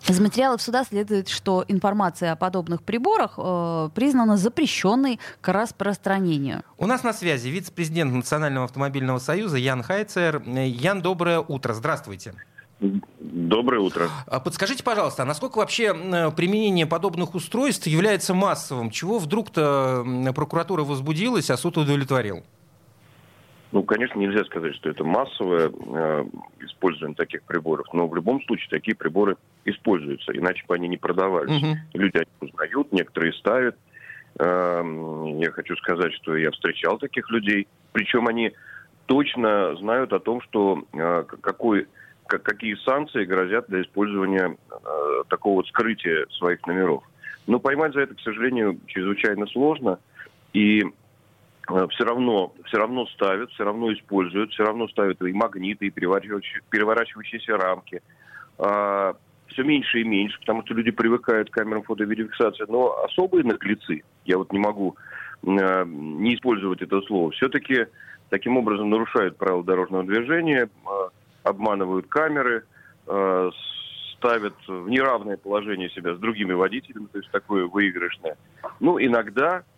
Из 0.07 0.19
материалов 0.19 0.61
суда 0.61 0.83
следует, 0.83 1.29
что 1.29 1.65
информация 1.67 2.31
о 2.31 2.35
подобных 2.35 2.83
приборах 2.83 3.35
э, 3.37 3.89
признана 3.95 4.37
запрещенной 4.37 5.19
к 5.41 5.51
распространению. 5.51 6.63
У 6.77 6.85
нас 6.85 7.03
на 7.03 7.13
связи 7.13 7.49
вице-президент 7.49 8.13
Национального 8.13 8.65
автомобильного 8.65 9.17
союза 9.19 9.57
Ян 9.57 9.81
Хайцер. 9.83 10.43
Ян, 10.47 11.01
доброе 11.01 11.39
утро. 11.39 11.73
Здравствуйте. 11.73 12.33
Доброе 13.19 13.81
утро. 13.81 14.09
А 14.25 14.39
подскажите, 14.39 14.83
пожалуйста, 14.83 15.23
а 15.23 15.25
насколько 15.25 15.59
вообще 15.59 15.93
применение 16.35 16.87
подобных 16.87 17.35
устройств 17.35 17.85
является 17.85 18.33
массовым? 18.33 18.89
Чего 18.89 19.19
вдруг-то 19.19 20.03
прокуратура 20.35 20.83
возбудилась, 20.83 21.49
а 21.51 21.57
суд 21.57 21.77
удовлетворил? 21.77 22.43
Ну, 23.71 23.83
конечно, 23.83 24.19
нельзя 24.19 24.43
сказать, 24.45 24.75
что 24.75 24.89
это 24.89 25.03
массовое 25.03 25.71
э, 25.71 26.25
использование 26.59 27.15
таких 27.15 27.41
приборов, 27.43 27.87
но 27.93 28.05
в 28.07 28.15
любом 28.15 28.43
случае 28.43 28.67
такие 28.69 28.95
приборы 28.95 29.37
используются, 29.63 30.35
иначе 30.35 30.65
бы 30.67 30.75
они 30.75 30.89
не 30.89 30.97
продавались. 30.97 31.63
Угу. 31.63 31.77
Люди 31.93 32.17
они 32.17 32.49
узнают, 32.49 32.91
некоторые 32.91 33.33
ставят. 33.33 33.77
Э, 34.39 34.83
я 35.37 35.51
хочу 35.51 35.77
сказать, 35.77 36.13
что 36.15 36.35
я 36.35 36.51
встречал 36.51 36.97
таких 36.97 37.29
людей, 37.29 37.67
причем 37.93 38.27
они 38.27 38.51
точно 39.05 39.75
знают 39.77 40.11
о 40.11 40.19
том, 40.19 40.41
что 40.41 40.83
э, 40.93 41.23
какой, 41.41 41.87
как, 42.27 42.43
какие 42.43 42.75
санкции 42.75 43.23
грозят 43.23 43.67
для 43.69 43.83
использования 43.83 44.57
э, 44.69 45.23
такого 45.29 45.55
вот 45.55 45.67
скрытия 45.67 46.25
своих 46.31 46.65
номеров. 46.67 47.03
Но 47.47 47.59
поймать 47.59 47.93
за 47.93 48.01
это, 48.01 48.15
к 48.15 48.19
сожалению, 48.19 48.79
чрезвычайно 48.87 49.47
сложно. 49.47 49.99
И 50.53 50.83
все 51.67 52.03
равно, 52.03 52.53
все 52.65 52.77
равно 52.77 53.05
ставят, 53.07 53.51
все 53.51 53.63
равно 53.63 53.93
используют, 53.93 54.51
все 54.51 54.63
равно 54.63 54.87
ставят 54.87 55.21
и 55.21 55.33
магниты, 55.33 55.87
и 55.87 55.91
переворачивающиеся, 55.91 56.61
переворачивающиеся 56.69 57.57
рамки. 57.57 58.01
А, 58.57 59.15
все 59.47 59.63
меньше 59.63 60.01
и 60.01 60.03
меньше, 60.03 60.39
потому 60.39 60.63
что 60.63 60.73
люди 60.73 60.91
привыкают 60.91 61.49
к 61.49 61.53
камерам 61.53 61.83
фотоверификации. 61.83 62.65
Но 62.67 63.03
особые 63.03 63.43
наглецы, 63.43 64.03
я 64.25 64.37
вот 64.37 64.51
не 64.51 64.59
могу 64.59 64.95
а, 65.45 65.85
не 65.85 66.35
использовать 66.35 66.81
это 66.81 67.01
слово, 67.01 67.31
все-таки 67.31 67.85
таким 68.29 68.57
образом 68.57 68.89
нарушают 68.89 69.37
правила 69.37 69.63
дорожного 69.63 70.03
движения, 70.03 70.69
а, 70.85 71.09
обманывают 71.43 72.07
камеры, 72.07 72.65
ставят 74.17 74.53
в 74.67 74.87
неравное 74.87 75.35
положение 75.35 75.89
себя 75.89 76.13
с 76.13 76.19
другими 76.19 76.53
водителями, 76.53 77.07
то 77.11 77.17
есть 77.17 77.31
такое 77.31 77.65
выигрышное. 77.65 78.37
Ну, 78.79 78.99
иногда 79.01 79.63
Э, 79.63 79.70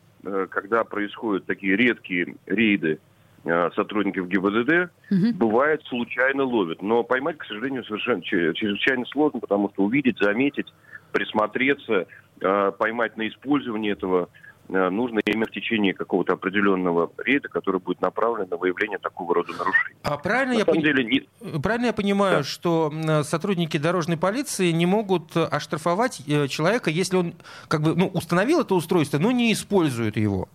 когда 0.50 0.84
происходят 0.84 1.46
такие 1.46 1.76
редкие 1.76 2.36
рейды 2.46 3.00
э, 3.44 3.70
сотрудников 3.76 4.28
ГИБДД, 4.28 4.92
угу. 5.12 5.34
бывает 5.36 5.84
случайно 5.84 6.44
ловят. 6.44 6.82
Но 6.82 7.04
поймать, 7.04 7.38
к 7.38 7.46
сожалению, 7.46 7.84
совершенно 7.84 8.22
чрезвычайно 8.22 9.06
сложно, 9.06 9.40
потому 9.40 9.70
что 9.70 9.84
увидеть, 9.84 10.18
заметить, 10.20 10.74
присмотреться, 11.12 12.08
э, 12.42 12.72
поймать 12.78 13.18
на 13.18 13.28
использование 13.28 13.94
этого 13.94 14.30
Э, 14.30 14.53
нужно 14.70 15.20
именно 15.26 15.46
в 15.46 15.52
течение 15.52 15.94
какого-то 15.94 16.34
определенного 16.34 17.12
рейда, 17.18 17.50
который 17.50 17.80
будет 17.80 18.02
направлен 18.02 18.48
на 18.50 18.58
выявление 18.58 18.98
такого 18.98 19.36
рода 19.36 19.52
нарушений. 19.52 19.98
А 20.04 20.18
правильно, 20.18 20.54
я, 20.54 20.66
пон... 20.66 20.80
деле, 20.80 21.04
не... 21.04 21.60
правильно 21.60 21.88
я 21.88 21.94
понимаю, 21.94 22.38
да. 22.38 22.44
что 22.44 22.92
сотрудники 23.24 23.78
дорожной 23.78 24.18
полиции 24.18 24.72
не 24.72 24.86
могут 24.86 25.36
оштрафовать 25.36 26.22
э, 26.28 26.48
человека, 26.48 26.90
если 26.90 27.18
он 27.18 27.34
как 27.68 27.82
бы 27.82 27.96
ну, 27.96 28.08
установил 28.08 28.62
это 28.62 28.76
устройство, 28.76 29.18
но 29.18 29.32
не 29.32 29.52
использует 29.52 30.18
его? 30.18 30.48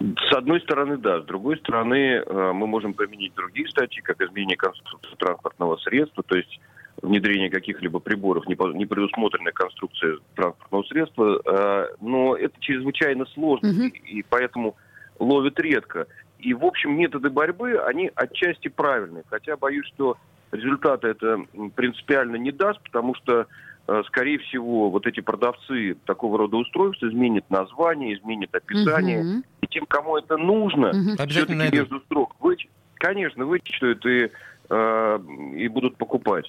С 0.00 0.36
одной 0.36 0.60
стороны, 0.60 0.96
да. 0.96 1.20
С 1.20 1.24
другой 1.24 1.58
стороны, 1.58 2.22
э, 2.24 2.52
мы 2.52 2.66
можем 2.66 2.94
применить 2.94 3.34
другие 3.34 3.68
статьи, 3.68 4.00
как 4.00 4.20
изменение 4.20 4.56
конструкции 4.56 5.14
транспортного 5.16 5.76
средства, 5.78 6.22
то 6.22 6.36
есть 6.36 6.60
внедрение 7.02 7.50
каких-либо 7.50 8.00
приборов, 8.00 8.46
не 8.46 8.54
предусмотренная 8.56 9.52
конструкция 9.52 10.18
транспортного 10.34 10.82
средства, 10.84 11.40
э, 11.44 11.86
но 12.00 12.36
это 12.36 12.54
чрезвычайно 12.60 13.26
сложно, 13.26 13.70
угу. 13.70 13.84
и 13.84 14.24
поэтому 14.28 14.76
ловят 15.18 15.58
редко. 15.60 16.06
И, 16.38 16.54
в 16.54 16.64
общем, 16.64 16.96
методы 16.96 17.30
борьбы, 17.30 17.78
они 17.78 18.10
отчасти 18.14 18.68
правильные, 18.68 19.24
хотя 19.28 19.56
боюсь, 19.56 19.86
что 19.86 20.16
результата 20.52 21.08
это 21.08 21.44
принципиально 21.74 22.36
не 22.36 22.52
даст, 22.52 22.80
потому 22.82 23.14
что, 23.14 23.46
э, 23.86 24.02
скорее 24.06 24.38
всего, 24.38 24.90
вот 24.90 25.06
эти 25.06 25.20
продавцы 25.20 25.96
такого 26.04 26.38
рода 26.38 26.56
устройств 26.56 27.02
изменят 27.02 27.48
название, 27.50 28.14
изменят 28.14 28.54
описание, 28.54 29.20
угу. 29.20 29.42
и 29.60 29.66
тем, 29.68 29.86
кому 29.86 30.16
это 30.16 30.36
нужно, 30.36 30.90
угу. 30.90 31.28
все-таки 31.28 31.54
между 31.54 32.00
строк 32.00 32.34
вычислят. 32.40 32.72
Конечно, 32.94 33.46
вычислят 33.46 34.04
и 34.06 34.28
Э, 34.70 35.18
и 35.54 35.66
будут 35.68 35.96
покупать. 35.96 36.44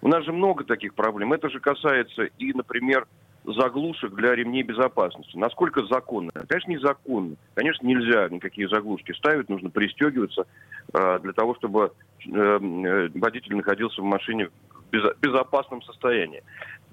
У 0.00 0.08
нас 0.08 0.24
же 0.24 0.32
много 0.32 0.62
таких 0.62 0.94
проблем. 0.94 1.32
Это 1.32 1.48
же 1.50 1.58
касается 1.58 2.24
и, 2.38 2.52
например, 2.52 3.06
заглушек 3.44 4.14
для 4.14 4.34
ремней 4.34 4.62
безопасности. 4.62 5.36
Насколько 5.36 5.84
законно? 5.86 6.30
Конечно, 6.46 6.70
незаконно. 6.70 7.34
Конечно, 7.54 7.84
нельзя 7.86 8.28
никакие 8.28 8.68
заглушки 8.68 9.12
ставить, 9.12 9.48
нужно 9.48 9.70
пристегиваться 9.70 10.46
э, 10.92 11.18
для 11.20 11.32
того, 11.32 11.56
чтобы 11.56 11.92
э, 12.26 13.08
водитель 13.14 13.56
находился 13.56 14.00
в 14.00 14.04
машине 14.04 14.50
в 14.74 15.20
безопасном 15.20 15.82
состоянии 15.82 16.44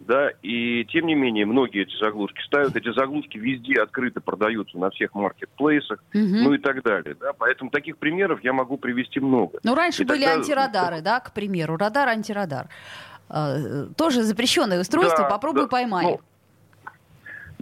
да, 0.08 0.30
и 0.41 0.86
тем 0.86 1.08
не 1.08 1.16
менее 1.16 1.45
многие 1.45 1.84
эти 1.84 1.97
заглушки 1.97 2.41
ставят, 2.43 2.76
эти 2.76 2.91
заглушки 2.93 3.38
везде 3.38 3.82
открыто 3.82 4.22
продаются 4.22 4.78
на 4.78 4.89
всех 4.89 5.14
маркетплейсах, 5.14 6.04
угу. 6.14 6.22
ну 6.22 6.54
и 6.54 6.58
так 6.58 6.84
далее, 6.84 7.16
да, 7.20 7.34
поэтому 7.34 7.70
таких 7.70 7.97
примеров 7.97 8.43
я 8.43 8.54
могу 8.54 8.78
привести 8.78 9.20
много. 9.20 9.60
Ну, 9.64 9.76
раньше 9.76 10.04
и 10.04 10.06
были 10.06 10.26
тогда... 10.26 10.36
антирадары, 10.36 11.02
да, 11.02 11.20
к 11.20 11.34
примеру, 11.34 11.78
радар-антирадар. 11.78 12.68
Э, 13.30 13.88
тоже 13.95 14.24
запрещенное 14.24 14.82
устройство, 14.82 15.24
да, 15.24 15.30
попробуй 15.30 15.64
да, 15.64 15.68
поймай. 15.68 16.06
Ну, 16.06 16.22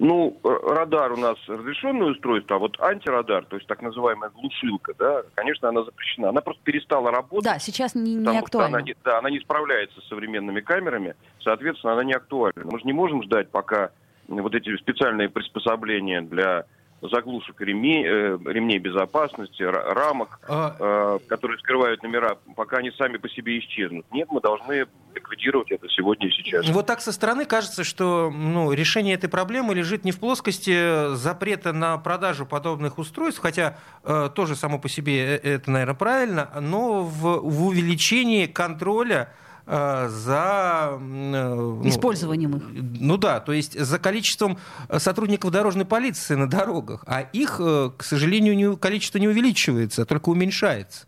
Ну, 0.02 0.40
э, 0.46 0.74
радар 0.76 1.12
у 1.12 1.18
нас 1.18 1.38
разрешенное 1.48 2.08
устройство, 2.08 2.56
а 2.56 2.60
вот 2.60 2.80
антирадар, 2.80 3.44
то 3.44 3.58
есть 3.58 3.68
так 3.68 3.82
называемая 3.82 4.30
глушилка, 4.30 4.94
да, 4.98 5.24
конечно, 5.36 5.68
она 5.68 5.84
запрещена. 5.84 6.30
Она 6.30 6.40
просто 6.40 6.64
перестала 6.64 7.12
работать. 7.12 7.44
Да, 7.44 7.60
сейчас 7.60 7.96
не, 7.96 8.16
не 8.16 8.38
актуальна. 8.38 8.78
Она 8.78 8.82
не, 8.82 8.96
да, 9.04 9.20
она 9.20 9.30
не 9.30 9.42
справляется 9.42 10.00
с 10.00 10.08
современными 10.08 10.62
камерами, 10.62 11.16
соответственно, 11.44 11.94
она 11.94 12.06
не 12.06 12.14
актуальна. 12.14 12.64
Мы 12.64 12.80
же 12.80 12.86
не 12.86 12.94
можем 12.94 13.24
ждать, 13.24 13.50
пока 13.50 13.92
вот 14.30 14.56
эти 14.56 14.74
специальные 14.78 15.28
приспособления 15.28 16.22
для 16.22 16.66
заглушек 17.02 17.60
ремней, 17.62 18.06
э, 18.06 18.38
ремней 18.46 18.80
безопасности, 18.80 19.64
рамок, 19.64 20.40
а... 20.48 20.76
э, 20.80 21.28
которые 21.28 21.58
скрывают 21.60 22.04
номера, 22.04 22.38
пока 22.56 22.78
они 22.78 22.92
сами 22.92 23.18
по 23.18 23.30
себе 23.30 23.60
исчезнут. 23.60 24.06
Нет, 24.12 24.30
мы 24.32 24.42
должны 24.42 24.86
ликвидировать 25.14 25.72
это 25.72 25.88
сегодня 25.90 26.28
и 26.28 26.32
сейчас. 26.32 26.70
Вот 26.70 26.86
так 26.86 27.02
со 27.02 27.12
стороны 27.12 27.46
кажется, 27.46 27.84
что 27.84 28.32
ну, 28.32 28.72
решение 28.74 29.16
этой 29.16 29.30
проблемы 29.30 29.74
лежит 29.74 30.04
не 30.06 30.12
в 30.12 30.20
плоскости 30.20 31.16
запрета 31.16 31.74
на 31.74 31.98
продажу 31.98 32.46
подобных 32.46 32.98
устройств, 32.98 33.42
хотя 33.42 33.78
э, 34.04 34.30
тоже 34.34 34.56
само 34.56 34.80
по 34.80 34.90
себе 34.90 35.36
это, 35.38 35.72
наверное, 35.72 35.96
правильно, 35.96 36.50
но 36.60 37.04
в, 37.04 37.40
в 37.40 37.66
увеличении 37.66 38.46
контроля 38.46 39.34
за... 39.70 40.94
Э, 40.94 40.98
ну, 41.00 41.88
Использованием 41.88 42.56
их. 42.56 42.64
Ну 43.00 43.18
да, 43.18 43.40
то 43.40 43.54
есть 43.54 43.80
за 43.80 44.00
количеством 44.00 44.58
сотрудников 44.98 45.52
дорожной 45.52 45.86
полиции 45.86 46.34
на 46.34 46.50
дорогах. 46.50 47.04
А 47.06 47.22
их, 47.22 47.60
э, 47.60 47.92
к 47.96 48.04
сожалению, 48.04 48.56
не, 48.56 48.76
количество 48.76 49.20
не 49.20 49.28
увеличивается, 49.28 50.02
а 50.02 50.06
только 50.06 50.30
уменьшается. 50.30 51.06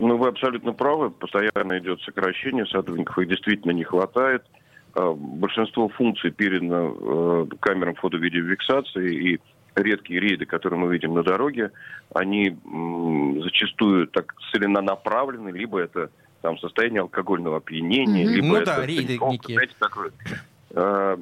Ну, 0.00 0.16
вы 0.16 0.28
абсолютно 0.28 0.72
правы. 0.72 1.10
Постоянно 1.10 1.78
идет 1.78 2.00
сокращение 2.02 2.66
сотрудников. 2.66 3.16
Их 3.18 3.28
действительно 3.28 3.70
не 3.70 3.84
хватает. 3.84 4.44
Большинство 4.94 5.88
функций 5.88 6.30
передано 6.30 7.46
камерам 7.60 7.94
фото-видеофиксации 7.96 9.34
и 9.34 9.40
редкие 9.76 10.20
рейды, 10.20 10.46
которые 10.46 10.78
мы 10.78 10.92
видим 10.92 11.14
на 11.14 11.22
дороге, 11.22 11.72
они 12.14 12.56
зачастую 13.42 14.06
так 14.08 14.34
целенаправлены, 14.52 15.50
либо 15.50 15.80
это 15.80 16.10
там 16.44 16.58
состояние 16.58 17.00
алкогольного 17.00 17.56
опьянения, 17.56 18.26
mm-hmm. 18.26 18.34
либо 18.34 18.46
ну, 18.48 18.56
это 18.56 18.76
да, 18.76 18.84
рейды 18.84 19.16
знаете, 19.16 19.74
такое, 19.78 20.12
э, 20.72 21.16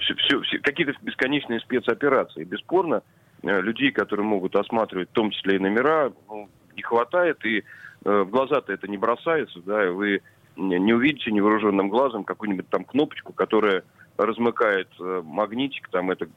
все, 0.00 0.14
все, 0.42 0.58
какие-то 0.58 0.92
бесконечные 1.00 1.60
спецоперации. 1.60 2.44
Бесспорно, 2.44 3.02
э, 3.42 3.62
людей, 3.62 3.90
которые 3.90 4.26
могут 4.26 4.54
осматривать, 4.54 5.08
в 5.08 5.12
том 5.14 5.30
числе 5.30 5.56
и 5.56 5.58
номера, 5.58 6.12
ну, 6.28 6.50
не 6.76 6.82
хватает, 6.82 7.42
и 7.46 7.64
э, 8.04 8.20
в 8.20 8.28
глаза-то 8.28 8.70
это 8.70 8.86
не 8.86 8.98
бросается, 8.98 9.60
да, 9.64 9.82
и 9.86 9.88
вы 9.88 10.20
не 10.56 10.92
увидите 10.92 11.32
невооруженным 11.32 11.88
глазом 11.88 12.22
какую-нибудь 12.22 12.68
там 12.68 12.84
кнопочку, 12.84 13.32
которая 13.32 13.82
размыкает 14.18 14.88
э, 15.00 15.22
магнитик, 15.24 15.88
там 15.88 16.10
эта 16.10 16.28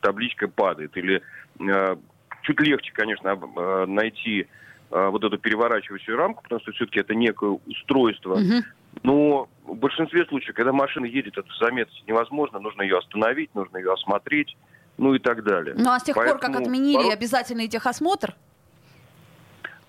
табличка 0.00 0.48
падает, 0.48 0.96
или 0.96 1.22
э, 1.60 1.96
чуть 2.42 2.60
легче, 2.60 2.90
конечно, 2.92 3.28
э, 3.28 3.86
найти 3.86 4.48
вот 4.94 5.24
эту 5.24 5.38
переворачивающую 5.38 6.16
рамку, 6.16 6.42
потому 6.42 6.60
что 6.60 6.72
все-таки 6.72 7.00
это 7.00 7.14
некое 7.14 7.58
устройство. 7.66 8.34
Угу. 8.34 8.62
Но 9.02 9.48
в 9.64 9.74
большинстве 9.74 10.24
случаев, 10.26 10.54
когда 10.54 10.72
машина 10.72 11.06
едет, 11.06 11.36
это 11.36 11.48
заметить 11.58 12.04
невозможно, 12.06 12.60
нужно 12.60 12.82
ее 12.82 12.98
остановить, 12.98 13.52
нужно 13.54 13.78
ее 13.78 13.92
осмотреть, 13.92 14.56
ну 14.96 15.14
и 15.14 15.18
так 15.18 15.42
далее. 15.42 15.74
Ну 15.76 15.90
а 15.90 15.98
с 15.98 16.04
тех 16.04 16.14
Поэтому, 16.14 16.38
пор, 16.38 16.50
как 16.50 16.60
отменили 16.60 16.96
порой... 16.96 17.12
обязательный 17.12 17.68
техосмотр? 17.68 18.34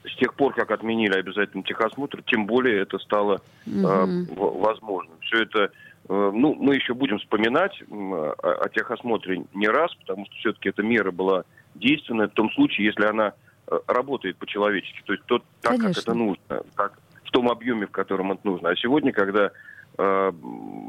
С 0.04 0.16
тех 0.18 0.34
пор, 0.34 0.54
как 0.54 0.72
отменили 0.72 1.14
обязательный 1.14 1.64
техосмотр, 1.64 2.24
тем 2.24 2.46
более 2.46 2.82
это 2.82 2.98
стало 3.00 3.42
угу. 3.68 3.88
э, 3.88 4.26
возможным. 4.38 5.18
Все 5.22 5.44
это, 5.44 5.72
ну, 6.08 6.56
мы 6.56 6.76
еще 6.76 6.94
будем 6.94 7.20
вспоминать 7.20 7.80
э, 7.82 7.86
о, 7.86 8.34
о 8.66 8.70
техосмотре 8.70 9.46
не 9.54 9.68
раз, 9.68 9.94
потому 9.96 10.26
что 10.26 10.36
все-таки 10.38 10.70
эта 10.70 10.84
мера 10.84 11.12
была 11.12 11.44
действенная 11.76 12.28
в 12.28 12.34
том 12.34 12.52
случае, 12.52 12.88
если 12.88 13.06
она 13.06 13.34
работает 13.88 14.38
по-человечески, 14.38 15.02
то 15.06 15.14
есть 15.14 15.26
тот, 15.26 15.44
так, 15.62 15.74
Конечно. 15.74 15.94
как 15.94 16.04
это 16.04 16.14
нужно, 16.14 16.62
так, 16.76 17.00
в 17.24 17.32
том 17.32 17.50
объеме, 17.50 17.88
в 17.88 17.92
котором 17.92 18.32
это 18.32 18.42
нужно. 18.44 18.70
А 18.70 18.76
сегодня, 18.76 19.12
когда 19.12 19.52
э, 19.98 20.32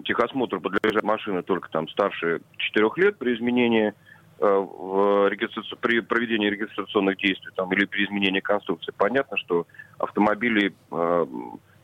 техосмотр 0.05 0.61
подлежат 0.61 1.03
машины 1.03 1.43
только 1.43 1.71
там 1.71 1.89
старше 1.89 2.41
4 2.59 2.91
лет 2.97 3.19
при 3.19 3.35
изменении 3.35 3.95
э, 4.39 4.47
в 4.47 5.29
регистраци... 5.29 5.75
при 5.81 6.01
проведении 6.01 6.51
регистрационных 6.51 7.17
действий 7.17 7.51
там, 7.57 7.73
или 7.73 7.87
при 7.87 8.05
изменении 8.05 8.41
конструкции, 8.41 8.93
понятно, 8.97 9.37
что 9.39 9.67
автомобили 9.99 10.75
э, 10.91 11.27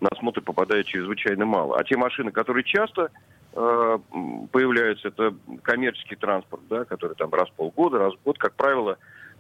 на 0.00 0.08
осмотр 0.08 0.42
попадают 0.42 0.86
чрезвычайно 0.86 1.46
мало. 1.46 1.78
А 1.78 1.84
те 1.84 1.96
машины, 1.96 2.32
которые 2.32 2.64
часто 2.64 3.10
э, 3.54 3.98
появляются, 4.52 5.08
это 5.08 5.34
коммерческий 5.62 6.16
транспорт, 6.16 6.62
да, 6.68 6.84
который 6.84 7.16
там 7.16 7.32
раз 7.32 7.48
в 7.48 7.54
полгода, 7.54 7.98
раз 7.98 8.14
в 8.14 8.22
год, 8.22 8.36
как 8.38 8.54
правило, 8.54 8.98
Э, 8.98 8.98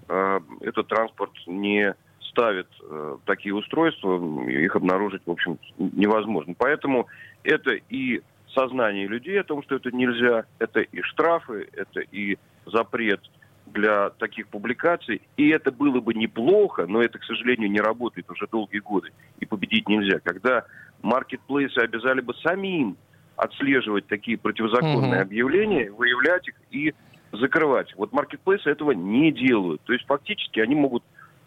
этот 0.08 0.88
транспорт 0.88 1.32
не 1.46 1.94
ставит 2.32 2.66
э, 2.82 3.16
такие 3.26 3.54
устройства, 3.54 4.48
их 4.48 4.74
обнаружить, 4.74 5.22
в 5.26 5.30
общем, 5.30 5.58
невозможно. 5.78 6.54
Поэтому 6.56 7.06
это 7.44 7.72
и 7.90 8.22
сознание 8.54 9.06
людей 9.06 9.40
о 9.40 9.44
том, 9.44 9.62
что 9.62 9.76
это 9.76 9.90
нельзя, 9.90 10.44
это 10.58 10.80
и 10.80 11.02
штрафы, 11.02 11.68
это 11.72 12.00
и 12.00 12.38
запрет 12.66 13.20
для 13.66 14.10
таких 14.10 14.48
публикаций. 14.48 15.22
И 15.36 15.48
это 15.48 15.70
было 15.70 16.00
бы 16.00 16.14
неплохо, 16.14 16.86
но 16.86 17.02
это, 17.02 17.18
к 17.18 17.24
сожалению, 17.24 17.70
не 17.70 17.80
работает 17.80 18.30
уже 18.30 18.46
долгие 18.50 18.80
годы. 18.80 19.10
И 19.38 19.46
победить 19.46 19.88
нельзя. 19.88 20.18
Когда 20.20 20.64
маркетплейсы 21.02 21.78
обязали 21.78 22.20
бы 22.20 22.34
самим 22.34 22.96
отслеживать 23.36 24.06
такие 24.06 24.38
противозаконные 24.38 25.20
угу. 25.20 25.22
объявления, 25.22 25.90
выявлять 25.90 26.48
их 26.48 26.54
и 26.70 26.94
закрывать. 27.32 27.94
Вот 27.96 28.12
маркетплейсы 28.12 28.70
этого 28.70 28.92
не 28.92 29.32
делают. 29.32 29.82
То 29.82 29.92
есть 29.92 30.06
фактически 30.06 30.60
они 30.60 30.74
могут 30.74 31.02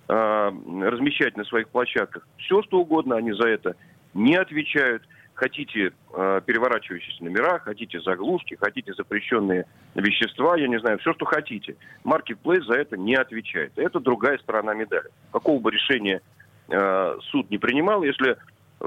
э, 0.08 0.14
размещать 0.14 1.38
на 1.38 1.46
своих 1.46 1.70
площадках 1.70 2.28
все, 2.38 2.62
что 2.64 2.80
угодно, 2.80 3.16
они 3.16 3.32
за 3.34 3.48
это 3.48 3.76
не 4.14 4.36
отвечают. 4.36 5.04
Хотите 5.34 5.92
э, 6.14 6.42
переворачивающиеся 6.46 7.24
номера, 7.24 7.60
хотите 7.60 8.00
заглушки, 8.00 8.56
хотите 8.56 8.94
запрещенные 8.94 9.66
вещества, 9.94 10.56
я 10.56 10.70
не 10.70 10.80
знаю, 10.80 10.98
все, 11.00 11.14
что 11.14 11.26
хотите. 11.26 11.76
Маркетплейс 12.06 12.66
за 12.66 12.76
это 12.76 12.96
не 12.96 13.16
отвечает. 13.16 13.74
Это 13.76 14.00
другая 14.00 14.38
сторона 14.38 14.74
медали. 14.74 15.10
Какого 15.34 15.60
бы 15.60 15.72
решения 15.72 16.22
э, 16.70 17.18
суд 17.32 17.50
не 17.52 17.58
принимал, 17.58 18.04
если 18.04 18.38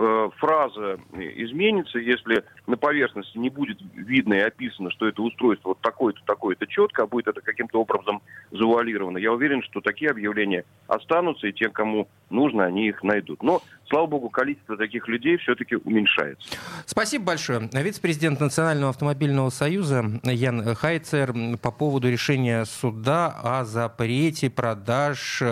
Э, 0.01 0.31
фраза 0.37 1.01
изменится, 1.13 1.99
если 1.99 2.45
на 2.69 2.77
поверхности 2.77 3.37
не 3.37 3.51
будет 3.51 3.79
видно 3.95 4.35
и 4.35 4.39
описано, 4.39 4.93
что 4.93 5.09
это 5.09 5.21
устройство 5.21 5.71
вот 5.71 5.81
такое-то, 5.81 6.21
такое-то 6.25 6.69
четко, 6.69 7.03
а 7.03 7.07
будет 7.09 7.27
это 7.27 7.41
каким-то 7.41 7.81
образом 7.81 8.23
завуалировано. 8.53 9.19
Я 9.19 9.33
уверен, 9.33 9.61
что 9.65 9.81
такие 9.81 10.13
объявления 10.13 10.65
останутся, 10.87 11.49
и 11.49 11.53
те, 11.53 11.69
кому 11.69 12.07
нужно, 12.31 12.65
они 12.65 12.87
их 12.87 13.03
найдут. 13.03 13.43
Но, 13.43 13.61
слава 13.89 14.07
богу, 14.07 14.29
количество 14.29 14.77
таких 14.77 15.09
людей 15.09 15.37
все-таки 15.39 15.77
уменьшается. 15.77 16.49
Спасибо 16.87 17.25
большое. 17.25 17.69
Вице-президент 17.73 18.41
Национального 18.41 18.91
автомобильного 18.91 19.51
союза 19.51 20.05
Ян 20.25 20.75
Хайцер 20.75 21.35
по 21.61 21.71
поводу 21.71 22.11
решения 22.11 22.65
суда 22.65 23.29
о 23.43 23.65
запрете 23.65 24.51
продаж 24.51 25.43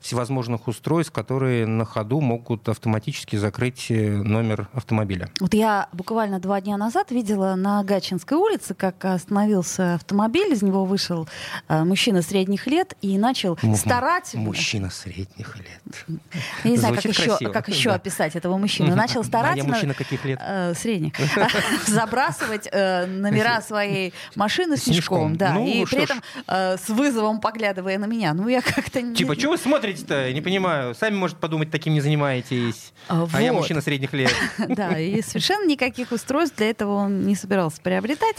всевозможных 0.00 0.68
устройств, 0.68 1.12
которые 1.12 1.66
на 1.66 1.84
ходу 1.84 2.20
могут 2.20 2.68
автоматически 2.68 3.36
закрыть 3.36 3.86
номер 3.90 4.68
автомобиля. 4.72 5.28
Вот 5.40 5.54
я 5.54 5.88
буквально 5.92 6.40
два 6.40 6.60
дня 6.60 6.76
назад 6.76 7.10
видела 7.10 7.54
на 7.54 7.82
Гатчинской 7.84 8.36
улице, 8.36 8.74
как 8.74 9.04
остановился 9.04 9.94
автомобиль, 9.94 10.52
из 10.52 10.62
него 10.62 10.84
вышел 10.84 11.28
э, 11.68 11.84
мужчина 11.84 12.22
средних 12.22 12.66
лет 12.66 12.94
и 13.02 13.18
начал 13.18 13.58
М- 13.62 13.74
старательно... 13.74 14.44
Мужчина 14.44 14.90
средних 14.90 15.56
лет. 15.56 16.20
Я 16.64 16.70
не 16.70 16.76
знаю, 16.76 16.94
как 16.94 17.04
еще, 17.04 17.36
как 17.50 17.68
еще 17.68 17.83
да. 17.90 17.96
описать 17.96 18.36
этого 18.36 18.56
мужчину. 18.56 18.94
Начал 18.94 19.24
старательно... 19.24 19.64
А 19.64 19.66
я 19.66 19.72
мужчина 19.72 19.94
каких 19.94 20.24
лет? 20.24 20.38
Э, 20.42 20.74
средних. 20.74 21.12
Забрасывать 21.86 22.68
э, 22.70 23.06
номера 23.06 23.60
своей 23.60 24.12
машины 24.34 24.76
с 24.76 24.86
мешком. 24.86 25.36
Да, 25.36 25.52
ну, 25.54 25.66
и 25.66 25.84
при 25.84 26.02
этом 26.02 26.22
э, 26.46 26.76
с 26.76 26.88
вызовом 26.88 27.40
поглядывая 27.40 27.98
на 27.98 28.06
меня. 28.06 28.34
Ну, 28.34 28.48
я 28.48 28.62
как-то... 28.62 29.14
Типа, 29.14 29.34
что 29.34 29.50
вы 29.50 29.58
смотрите-то? 29.58 30.32
Не 30.32 30.40
понимаю. 30.40 30.94
Сами, 30.94 31.14
может, 31.14 31.38
подумать, 31.38 31.70
таким 31.70 31.94
не 31.94 32.00
занимаетесь. 32.00 32.92
А, 33.08 33.26
а 33.32 33.42
я 33.42 33.52
мужчина 33.52 33.80
средних 33.80 34.12
лет. 34.12 34.34
Да, 34.74 34.98
и 34.98 35.22
совершенно 35.22 35.66
никаких 35.66 36.10
устройств 36.10 36.56
для 36.56 36.70
этого 36.70 36.94
он 36.94 37.26
не 37.26 37.36
собирался 37.36 37.80
приобретать. 37.80 38.36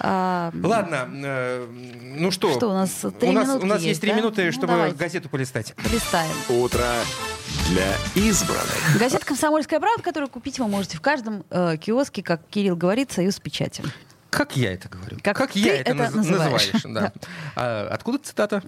А, 0.00 0.50
Ладно, 0.62 1.08
э, 1.12 1.66
ну 2.16 2.30
что? 2.30 2.52
Что, 2.54 2.70
у 2.70 2.72
нас 2.72 3.04
три 3.20 3.30
минуты 3.30 3.64
У 3.64 3.66
нас 3.66 3.82
есть 3.82 4.00
три 4.00 4.12
минуты, 4.12 4.46
ну, 4.46 4.52
чтобы 4.52 4.94
газету 4.96 5.28
полистать. 5.28 5.74
Полистаем. 5.76 6.32
Утро 6.48 6.84
для 7.68 7.94
избранных. 8.14 8.98
Газета 8.98 9.24
«Комсомольская 9.26 9.80
правда», 9.80 10.02
которую 10.02 10.28
купить 10.30 10.58
вы 10.58 10.68
можете 10.68 10.96
в 10.96 11.00
каждом 11.00 11.44
э, 11.50 11.76
киоске, 11.78 12.22
как 12.22 12.40
Кирилл 12.48 12.76
говорит, 12.76 13.10
«Союз 13.12 13.38
печати». 13.40 13.82
Как 14.28 14.54
я 14.56 14.72
это 14.74 14.88
говорю? 14.90 15.16
Как, 15.22 15.36
как 15.36 15.52
ты 15.52 15.60
я 15.60 15.76
это, 15.76 15.92
это 15.92 16.02
наз- 16.04 16.14
называешь. 16.16 16.72
называешь? 16.72 16.82
Да. 16.84 17.12
А, 17.54 17.88
откуда 17.90 18.18
цитата? 18.18 18.62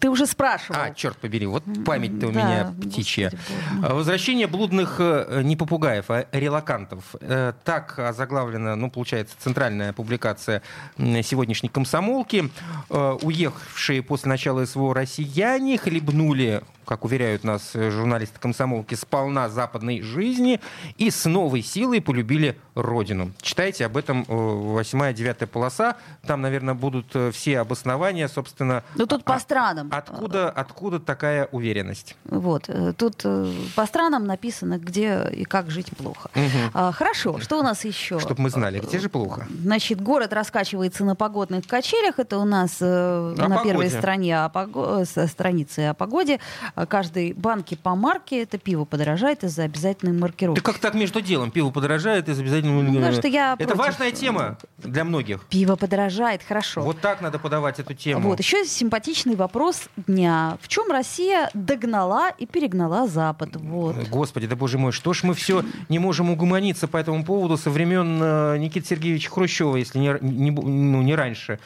Ты 0.00 0.10
уже 0.10 0.26
спрашивал. 0.26 0.78
А, 0.78 0.90
черт 0.92 1.16
побери, 1.16 1.46
вот 1.46 1.62
память-то 1.86 2.26
у 2.26 2.32
Да, 2.32 2.42
меня 2.42 2.64
господи 2.64 2.88
птичья. 2.90 3.32
мой. 3.72 3.88
А, 3.88 3.94
Возвращение 3.94 4.46
блудных 4.48 4.96
э, 4.98 5.40
не 5.44 5.56
попугаев, 5.56 6.06
а 6.10 6.26
релакантов. 6.32 7.04
Э, 7.20 7.54
Так 7.64 7.98
заглавлена, 8.14 8.76
ну, 8.76 8.90
получается, 8.90 9.34
центральная 9.38 9.92
публикация 9.94 10.62
сегодняшней 10.98 11.70
комсомолки. 11.70 12.50
Э, 12.90 13.16
Уехавшие 13.22 14.02
после 14.02 14.28
начала 14.28 14.66
СВО 14.66 14.92
россияне 14.94 15.78
хлебнули 15.78 16.62
как 16.88 17.04
уверяют 17.04 17.44
нас 17.44 17.72
э, 17.74 17.90
журналисты 17.90 18.38
комсомолки, 18.40 18.94
сполна 18.94 19.50
западной 19.50 20.00
жизни 20.00 20.58
и 20.96 21.10
с 21.10 21.26
новой 21.26 21.60
силой 21.62 22.00
полюбили 22.00 22.58
родину. 22.74 23.32
Читайте 23.42 23.84
об 23.84 23.98
этом 23.98 24.22
э, 24.22 24.24
восьмая, 24.28 25.12
девятая 25.12 25.46
полоса. 25.46 25.96
Там, 26.26 26.40
наверное, 26.40 26.72
будут 26.72 27.14
э, 27.14 27.30
все 27.30 27.58
обоснования, 27.60 28.26
собственно. 28.26 28.82
Ну 28.94 29.04
тут 29.06 29.20
а- 29.26 29.32
по 29.34 29.38
странам. 29.38 29.88
Откуда, 29.92 30.48
откуда 30.48 30.98
такая 30.98 31.46
уверенность? 31.52 32.16
Вот. 32.24 32.64
э, 32.68 32.94
Тут 32.96 33.20
э, 33.24 33.52
по 33.76 33.84
странам 33.84 34.24
написано, 34.26 34.78
где 34.78 35.28
и 35.30 35.44
как 35.44 35.70
жить 35.70 35.94
плохо. 35.94 36.30
А, 36.72 36.90
хорошо, 36.92 37.38
что 37.40 37.58
у 37.58 37.62
нас 37.62 37.84
еще? 37.84 38.18
Чтобы 38.18 38.40
мы 38.42 38.48
знали, 38.50 38.78
где 38.80 38.98
же 38.98 39.10
плохо? 39.10 39.46
Значит, 39.62 40.00
город 40.00 40.32
раскачивается 40.32 41.04
на 41.04 41.14
погодных 41.14 41.66
качелях. 41.66 42.18
Это 42.18 42.38
у 42.38 42.46
нас 42.46 42.78
э, 42.80 43.34
на 43.36 43.62
первой 43.62 43.84
погоде. 43.84 43.90
стране 43.90 44.38
о 44.38 44.50
э, 44.54 45.04
с- 45.04 45.26
странице 45.28 45.80
о 45.90 45.94
погоде. 45.94 46.40
А 46.78 46.86
Каждой 46.86 47.32
банке 47.32 47.76
по 47.76 47.96
марке 47.96 48.42
это 48.42 48.56
пиво 48.56 48.84
подорожает 48.84 49.42
из-за 49.42 49.64
обязательной 49.64 50.12
маркировки. 50.12 50.60
Ты 50.60 50.64
как 50.64 50.78
так 50.78 50.94
между 50.94 51.20
делом? 51.20 51.50
Пиво 51.50 51.70
подорожает 51.70 52.28
из 52.28 52.38
обязательно... 52.38 52.80
Ну, 52.80 52.94
потому 52.94 53.12
что 53.14 53.26
я 53.26 53.56
Это 53.58 53.74
против. 53.74 53.78
важная 53.78 54.12
тема 54.12 54.58
для 54.78 55.02
многих. 55.02 55.44
Пиво 55.46 55.74
подорожает, 55.74 56.40
хорошо. 56.46 56.82
Вот 56.82 57.00
так 57.00 57.20
надо 57.20 57.40
подавать 57.40 57.80
эту 57.80 57.94
тему. 57.94 58.28
Вот, 58.28 58.38
еще 58.38 58.64
симпатичный 58.64 59.34
вопрос 59.34 59.88
дня. 59.96 60.56
В 60.62 60.68
чем 60.68 60.88
Россия 60.92 61.50
догнала 61.52 62.30
и 62.30 62.46
перегнала 62.46 63.08
Запад? 63.08 63.56
Вот. 63.56 63.96
Господи, 64.08 64.46
да 64.46 64.54
боже 64.54 64.78
мой, 64.78 64.92
что 64.92 65.12
ж 65.12 65.24
мы 65.24 65.34
все 65.34 65.64
не 65.88 65.98
можем 65.98 66.30
угомониться 66.30 66.86
по 66.86 66.96
этому 66.96 67.24
поводу 67.24 67.56
со 67.56 67.70
времен 67.70 68.20
э, 68.22 68.56
Никиты 68.58 68.86
Сергеевича 68.86 69.30
Хрущева, 69.30 69.74
если 69.74 69.98
не, 69.98 70.16
не 70.20 70.52
ну, 70.52 71.02
не 71.02 71.16
раньше. 71.16 71.58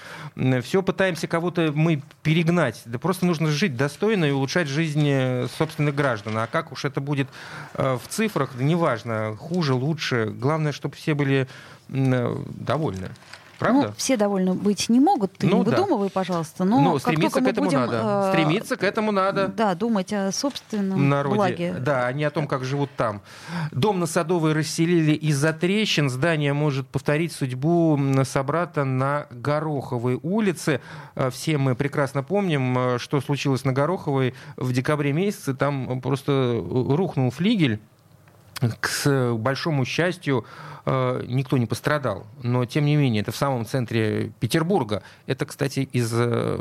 Все 0.63 0.83
пытаемся 0.83 1.27
кого-то 1.27 1.71
мы 1.75 2.01
перегнать. 2.23 2.81
Да 2.87 2.99
просто 2.99 3.27
нужно 3.27 3.49
жить 3.49 3.77
достойно 3.77 4.25
и 4.25 4.31
улучшать 4.31 4.69
жизнь 4.69 5.02
э, 5.11 5.49
собственных 5.59 5.95
граждан. 5.95 6.39
А 6.39 6.47
как 6.47 6.73
уж 6.73 6.85
это 6.85 7.01
будет 7.01 7.29
э, 7.75 7.99
в 8.03 8.09
цифрах, 8.09 8.51
да 8.57 8.65
неважно, 8.65 9.37
хуже, 9.39 9.75
лучше. 9.75 10.27
Главное, 10.27 10.73
чтобы 10.73 10.97
все 10.97 11.15
были 11.15 11.47
э, 11.89 12.37
довольны. 12.49 13.11
Правда? 13.63 13.87
Ну, 13.89 13.95
все 13.97 14.17
довольны 14.17 14.55
быть 14.55 14.89
не 14.89 15.01
могут, 15.01 15.33
ты 15.35 15.47
Ну, 15.47 15.59
не 15.59 15.65
да. 15.65 15.71
выдумывай, 15.71 16.11
пожалуйста. 16.11 16.65
Но 16.65 16.81
Ну, 16.81 16.93
как 16.95 17.01
стремиться 17.03 17.41
к 17.41 17.47
этому 17.47 17.67
будем, 17.67 17.81
надо. 17.81 18.01
э, 18.03 18.33
Стремиться 18.33 18.77
к 18.77 18.83
этому 18.83 19.13
надо. 19.13 19.49
Да, 19.49 19.75
думать 19.75 20.13
о 20.13 20.31
собственном 20.33 21.09
народе. 21.09 21.37
благе. 21.37 21.75
Да, 21.79 22.07
а 22.07 22.13
не 22.13 22.25
о 22.25 22.31
том, 22.31 22.47
как 22.47 22.65
живут 22.65 22.91
там. 22.97 23.23
Дом 23.71 24.01
на 24.01 24.07
Садовой 24.07 24.53
расселили 24.53 25.13
из-за 25.13 25.53
трещин. 25.53 26.11
Здание 26.11 26.53
может 26.53 26.89
повторить 26.89 27.33
судьбу 27.33 27.99
собрата 28.25 28.85
на 28.85 29.27
Гороховой 29.31 30.19
улице. 30.23 30.81
Э, 31.15 31.31
Все 31.31 31.59
мы 31.59 31.75
прекрасно 31.75 32.23
помним, 32.23 32.77
э, 32.79 32.99
что 32.99 33.21
случилось 33.21 33.65
на 33.65 33.73
Гороховой 33.73 34.35
в 34.57 34.73
декабре 34.73 35.13
месяце. 35.13 35.55
Там 35.55 36.01
просто 36.01 36.33
э, 36.33 36.95
рухнул 36.97 37.31
флигель. 37.31 37.81
К 38.81 39.33
большому 39.35 39.85
счастью, 39.85 40.45
э, 40.85 41.25
никто 41.27 41.59
не 41.59 41.67
пострадал. 41.67 42.27
Но, 42.43 42.65
тем 42.65 42.85
не 42.85 42.97
менее, 42.97 43.23
это 43.23 43.33
в 43.33 43.37
самом 43.37 43.67
центре 43.67 44.33
Петербурга. 44.41 45.03
Это, 45.27 45.47
кстати, 45.47 45.81
из, 45.93 46.13
э, 46.15 46.59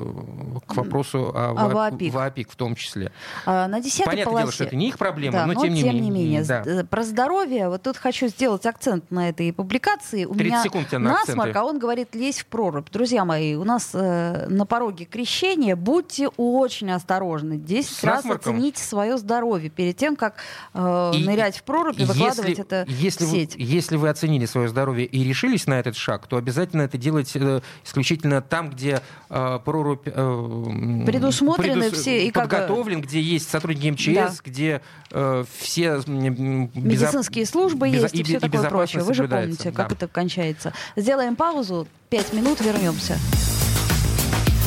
к 0.66 0.76
вопросу 0.76 1.32
о, 1.34 1.54
ВАП- 1.54 1.74
ВАПИК. 1.92 2.14
ВАПИК 2.14 2.52
в 2.52 2.56
том 2.56 2.76
числе. 2.76 3.12
А, 3.46 3.68
на 3.68 3.82
Понятное 3.82 4.26
полосе... 4.26 4.42
дело, 4.44 4.52
что 4.52 4.64
это 4.66 4.76
не 4.76 4.88
их 4.90 4.98
проблема, 4.98 5.34
Да, 5.40 5.46
но, 5.48 5.56
тем 5.56 5.74
не 5.74 5.84
менее. 6.10 6.44
да. 6.44 6.62
э, 6.66 6.84
про 6.84 7.04
здоровье, 7.04 7.70
вот 7.70 7.82
тут 7.84 7.98
хочу 7.98 8.28
сделать 8.28 8.66
акцент 8.66 9.10
на 9.12 9.30
этой 9.30 9.52
публикации. 9.54 10.26
У 10.26 10.34
30 10.34 10.46
меня 10.46 10.64
секунд 10.64 10.88
тебе 10.88 10.98
на 11.00 11.12
насморк, 11.12 11.40
акценты. 11.40 11.60
а 11.60 11.64
он 11.64 11.80
говорит, 11.80 12.16
лезь 12.16 12.40
в 12.40 12.46
прорубь. 12.48 12.90
Друзья 12.92 13.26
мои, 13.26 13.56
у 13.56 13.64
нас 13.64 13.92
э, 13.94 14.48
на 14.50 14.66
пороге 14.66 15.06
крещения, 15.06 15.76
будьте 15.76 16.28
очень 16.38 16.92
осторожны. 16.92 17.58
10 17.58 17.90
С 17.90 18.04
раз 18.04 18.18
насморком? 18.18 18.56
оцените 18.56 18.84
свое 18.84 19.18
здоровье 19.18 19.70
перед 19.70 19.98
тем, 19.98 20.16
как 20.16 20.36
э, 20.74 21.12
И 21.16 21.26
нырять 21.26 21.58
в 21.58 21.64
прорубь 21.64 21.91
и 21.98 22.06
выкладывать 22.06 22.60
это 22.60 22.86
если, 22.88 23.26
в 23.26 23.30
вы, 23.30 23.36
сеть. 23.38 23.56
если 23.58 23.96
вы 23.96 24.10
оценили 24.10 24.46
свое 24.46 24.68
здоровье 24.70 25.06
и 25.06 25.24
решились 25.24 25.68
на 25.68 25.80
этот 25.80 25.96
шаг, 25.96 26.28
то 26.28 26.38
обязательно 26.38 26.82
это 26.84 26.98
делать 26.98 27.32
э, 27.36 27.62
исключительно 27.86 28.42
там, 28.42 28.70
где 28.70 29.02
э, 29.30 29.60
прорубь 29.64 30.08
э, 30.08 31.04
Предусмотрены 31.06 31.92
все 31.92 32.26
и 32.28 32.32
как 32.32 32.50
подготовлен, 32.50 33.02
где 33.02 33.22
есть 33.22 33.50
сотрудники 33.50 33.92
МЧС, 33.92 34.14
Да. 34.16 34.34
где 34.46 34.82
э, 35.12 35.44
все 35.60 35.86
безо- 35.98 36.70
Медицинские 36.76 37.46
службы 37.46 37.90
безо- 37.90 38.02
есть 38.04 38.16
и, 38.16 38.20
и 38.20 38.24
все 38.24 38.38
и 38.38 38.40
такое 38.40 38.70
прочее. 38.70 39.04
Вы 39.04 39.14
же 39.14 39.28
помните, 39.28 39.72
как 39.72 39.90
да. 39.90 39.96
это 39.96 40.08
кончается. 40.08 40.74
Сделаем 40.96 41.36
паузу, 41.36 41.88
пять 42.10 42.34
минут, 42.34 42.62
вернемся. 42.62 43.18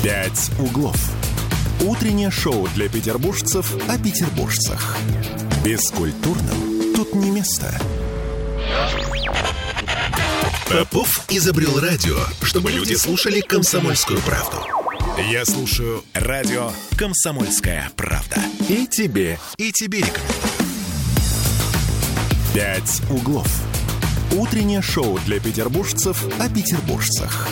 «Пять 0.02 0.50
углов». 0.60 0.96
Утреннее 1.80 2.30
шоу 2.30 2.68
для 2.74 2.88
петербуржцев 2.88 3.74
о 3.88 3.98
петербуржцах. 3.98 4.96
Бескультурным 5.64 6.73
тут 7.04 7.14
не 7.14 7.30
место. 7.30 7.72
Попов 10.70 11.08
изобрел 11.28 11.78
радио, 11.78 12.16
чтобы 12.42 12.70
люди 12.72 12.94
слушали 12.94 13.40
комсомольскую 13.40 14.20
правду. 14.20 14.58
Я 15.30 15.44
слушаю 15.44 16.02
радио 16.14 16.70
«Комсомольская 16.96 17.90
правда». 17.96 18.36
И 18.68 18.86
тебе, 18.86 19.38
и 19.58 19.70
тебе 19.70 19.98
рекомендую. 19.98 20.24
«Пять 22.54 23.02
углов». 23.10 23.48
Утреннее 24.32 24.82
шоу 24.82 25.18
для 25.26 25.38
петербуржцев 25.38 26.24
о 26.40 26.48
петербуржцах. 26.48 27.48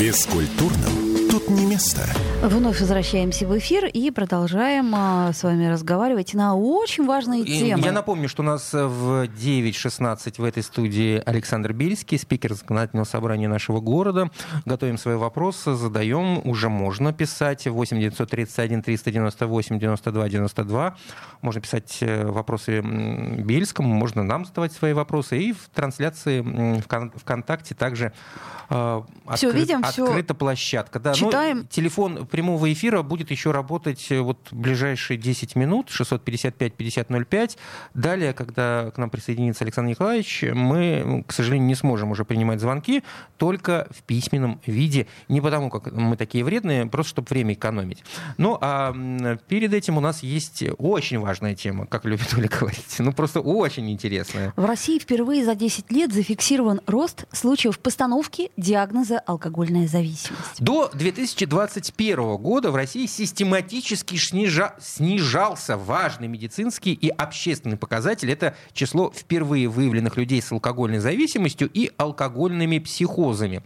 Бескультурным 0.00 1.07
тут 1.38 1.50
не 1.50 1.66
место. 1.66 2.02
Вновь 2.42 2.80
возвращаемся 2.80 3.46
в 3.46 3.56
эфир 3.58 3.86
и 3.86 4.10
продолжаем 4.10 4.92
а, 4.94 5.32
с 5.32 5.42
вами 5.42 5.66
разговаривать 5.66 6.34
на 6.34 6.54
очень 6.54 7.06
важные 7.06 7.42
И 7.42 7.58
темы. 7.58 7.82
Я 7.84 7.92
напомню, 7.92 8.28
что 8.28 8.42
у 8.42 8.46
нас 8.46 8.72
э, 8.74 8.86
в 8.86 9.24
9.16 9.24 10.34
в 10.38 10.44
этой 10.44 10.62
студии 10.62 11.22
Александр 11.24 11.72
Бельский, 11.72 12.18
спикер 12.18 12.54
законодательного 12.54 13.04
собрания 13.04 13.48
нашего 13.48 13.80
города. 13.80 14.30
Готовим 14.64 14.98
свои 14.98 15.16
вопросы, 15.16 15.74
задаем. 15.74 16.40
Уже 16.46 16.68
можно 16.68 17.12
писать 17.12 17.66
8 17.66 17.98
931 17.98 18.82
398 18.82 19.78
92 19.78 20.28
92. 20.28 20.96
Можно 21.42 21.60
писать 21.60 21.98
э, 22.00 22.26
вопросы 22.26 22.80
Бельскому, 22.80 23.92
можно 23.92 24.22
нам 24.22 24.44
задавать 24.44 24.72
свои 24.72 24.92
вопросы. 24.92 25.38
И 25.38 25.52
в 25.52 25.68
трансляции 25.74 26.40
в 26.40 26.86
Кон- 26.86 27.12
ВКонтакте 27.12 27.74
также 27.74 28.12
э, 28.70 29.02
Всё 29.34 29.50
видим, 29.50 29.82
всё 29.82 30.04
открыта 30.04 30.34
площадка. 30.34 30.98
Да, 30.98 31.14
ну, 31.20 31.27
читаем. 31.30 31.66
телефон 31.68 32.26
прямого 32.26 32.72
эфира 32.72 33.02
будет 33.02 33.30
еще 33.30 33.50
работать 33.50 34.06
э, 34.10 34.20
вот 34.20 34.48
ближайшие 34.50 35.16
10 35.16 35.56
минут, 35.56 35.88
655-5005. 35.88 37.56
Далее, 37.94 38.32
когда 38.32 38.90
к 38.90 38.98
нам 38.98 39.10
присоединится 39.10 39.64
Александр 39.64 39.90
Николаевич, 39.90 40.44
мы, 40.52 41.02
ну, 41.04 41.24
к 41.24 41.32
сожалению, 41.32 41.66
не 41.66 41.74
сможем 41.74 42.10
уже 42.10 42.24
принимать 42.24 42.60
звонки, 42.60 43.02
только 43.36 43.88
в 43.90 44.02
письменном 44.02 44.60
виде. 44.66 45.06
Не 45.28 45.40
потому, 45.40 45.70
как 45.70 45.92
мы 45.92 46.16
такие 46.16 46.44
вредные, 46.44 46.86
просто 46.86 47.10
чтобы 47.10 47.28
время 47.30 47.54
экономить. 47.54 48.04
Ну, 48.36 48.58
а 48.60 48.94
перед 49.48 49.72
этим 49.72 49.96
у 49.96 50.00
нас 50.00 50.22
есть 50.22 50.64
очень 50.78 51.18
важная 51.18 51.54
тема, 51.54 51.86
как 51.86 52.04
любит 52.04 52.32
Оля 52.36 52.48
говорить. 52.48 52.96
Ну, 52.98 53.12
просто 53.12 53.40
очень 53.40 53.90
интересная. 53.90 54.52
В 54.56 54.64
России 54.64 54.98
впервые 54.98 55.44
за 55.44 55.54
10 55.54 55.90
лет 55.92 56.12
зафиксирован 56.12 56.80
рост 56.86 57.24
случаев 57.32 57.78
постановки 57.78 58.50
диагноза 58.56 59.18
алкогольная 59.18 59.86
зависимость. 59.88 60.60
До 60.60 60.90
2021 61.10 62.36
года 62.36 62.70
в 62.70 62.76
России 62.76 63.06
систематически 63.06 64.16
снижа- 64.16 64.74
снижался 64.80 65.76
важный 65.76 66.28
медицинский 66.28 66.92
и 66.92 67.08
общественный 67.08 67.76
показатель. 67.76 68.30
Это 68.30 68.56
число 68.72 69.10
впервые 69.10 69.68
выявленных 69.68 70.16
людей 70.16 70.42
с 70.42 70.52
алкогольной 70.52 70.98
зависимостью 70.98 71.70
и 71.72 71.90
алкогольными 71.96 72.78
психозами. 72.78 73.62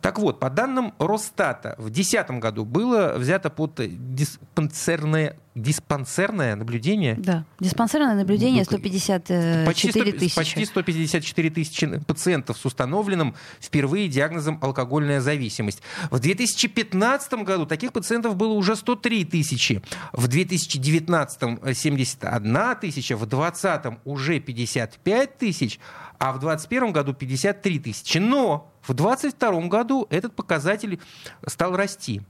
Так 0.00 0.18
вот, 0.18 0.40
по 0.40 0.50
данным 0.50 0.94
Росстата, 0.98 1.74
в 1.78 1.90
2010 1.90 2.30
году 2.40 2.64
было 2.64 3.14
взято 3.16 3.50
под 3.50 3.80
диспансерное, 4.14 5.36
диспансерное 5.54 6.56
наблюдение 6.56 7.14
Да, 7.16 7.44
диспансерное 7.60 8.14
наблюдение 8.14 8.60
Ну, 8.60 8.64
154 8.64 9.66
Почти, 9.66 9.90
100 9.90 10.04
тысячи. 10.12 10.36
почти 10.36 10.64
154 10.64 11.50
тысячи 11.50 11.98
пациентов 12.06 12.56
с 12.56 12.64
установленным 12.64 13.34
впервые 13.60 14.08
диагнозом 14.08 14.58
алкогольная 14.62 15.20
зависимость. 15.20 15.82
В 16.10 16.18
2015 16.18 17.34
году 17.44 17.66
таких 17.66 17.92
пациентов 17.92 18.36
было 18.36 18.52
уже 18.52 18.76
103 18.76 19.24
тысячи. 19.24 19.82
В 20.12 20.28
2019 20.28 21.76
71 21.76 22.76
тысяча, 22.80 23.16
в 23.16 23.26
2020 23.26 23.98
уже 24.04 24.40
55 24.40 25.38
тысяч, 25.38 25.78
а 26.18 26.32
в 26.32 26.38
2021 26.38 26.92
году 26.92 27.12
53 27.14 27.78
тысячи. 27.78 28.18
Но 28.18 28.72
В 28.82 28.94
2022 28.94 29.68
году 29.68 30.06
этот 30.10 30.34
показатель 30.34 30.98
стал 31.46 31.76
расти. 31.76 32.22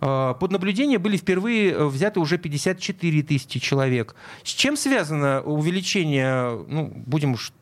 А, 0.00 0.34
под 0.34 0.52
наблюдение 0.52 0.98
были 0.98 1.16
впервые 1.16 1.72
э, 1.72 1.86
взяты 1.86 2.20
уже 2.20 2.36
54 2.38 3.22
тысячи 3.22 3.58
человек. 3.60 4.14
С 4.42 4.50
чем 4.50 4.76
связано 4.76 5.40
увеличение, 5.42 6.64
ну, 6.68 6.92
будем 6.94 7.32
уж 7.32 7.52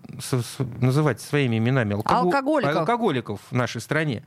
называть 0.80 1.20
своими 1.20 1.58
именами, 1.58 1.94
алког... 1.94 2.12
алкоголиков. 2.12 2.76
алкоголиков 2.76 3.40
в 3.50 3.54
нашей 3.54 3.80
стране? 3.80 4.24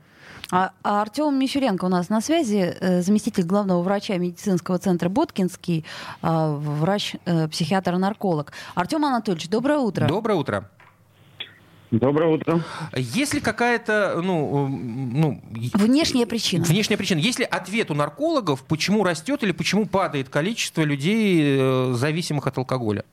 А, 0.50 0.72
а 0.82 1.02
Артем 1.02 1.38
Мичуренко 1.38 1.84
у 1.86 1.88
нас 1.88 2.08
на 2.08 2.20
связи, 2.20 2.76
э, 2.80 3.02
заместитель 3.02 3.44
главного 3.44 3.82
врача 3.82 4.16
медицинского 4.16 4.78
центра 4.78 5.08
Боткинский, 5.08 5.84
врач-психиатр-нарколог. 6.22 8.50
Э, 8.50 8.52
Артем 8.74 9.04
Анатольевич, 9.04 9.48
доброе 9.48 9.78
утро. 9.78 10.06
Доброе 10.06 10.34
утро. 10.34 10.68
Доброе 11.98 12.34
утро. 12.34 12.60
Есть 12.94 13.34
ли 13.34 13.40
какая-то, 13.40 14.20
ну, 14.22 14.68
ну... 14.68 15.40
Внешняя 15.74 16.26
причина. 16.26 16.64
Внешняя 16.64 16.96
причина. 16.96 17.18
Есть 17.18 17.38
ли 17.38 17.44
ответ 17.44 17.90
у 17.90 17.94
наркологов, 17.94 18.64
почему 18.66 19.04
растет 19.04 19.42
или 19.42 19.52
почему 19.52 19.86
падает 19.86 20.28
количество 20.28 20.82
людей, 20.82 21.58
э, 21.58 21.92
зависимых 21.92 22.46
от 22.46 22.58
алкоголя? 22.58 23.04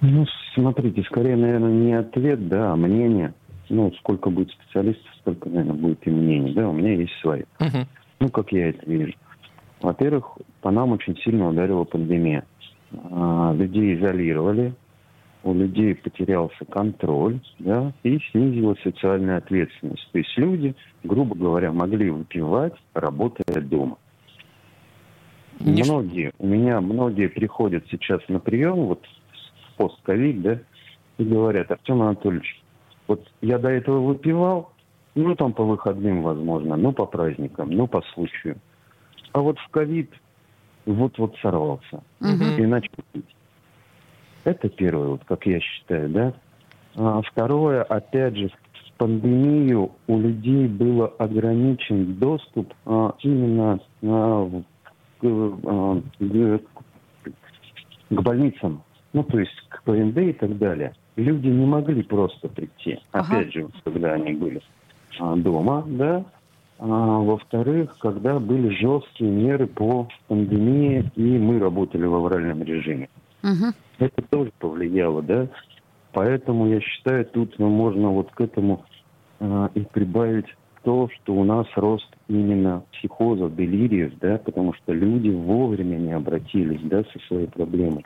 Ну, 0.00 0.26
смотрите, 0.54 1.02
скорее, 1.04 1.36
наверное, 1.36 1.72
не 1.72 1.94
ответ, 1.94 2.48
да, 2.48 2.72
а 2.72 2.76
мнение. 2.76 3.34
Ну, 3.68 3.92
сколько 4.00 4.30
будет 4.30 4.50
специалистов, 4.50 5.06
столько, 5.20 5.48
наверное, 5.48 5.74
будет 5.74 6.06
и 6.06 6.10
мнений. 6.10 6.52
Да, 6.52 6.68
у 6.68 6.72
меня 6.72 6.94
есть 6.94 7.12
свои. 7.20 7.42
Угу. 7.60 7.86
Ну, 8.20 8.28
как 8.28 8.52
я 8.52 8.70
это 8.70 8.88
вижу. 8.90 9.14
Во-первых, 9.80 10.38
по 10.60 10.70
нам 10.70 10.92
очень 10.92 11.16
сильно 11.18 11.48
ударила 11.48 11.84
пандемия. 11.84 12.44
А, 13.10 13.52
людей 13.54 13.96
изолировали, 13.96 14.74
у 15.46 15.54
людей 15.54 15.94
потерялся 15.94 16.64
контроль, 16.64 17.40
да, 17.58 17.92
и 18.02 18.18
снизилась 18.30 18.80
социальная 18.82 19.38
ответственность. 19.38 20.08
То 20.12 20.18
есть 20.18 20.36
люди, 20.36 20.74
грубо 21.04 21.36
говоря, 21.36 21.72
могли 21.72 22.10
выпивать, 22.10 22.74
работая 22.94 23.60
дома. 23.60 23.98
Не 25.60 25.84
многие, 25.84 26.32
у 26.38 26.46
меня 26.46 26.80
многие 26.80 27.28
приходят 27.28 27.84
сейчас 27.90 28.20
на 28.28 28.40
прием, 28.40 28.86
вот 28.86 29.04
в 29.04 29.76
постковид, 29.76 30.42
да, 30.42 30.58
и 31.18 31.24
говорят, 31.24 31.70
Артем 31.70 32.02
Анатольевич, 32.02 32.62
вот 33.06 33.26
я 33.40 33.58
до 33.58 33.68
этого 33.68 34.00
выпивал, 34.00 34.72
ну, 35.14 35.34
там 35.34 35.52
по 35.52 35.64
выходным, 35.64 36.22
возможно, 36.22 36.76
ну, 36.76 36.92
по 36.92 37.06
праздникам, 37.06 37.70
ну, 37.70 37.86
по 37.86 38.02
случаю. 38.14 38.58
А 39.32 39.40
вот 39.40 39.58
в 39.58 39.68
ковид 39.68 40.10
вот-вот 40.84 41.36
сорвался. 41.40 42.02
Угу. 42.20 42.58
И 42.58 42.66
начал 42.66 42.92
пить. 43.12 43.35
Это 44.46 44.68
первое, 44.68 45.08
вот 45.08 45.24
как 45.24 45.44
я 45.44 45.58
считаю, 45.58 46.08
да. 46.08 46.32
А 46.94 47.20
второе, 47.22 47.82
опять 47.82 48.36
же, 48.36 48.48
в 48.48 48.92
пандемию 48.96 49.90
у 50.06 50.20
людей 50.20 50.68
был 50.68 51.12
ограничен 51.18 52.14
доступ 52.14 52.72
а, 52.84 53.12
именно 53.24 53.80
а, 54.04 54.48
к, 55.18 55.24
а, 55.24 56.00
к, 58.08 58.22
больницам, 58.22 58.82
ну, 59.12 59.24
то 59.24 59.40
есть 59.40 59.68
к 59.68 59.82
ПНД 59.82 60.18
и 60.18 60.32
так 60.32 60.56
далее. 60.58 60.94
Люди 61.16 61.48
не 61.48 61.66
могли 61.66 62.04
просто 62.04 62.46
прийти, 62.46 63.00
ага. 63.10 63.38
опять 63.38 63.52
же, 63.52 63.66
когда 63.82 64.12
они 64.12 64.32
были 64.34 64.62
а, 65.18 65.34
дома, 65.34 65.82
да. 65.88 66.24
А, 66.78 66.86
во-вторых, 66.86 67.96
когда 67.98 68.38
были 68.38 68.68
жесткие 68.68 69.28
меры 69.28 69.66
по 69.66 70.06
пандемии, 70.28 71.10
и 71.16 71.36
мы 71.36 71.58
работали 71.58 72.06
в 72.06 72.14
авральном 72.14 72.62
режиме. 72.62 73.08
Угу. 73.46 73.72
Это 73.98 74.22
тоже 74.28 74.52
повлияло, 74.58 75.22
да. 75.22 75.48
Поэтому 76.12 76.66
я 76.66 76.80
считаю, 76.80 77.24
тут 77.26 77.58
ну, 77.58 77.68
можно 77.68 78.10
вот 78.10 78.30
к 78.32 78.40
этому 78.40 78.84
э, 79.38 79.68
и 79.74 79.80
прибавить 79.80 80.46
то, 80.82 81.08
что 81.14 81.34
у 81.34 81.44
нас 81.44 81.66
рост 81.76 82.08
именно 82.28 82.82
психозов, 82.92 83.54
делириев, 83.54 84.12
да, 84.20 84.38
потому 84.38 84.72
что 84.74 84.92
люди 84.92 85.30
вовремя 85.30 85.96
не 85.96 86.12
обратились, 86.12 86.80
да, 86.84 87.04
со 87.04 87.18
своей 87.26 87.46
проблемой. 87.48 88.04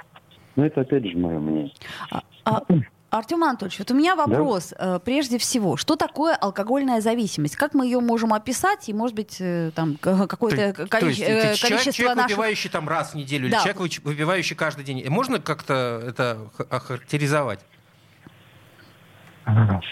Но 0.56 0.66
это 0.66 0.82
опять 0.82 1.06
же 1.06 1.16
мое 1.16 1.38
мнение. 1.38 1.72
А, 2.10 2.22
а 2.44 2.62
Артем 3.10 3.42
Анатольевич, 3.42 3.80
вот 3.80 3.90
у 3.90 3.94
меня 3.94 4.14
вопрос 4.14 4.72
да? 4.78 4.96
Э, 4.96 5.00
прежде 5.00 5.38
всего. 5.38 5.76
Что 5.76 5.96
такое 5.96 6.34
алкогольная 6.34 7.00
зависимость? 7.00 7.56
Как 7.56 7.74
мы 7.74 7.86
ее 7.86 8.00
можем 8.00 8.32
описать? 8.32 8.88
И, 8.88 8.92
может 8.92 9.16
быть, 9.16 9.38
э, 9.40 9.72
там 9.74 9.96
какое-то 10.00 10.72
то, 10.72 10.82
количе- 10.84 10.88
то 11.00 11.06
есть, 11.06 11.20
это 11.20 11.60
количество 11.60 11.92
человек, 11.92 12.16
наших... 12.16 12.30
выпивающий 12.30 12.70
там 12.70 12.88
раз 12.88 13.12
в 13.12 13.14
неделю, 13.16 13.50
да. 13.50 13.56
или 13.56 13.72
человек, 13.72 14.04
выпивающий 14.04 14.54
каждый 14.54 14.84
день. 14.84 15.04
Можно 15.08 15.40
как-то 15.40 16.00
это 16.06 16.38
охарактеризовать? 16.70 17.60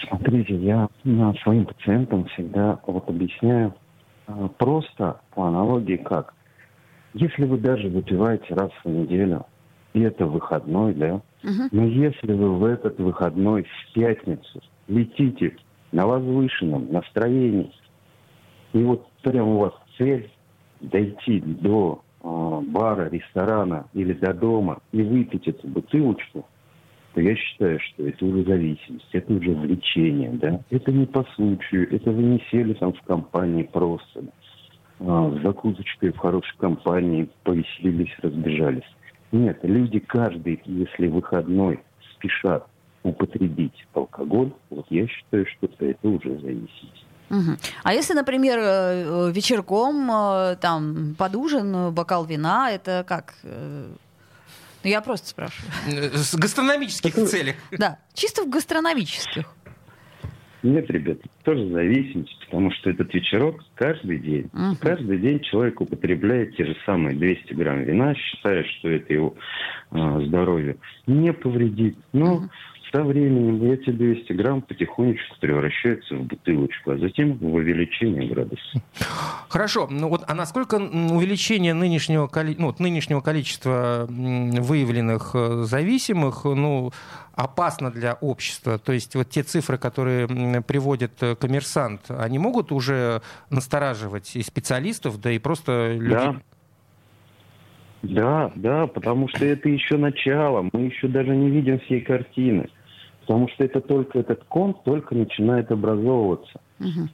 Смотрите, 0.07 0.55
я 0.55 0.87
своим 1.43 1.65
пациентам 1.65 2.25
всегда 2.29 2.79
вот 2.85 3.09
объясняю 3.09 3.75
а, 4.27 4.47
просто 4.47 5.19
по 5.31 5.47
аналогии 5.47 5.97
как. 5.97 6.33
Если 7.13 7.43
вы 7.43 7.57
даже 7.57 7.89
выпиваете 7.89 8.53
раз 8.53 8.71
в 8.83 8.89
неделю, 8.89 9.45
и 9.93 10.01
это 10.01 10.25
выходной, 10.25 10.93
да, 10.93 11.21
но 11.71 11.85
если 11.85 12.33
вы 12.33 12.55
в 12.55 12.65
этот 12.65 12.99
выходной 12.99 13.63
в 13.63 13.93
пятницу 13.93 14.61
летите 14.87 15.55
на 15.91 16.05
возвышенном 16.05 16.91
настроении, 16.91 17.71
и 18.73 18.83
вот 18.83 19.07
прямо 19.23 19.55
у 19.55 19.57
вас 19.59 19.73
цель 19.97 20.29
дойти 20.81 21.39
до 21.41 22.01
э, 22.21 22.61
бара, 22.67 23.09
ресторана 23.09 23.87
или 23.93 24.13
до 24.13 24.33
дома 24.33 24.79
и 24.91 25.01
выпить 25.01 25.47
эту 25.47 25.67
бутылочку, 25.67 26.45
то 27.13 27.21
я 27.21 27.35
считаю, 27.35 27.79
что 27.79 28.07
это 28.07 28.25
уже 28.25 28.43
зависимость, 28.43 29.07
это 29.11 29.33
уже 29.33 29.51
влечение, 29.51 30.29
да. 30.31 30.61
Это 30.69 30.91
не 30.91 31.05
по 31.05 31.23
случаю, 31.35 31.93
это 31.93 32.11
вы 32.11 32.21
не 32.21 32.43
сели 32.51 32.73
там 32.73 32.93
в 32.93 33.01
компании 33.01 33.63
просто, 33.63 34.21
да, 34.21 34.31
а, 34.99 35.31
с 35.31 35.41
закусочкой 35.41 36.11
в 36.11 36.17
хорошей 36.17 36.55
компании, 36.57 37.29
повеселились, 37.43 38.15
разбежались. 38.21 38.83
Нет, 39.31 39.59
люди 39.63 39.99
каждый, 39.99 40.61
если 40.65 41.07
выходной 41.07 41.83
спешат 42.15 42.65
употребить 43.03 43.85
алкоголь, 43.93 44.51
вот 44.69 44.85
я 44.89 45.07
считаю, 45.07 45.45
что 45.45 45.69
это 45.79 46.07
уже 46.07 46.39
зависимость. 46.39 47.05
Угу. 47.29 47.57
А 47.83 47.93
если, 47.93 48.13
например, 48.13 48.59
э, 48.59 49.31
вечерком, 49.31 50.09
э, 50.11 50.55
там, 50.59 51.15
под 51.17 51.35
ужин, 51.35 51.93
бокал 51.93 52.25
вина, 52.25 52.71
это 52.71 53.05
как? 53.07 53.35
Э, 53.43 53.87
ну, 54.83 54.89
я 54.89 55.01
просто 55.01 55.27
спрашиваю. 55.27 55.71
С 56.13 56.33
гастрономических 56.35 57.13
целях. 57.13 57.55
Да, 57.71 57.99
чисто 58.13 58.43
в 58.43 58.49
гастрономических. 58.49 59.45
Нет, 60.61 60.89
ребят, 60.91 61.19
тоже 61.43 61.69
зависимость, 61.69 62.37
потому 62.45 62.71
что 62.71 62.89
этот 62.89 63.13
вечерок 63.13 63.63
каждый 63.75 64.19
день. 64.19 64.49
Uh-huh. 64.53 64.75
Каждый 64.81 65.17
день 65.17 65.39
человек 65.39 65.79
употребляет 65.79 66.55
те 66.57 66.65
же 66.65 66.75
самые 66.85 67.15
200 67.15 67.53
грамм 67.53 67.83
вина, 67.83 68.13
считая, 68.15 68.63
что 68.63 68.89
это 68.89 69.13
его 69.13 69.35
э, 69.91 70.21
здоровье 70.25 70.77
не 71.07 71.31
повредит. 71.31 71.97
Но 72.11 72.37
uh-huh. 72.37 72.49
Со 72.91 73.03
временем 73.03 73.71
эти 73.71 73.91
200 73.91 74.33
грамм 74.33 74.61
потихонечку 74.61 75.35
превращаются 75.39 76.15
в 76.15 76.23
бутылочку, 76.23 76.91
а 76.91 76.97
затем 76.97 77.37
в 77.37 77.53
увеличение 77.53 78.27
градуса. 78.27 78.81
Хорошо. 79.47 79.87
Ну 79.89 80.09
вот, 80.09 80.23
а 80.27 80.33
насколько 80.33 80.75
увеличение 80.75 81.73
нынешнего, 81.73 82.29
ну, 82.57 82.75
нынешнего 82.79 83.21
количества 83.21 84.07
выявленных 84.09 85.31
э, 85.33 85.63
зависимых, 85.63 86.45
ну, 86.45 86.91
опасно 87.35 87.91
для 87.91 88.13
общества? 88.15 88.79
То 88.79 88.91
есть 88.91 89.15
вот 89.15 89.29
те 89.29 89.43
цифры, 89.43 89.77
которые 89.77 90.27
приводит 90.63 91.21
э, 91.21 91.35
коммерсант, 91.35 92.09
они 92.09 92.39
могут 92.39 92.71
уже 92.71 93.21
настораживать 93.49 94.35
и 94.35 94.41
специалистов, 94.41 95.21
да 95.21 95.31
и 95.31 95.39
просто 95.39 95.93
людей? 95.93 96.09
Да. 96.17 96.41
Да, 98.01 98.51
да, 98.55 98.87
потому 98.87 99.27
что 99.27 99.45
это 99.45 99.67
еще 99.67 99.97
начало, 99.97 100.65
мы 100.71 100.83
еще 100.83 101.09
даже 101.09 101.35
не 101.35 101.49
видим 101.49 101.79
всей 101.81 101.99
картины, 101.99 102.69
потому 103.29 103.47
что 103.49 103.63
это 103.63 103.79
только 103.79 104.17
этот 104.17 104.43
кон 104.45 104.73
только 104.83 105.13
начинает 105.13 105.71
образовываться. 105.71 106.59
Угу. 106.79 107.09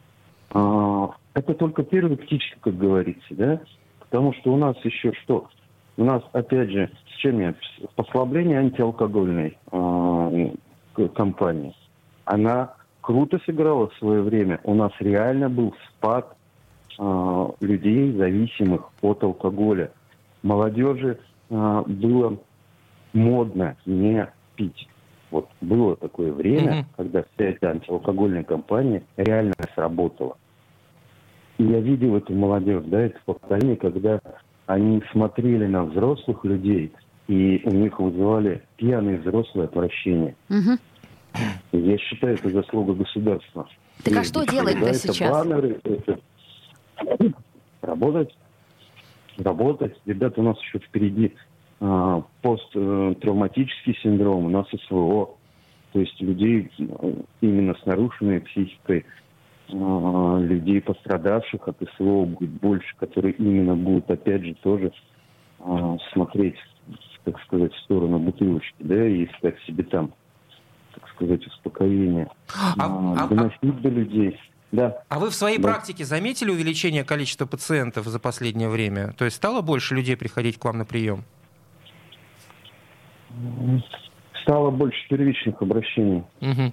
А, 0.51 1.09
это 1.33 1.53
только 1.55 1.83
первый 1.83 2.15
птичка, 2.15 2.57
как 2.61 2.77
говорится, 2.77 3.27
да, 3.31 3.59
потому 3.99 4.31
что 4.35 4.53
у 4.53 4.55
нас 4.55 4.77
еще 4.85 5.11
что? 5.23 5.49
У 5.97 6.05
нас, 6.05 6.23
опять 6.31 6.69
же, 6.69 6.89
с 7.13 7.17
чем 7.17 7.41
я? 7.41 7.53
Послабление 7.97 8.59
антиалкогольной 8.59 9.57
э, 9.69 11.07
компании. 11.13 11.75
Она 12.23 12.75
круто 13.01 13.37
сыграла 13.45 13.89
в 13.89 13.95
свое 13.95 14.21
время. 14.21 14.61
У 14.63 14.73
нас 14.73 14.93
реально 15.01 15.49
был 15.49 15.75
спад 15.89 16.37
э, 16.97 17.47
людей, 17.59 18.13
зависимых 18.13 18.89
от 19.01 19.21
алкоголя. 19.21 19.91
Молодежи 20.43 21.19
э, 21.49 21.83
было 21.85 22.37
модно 23.11 23.75
не 23.85 24.29
пить. 24.55 24.87
Вот 25.35 25.49
было 25.59 25.97
такое 25.97 26.31
время, 26.31 26.71
mm-hmm. 26.71 26.85
когда 26.95 27.23
вся 27.23 27.45
эта 27.45 27.71
антиалкогольная 27.71 28.45
компания 28.45 29.03
реально 29.17 29.53
сработала. 29.73 30.37
И 31.57 31.65
я 31.65 31.81
видел 31.81 32.15
эту 32.15 32.33
молодежь, 32.33 32.85
да, 32.85 33.01
это 33.01 33.19
поколение, 33.25 33.75
когда 33.75 34.21
они 34.65 35.03
смотрели 35.11 35.65
на 35.65 35.83
взрослых 35.83 36.45
людей, 36.45 36.93
и 37.27 37.61
у 37.65 37.71
них 37.71 37.99
вызывали 37.99 38.63
пьяные 38.77 39.17
взрослые 39.17 39.65
отвращение. 39.65 40.37
Угу. 40.49 40.79
Я 41.73 41.97
считаю, 41.97 42.35
это 42.35 42.49
заслуга 42.51 42.93
государства. 42.93 43.67
Так 44.05 44.15
а 44.15 44.23
что 44.23 44.45
делать-то 44.45 44.93
сейчас? 44.93 45.29
Баннеры, 45.29 45.81
это... 45.83 46.17
Работать. 47.81 48.33
Работать. 49.37 49.97
Ребята, 50.05 50.39
у 50.39 50.45
нас 50.45 50.57
еще 50.61 50.79
впереди 50.79 51.35
посттравматический 51.79 53.97
синдром, 54.01 54.45
у 54.45 54.49
нас 54.49 54.67
СВО. 54.87 55.35
То 55.93 55.99
есть 55.99 56.19
людей 56.21 56.71
именно 57.41 57.75
с 57.75 57.85
нарушенной 57.85 58.41
психикой, 58.41 59.05
людей, 59.69 60.81
пострадавших 60.81 61.67
от 61.67 61.77
СВО 61.95 62.25
будет 62.25 62.51
больше, 62.51 62.95
которые 62.97 63.33
именно 63.35 63.75
будут, 63.75 64.09
опять 64.09 64.43
же, 64.43 64.55
тоже 64.55 64.91
смотреть, 66.13 66.55
так 67.23 67.39
сказать, 67.41 67.73
в 67.73 67.79
сторону 67.81 68.19
бутылочки, 68.19 68.75
да, 68.79 69.07
и 69.07 69.25
искать 69.25 69.55
себе 69.65 69.83
там, 69.83 70.13
так 70.93 71.07
сказать, 71.09 71.45
успокоение. 71.47 72.29
А, 72.53 72.75
а, 72.77 73.27
доносить 73.27 73.59
а, 73.63 73.67
до 73.67 73.89
людей. 73.89 74.39
Да. 74.71 75.03
А 75.09 75.19
вы 75.19 75.29
в 75.29 75.35
своей 75.35 75.57
да. 75.57 75.69
практике 75.69 76.05
заметили 76.05 76.51
увеличение 76.51 77.03
количества 77.03 77.45
пациентов 77.45 78.07
за 78.07 78.19
последнее 78.19 78.69
время? 78.69 79.13
То 79.17 79.25
есть 79.25 79.37
стало 79.37 79.61
больше 79.61 79.95
людей 79.95 80.17
приходить 80.17 80.59
к 80.59 80.65
вам 80.65 80.79
на 80.79 80.85
прием? 80.85 81.23
Стало 84.43 84.69
больше 84.69 84.97
первичных 85.09 85.61
обращений. 85.61 86.23
Угу. 86.41 86.71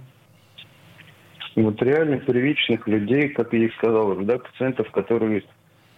Вот 1.57 1.83
реально 1.83 2.19
первичных 2.19 2.87
людей, 2.89 3.29
как 3.31 3.53
я 3.53 3.67
и 3.67 3.71
сказал, 3.73 4.15
да, 4.17 4.39
пациентов, 4.39 4.91
которые, 4.91 5.41
э, 5.41 5.43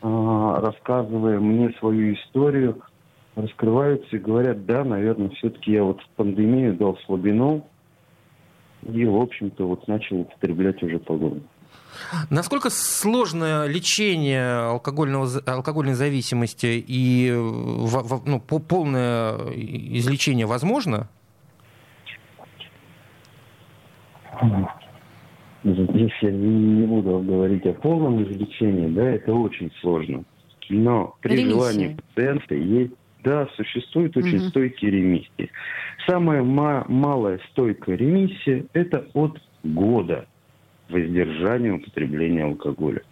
рассказывая 0.03 1.39
мне 1.39 1.71
свою 1.79 2.15
историю, 2.15 2.83
раскрываются 3.37 4.17
и 4.17 4.21
говорят, 4.21 4.65
да, 4.67 4.85
наверное, 4.85 5.31
все-таки 5.31 5.73
я 5.73 5.85
вот 5.85 6.01
в 6.01 6.09
пандемию 6.17 6.75
дал 6.75 6.99
слабину 7.07 7.67
и, 8.93 9.05
в 9.05 9.17
общем-то, 9.17 9.67
вот 9.67 9.87
начал 9.89 10.21
употреблять 10.21 10.83
уже 10.83 10.99
погоду. 10.99 11.41
Насколько 12.31 12.71
сложное 12.71 13.67
лечение 13.67 14.67
алкогольного, 14.67 15.29
алкогольной 15.47 15.95
зависимости 15.95 16.85
и 16.87 17.31
ну, 17.33 18.41
полное 18.41 19.37
излечение 19.55 20.47
возможно? 20.47 21.09
Здесь 25.65 26.13
я 26.21 26.31
не 26.31 26.87
буду 26.87 27.21
говорить 27.21 27.65
о 27.65 27.73
полном 27.73 28.23
излечении, 28.23 28.89
да, 28.89 29.11
это 29.11 29.33
очень 29.33 29.71
сложно. 29.81 30.25
Но 30.69 31.15
при 31.21 31.37
Ремиссия. 31.37 31.51
желании 31.51 31.97
пациента 32.15 32.55
есть, 32.55 32.93
да, 33.25 33.49
существует 33.57 34.17
очень 34.17 34.37
угу. 34.37 34.49
стойкие 34.51 34.91
ремиссии. 34.93 35.51
Самая 36.07 36.43
ма- 36.43 36.85
малая 36.89 37.41
стойкая 37.51 37.97
ремиссия– 37.97 38.67
это 38.75 39.07
от 39.15 39.41
года 39.65 40.27
воздержания 40.91 41.73
употребления 41.73 42.45
алкоголя. 42.45 43.03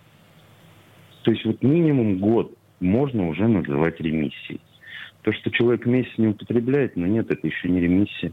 То 1.23 1.31
есть 1.31 1.45
вот 1.47 1.63
минимум 1.63 2.19
год 2.19 2.55
можно 2.81 3.29
уже 3.29 3.49
называть 3.49 4.01
ремиссией. 4.01 4.61
То, 5.23 5.33
что 5.33 5.51
человек 5.51 5.87
месяц 5.87 6.13
не 6.19 6.29
употребляет, 6.29 6.97
но 6.97 7.07
нет, 7.07 7.31
это 7.31 7.47
еще 7.47 7.69
не 7.69 7.81
ремиссия. 7.81 8.33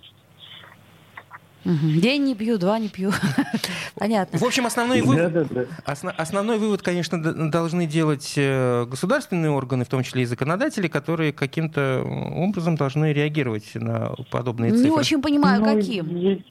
День 1.66 2.24
не 2.24 2.36
пью, 2.36 2.58
два 2.58 2.80
не 2.80 2.88
пью. 2.88 3.12
Понятно. 3.96 4.40
В 4.40 4.44
общем, 4.44 4.66
основной 4.66 5.02
вывод, 5.02 5.34
да, 5.34 5.44
да, 5.44 5.46
да. 5.50 5.66
Основ, 5.86 6.14
основной 6.18 6.58
вывод, 6.58 6.82
конечно, 6.82 7.22
должны 7.50 7.86
делать 7.86 8.34
э, 8.38 8.86
государственные 8.86 9.52
органы, 9.52 9.84
в 9.84 9.90
том 9.90 10.04
числе 10.04 10.24
и 10.24 10.26
законодатели, 10.26 10.88
которые 10.88 11.34
каким-то 11.34 12.04
образом 12.04 12.76
должны 12.76 13.12
реагировать 13.12 13.76
на 13.76 14.14
подобные 14.32 14.72
цифры. 14.72 14.90
Не 14.90 14.92
очень 14.92 15.22
понимаю, 15.22 15.62
ну, 15.62 15.76
каким. 15.76 16.44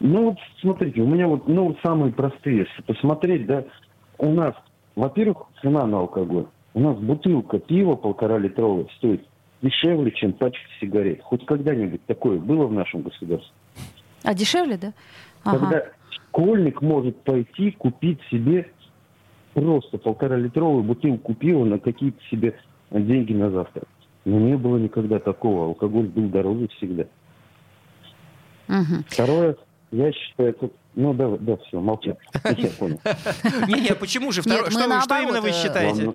Ну, 0.00 0.24
вот 0.30 0.38
смотрите, 0.60 1.00
у 1.00 1.06
меня 1.06 1.28
вот, 1.28 1.48
ну, 1.48 1.76
самые 1.82 2.12
простые, 2.12 2.66
если 2.66 2.82
посмотреть, 2.82 3.46
да, 3.46 3.64
у 4.18 4.32
нас, 4.32 4.54
во-первых, 4.96 5.44
цена 5.62 5.86
на 5.86 5.98
алкоголь. 5.98 6.46
У 6.74 6.80
нас 6.80 6.98
бутылка 6.98 7.58
пива 7.58 7.94
полтора 7.94 8.38
литровая 8.38 8.86
стоит 8.96 9.24
дешевле, 9.62 10.10
чем 10.12 10.32
пачка 10.32 10.64
сигарет. 10.80 11.22
Хоть 11.22 11.46
когда-нибудь 11.46 12.04
такое 12.06 12.38
было 12.38 12.66
в 12.66 12.72
нашем 12.72 13.02
государстве? 13.02 13.52
А 14.22 14.34
дешевле, 14.34 14.76
да? 14.76 14.92
Ага. 15.44 15.58
Когда 15.58 15.82
школьник 16.10 16.80
может 16.82 17.20
пойти 17.22 17.72
купить 17.72 18.20
себе 18.30 18.70
просто 19.54 19.98
полтора-литровую 19.98 20.82
бутылку 20.82 21.34
пива 21.34 21.64
на 21.64 21.78
какие-то 21.78 22.18
себе 22.30 22.58
деньги 22.90 23.32
на 23.32 23.50
завтрак. 23.50 23.88
Но 24.24 24.38
не 24.38 24.56
было 24.56 24.78
никогда 24.78 25.18
такого. 25.18 25.66
Алкоголь 25.66 26.06
был 26.06 26.28
дороже 26.28 26.68
всегда. 26.76 27.04
Угу. 28.68 29.04
Второе, 29.08 29.56
я 29.90 30.12
считаю, 30.12 30.50
это... 30.50 30.70
Ну, 30.94 31.14
да, 31.14 31.36
да, 31.38 31.56
все, 31.56 31.80
молчи. 31.80 32.14
Я 32.44 32.68
понял. 32.78 33.00
Не-не, 33.66 33.94
почему 33.94 34.30
же? 34.30 34.42
Что 34.42 34.50
именно 34.52 35.40
вы 35.40 35.48
э, 35.48 35.52
считаете? 35.52 36.14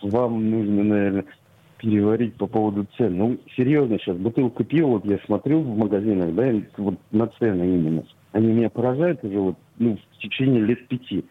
Вам 0.00 0.50
нужно, 0.50 0.82
наверное, 0.82 1.24
переварить 1.82 2.36
по 2.36 2.46
поводу 2.46 2.86
цен. 2.96 3.18
Ну, 3.18 3.38
серьезно 3.56 3.98
сейчас, 3.98 4.16
бутылка 4.16 4.62
пива, 4.62 4.86
вот 4.86 5.04
я 5.04 5.18
смотрю 5.26 5.62
в 5.62 5.76
магазинах, 5.76 6.32
да, 6.34 6.52
вот 6.76 6.94
на 7.10 7.26
цены 7.38 7.62
именно. 7.62 8.04
Они 8.30 8.46
меня 8.46 8.70
поражают 8.70 9.22
уже 9.24 9.38
вот, 9.38 9.56
ну, 9.78 9.98
в 10.12 10.18
течение 10.18 10.62
лет 10.62 10.86
пяти. 10.86 11.24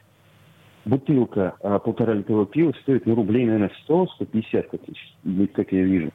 Бутылка 0.83 1.55
а, 1.63 1.79
полтора 1.79 2.13
литрового 2.15 2.45
пива 2.45 2.73
стоит, 2.81 3.05
ну, 3.05 3.15
рублей, 3.15 3.45
наверное, 3.45 3.71
100-150, 3.87 4.67
как, 4.69 5.51
как 5.53 5.71
я 5.71 5.83
вижу. 5.83 6.11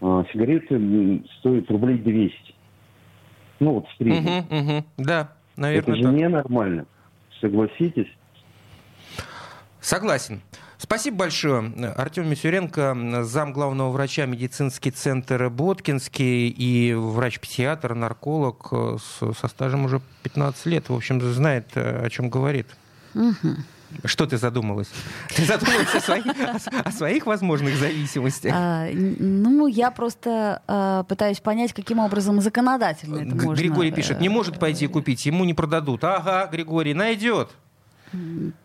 А, 0.00 0.24
сигареты 0.32 1.22
стоят 1.38 1.70
рублей 1.70 1.98
200. 1.98 2.54
Ну, 3.60 3.74
вот 3.74 3.88
в 3.88 3.96
среднем. 3.98 4.38
Угу, 4.38 4.56
угу. 4.56 4.84
Да, 4.96 5.32
наверное, 5.56 5.82
Это 5.82 5.96
же 5.96 6.02
так. 6.02 6.12
ненормально. 6.14 6.86
Согласитесь? 7.40 8.08
Согласен. 9.80 10.40
Спасибо 10.84 11.16
большое. 11.16 11.72
Артем 11.96 12.28
Мисюренко, 12.28 13.22
зам 13.22 13.54
главного 13.54 13.90
врача 13.90 14.26
медицинский 14.26 14.90
центр 14.90 15.48
Боткинский 15.48 16.48
и 16.50 16.92
врач-психиатр, 16.92 17.94
нарколог 17.94 18.70
со 19.00 19.48
стажем 19.48 19.86
уже 19.86 20.02
15 20.24 20.66
лет. 20.66 20.90
В 20.90 20.94
общем, 20.94 21.22
знает, 21.22 21.68
о 21.74 22.06
чем 22.10 22.28
говорит. 22.28 22.66
Угу. 23.14 23.56
Что 24.04 24.26
ты 24.26 24.36
задумалась? 24.36 24.88
Ты 25.34 25.46
задумалась 25.46 25.94
о 25.94 26.00
своих, 26.00 26.26
о, 26.84 26.92
своих 26.92 27.24
возможных 27.24 27.76
зависимостях? 27.76 28.52
А, 28.54 28.86
ну, 28.92 29.66
я 29.66 29.90
просто 29.90 30.60
а, 30.66 31.04
пытаюсь 31.04 31.40
понять, 31.40 31.72
каким 31.72 31.98
образом 31.98 32.42
законодательно 32.42 33.20
это 33.20 33.34
Г- 33.34 33.46
можно... 33.46 33.60
Григорий 33.60 33.90
пишет, 33.90 34.20
не 34.20 34.28
может 34.28 34.58
пойти 34.58 34.86
купить, 34.86 35.24
ему 35.24 35.44
не 35.44 35.54
продадут. 35.54 36.04
Ага, 36.04 36.46
Григорий, 36.52 36.92
найдет. 36.92 37.50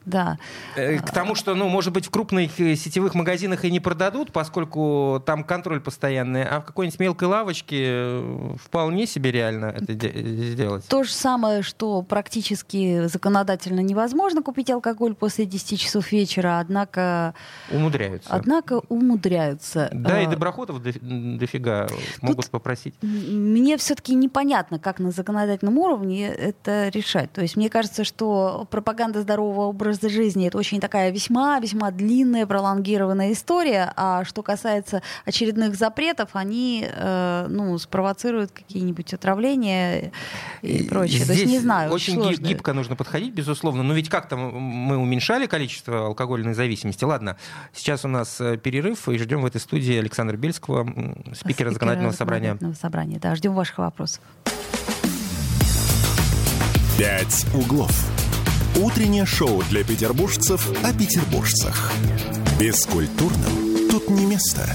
Да. 0.06 0.38
Э, 0.76 0.98
к 0.98 1.12
тому, 1.12 1.36
что, 1.36 1.56
ну, 1.56 1.70
может 1.70 1.94
быть, 1.94 2.08
в 2.08 2.10
крупных 2.10 2.60
э, 2.60 2.76
сетевых 2.76 3.16
магазинах 3.16 3.66
и 3.66 3.72
не 3.72 3.80
продадут, 3.80 4.32
поскольку 4.32 5.22
там 5.26 5.44
контроль 5.44 5.80
постоянный, 5.80 6.44
а 6.44 6.62
в 6.62 6.66
какой-нибудь 6.66 7.00
мелкой 7.00 7.28
лавочке 7.28 7.78
э, 7.80 8.56
вполне 8.64 9.06
себе 9.06 9.32
реально 9.32 9.76
это 9.78 9.94
сделать. 9.94 10.88
То 10.88 11.04
же 11.04 11.12
самое, 11.12 11.62
что 11.62 12.02
практически 12.02 13.08
законодательно 13.08 13.82
невозможно 13.82 14.42
купить 14.42 14.70
алкоголь 14.70 15.16
после 15.16 15.46
10 15.46 15.80
часов 15.80 16.12
вечера, 16.12 16.60
однако... 16.60 17.34
Умудряются. 17.72 18.30
Однако 18.32 18.82
умудряются. 18.90 19.90
Да, 19.94 20.22
и 20.22 20.28
доброходов 20.28 20.82
дофига 20.82 21.88
могут 22.22 22.46
Тут 22.46 22.52
попросить. 22.52 22.96
Мне 23.02 23.78
все-таки 23.78 24.16
непонятно, 24.16 24.80
как 24.80 25.00
на 25.00 25.12
законодательном 25.12 25.78
уровне 25.78 26.28
это 26.28 26.90
решать. 26.90 27.32
То 27.32 27.42
есть 27.42 27.56
мне 27.58 27.70
кажется, 27.70 28.04
что 28.04 28.68
пропаганда 28.70 29.22
здоровья 29.22 29.39
здорового 29.40 29.68
образа 29.68 30.10
жизни. 30.10 30.48
Это 30.48 30.58
очень 30.58 30.80
такая 30.80 31.12
весьма-весьма 31.12 31.92
длинная, 31.92 32.46
пролонгированная 32.46 33.32
история. 33.32 33.94
А 33.96 34.26
что 34.26 34.44
касается 34.44 35.02
очередных 35.26 35.76
запретов, 35.76 36.32
они 36.34 36.86
э, 36.90 37.48
ну, 37.50 37.78
спровоцируют 37.78 38.52
какие-нибудь 38.52 39.14
отравления 39.14 40.12
и 40.62 40.84
прочее. 40.84 41.24
Здесь 41.24 41.28
То 41.28 41.34
есть 41.34 41.46
не 41.46 41.60
знаю. 41.60 41.92
Очень 41.92 42.16
сложно. 42.16 42.44
гибко 42.44 42.74
нужно 42.74 42.96
подходить, 42.96 43.34
безусловно. 43.34 43.84
Но 43.84 43.94
ведь 43.94 44.10
как-то 44.10 44.36
мы 44.36 44.98
уменьшали 44.98 45.46
количество 45.46 46.08
алкогольной 46.08 46.54
зависимости. 46.54 47.04
Ладно, 47.06 47.38
сейчас 47.74 48.04
у 48.04 48.10
нас 48.10 48.42
э, 48.42 48.58
перерыв, 48.58 49.08
и 49.08 49.18
ждем 49.18 49.42
в 49.42 49.46
этой 49.46 49.62
студии 49.62 49.98
Александра 49.98 50.36
Бельского, 50.36 50.84
спикера, 50.84 51.36
спикера 51.36 51.72
законодательного 51.72 52.14
собрания. 52.14 52.58
собрания. 52.80 53.20
Да, 53.20 53.36
ждем 53.36 53.54
ваших 53.54 53.78
вопросов. 53.78 54.22
«Пять 56.98 57.46
углов». 57.54 58.19
Утреннее 58.78 59.26
шоу 59.26 59.64
для 59.70 59.84
петербуржцев 59.84 60.70
о 60.84 60.94
петербуржцах. 60.94 61.92
Бескультурным 62.60 63.90
тут 63.90 64.10
не 64.10 64.26
место. 64.26 64.74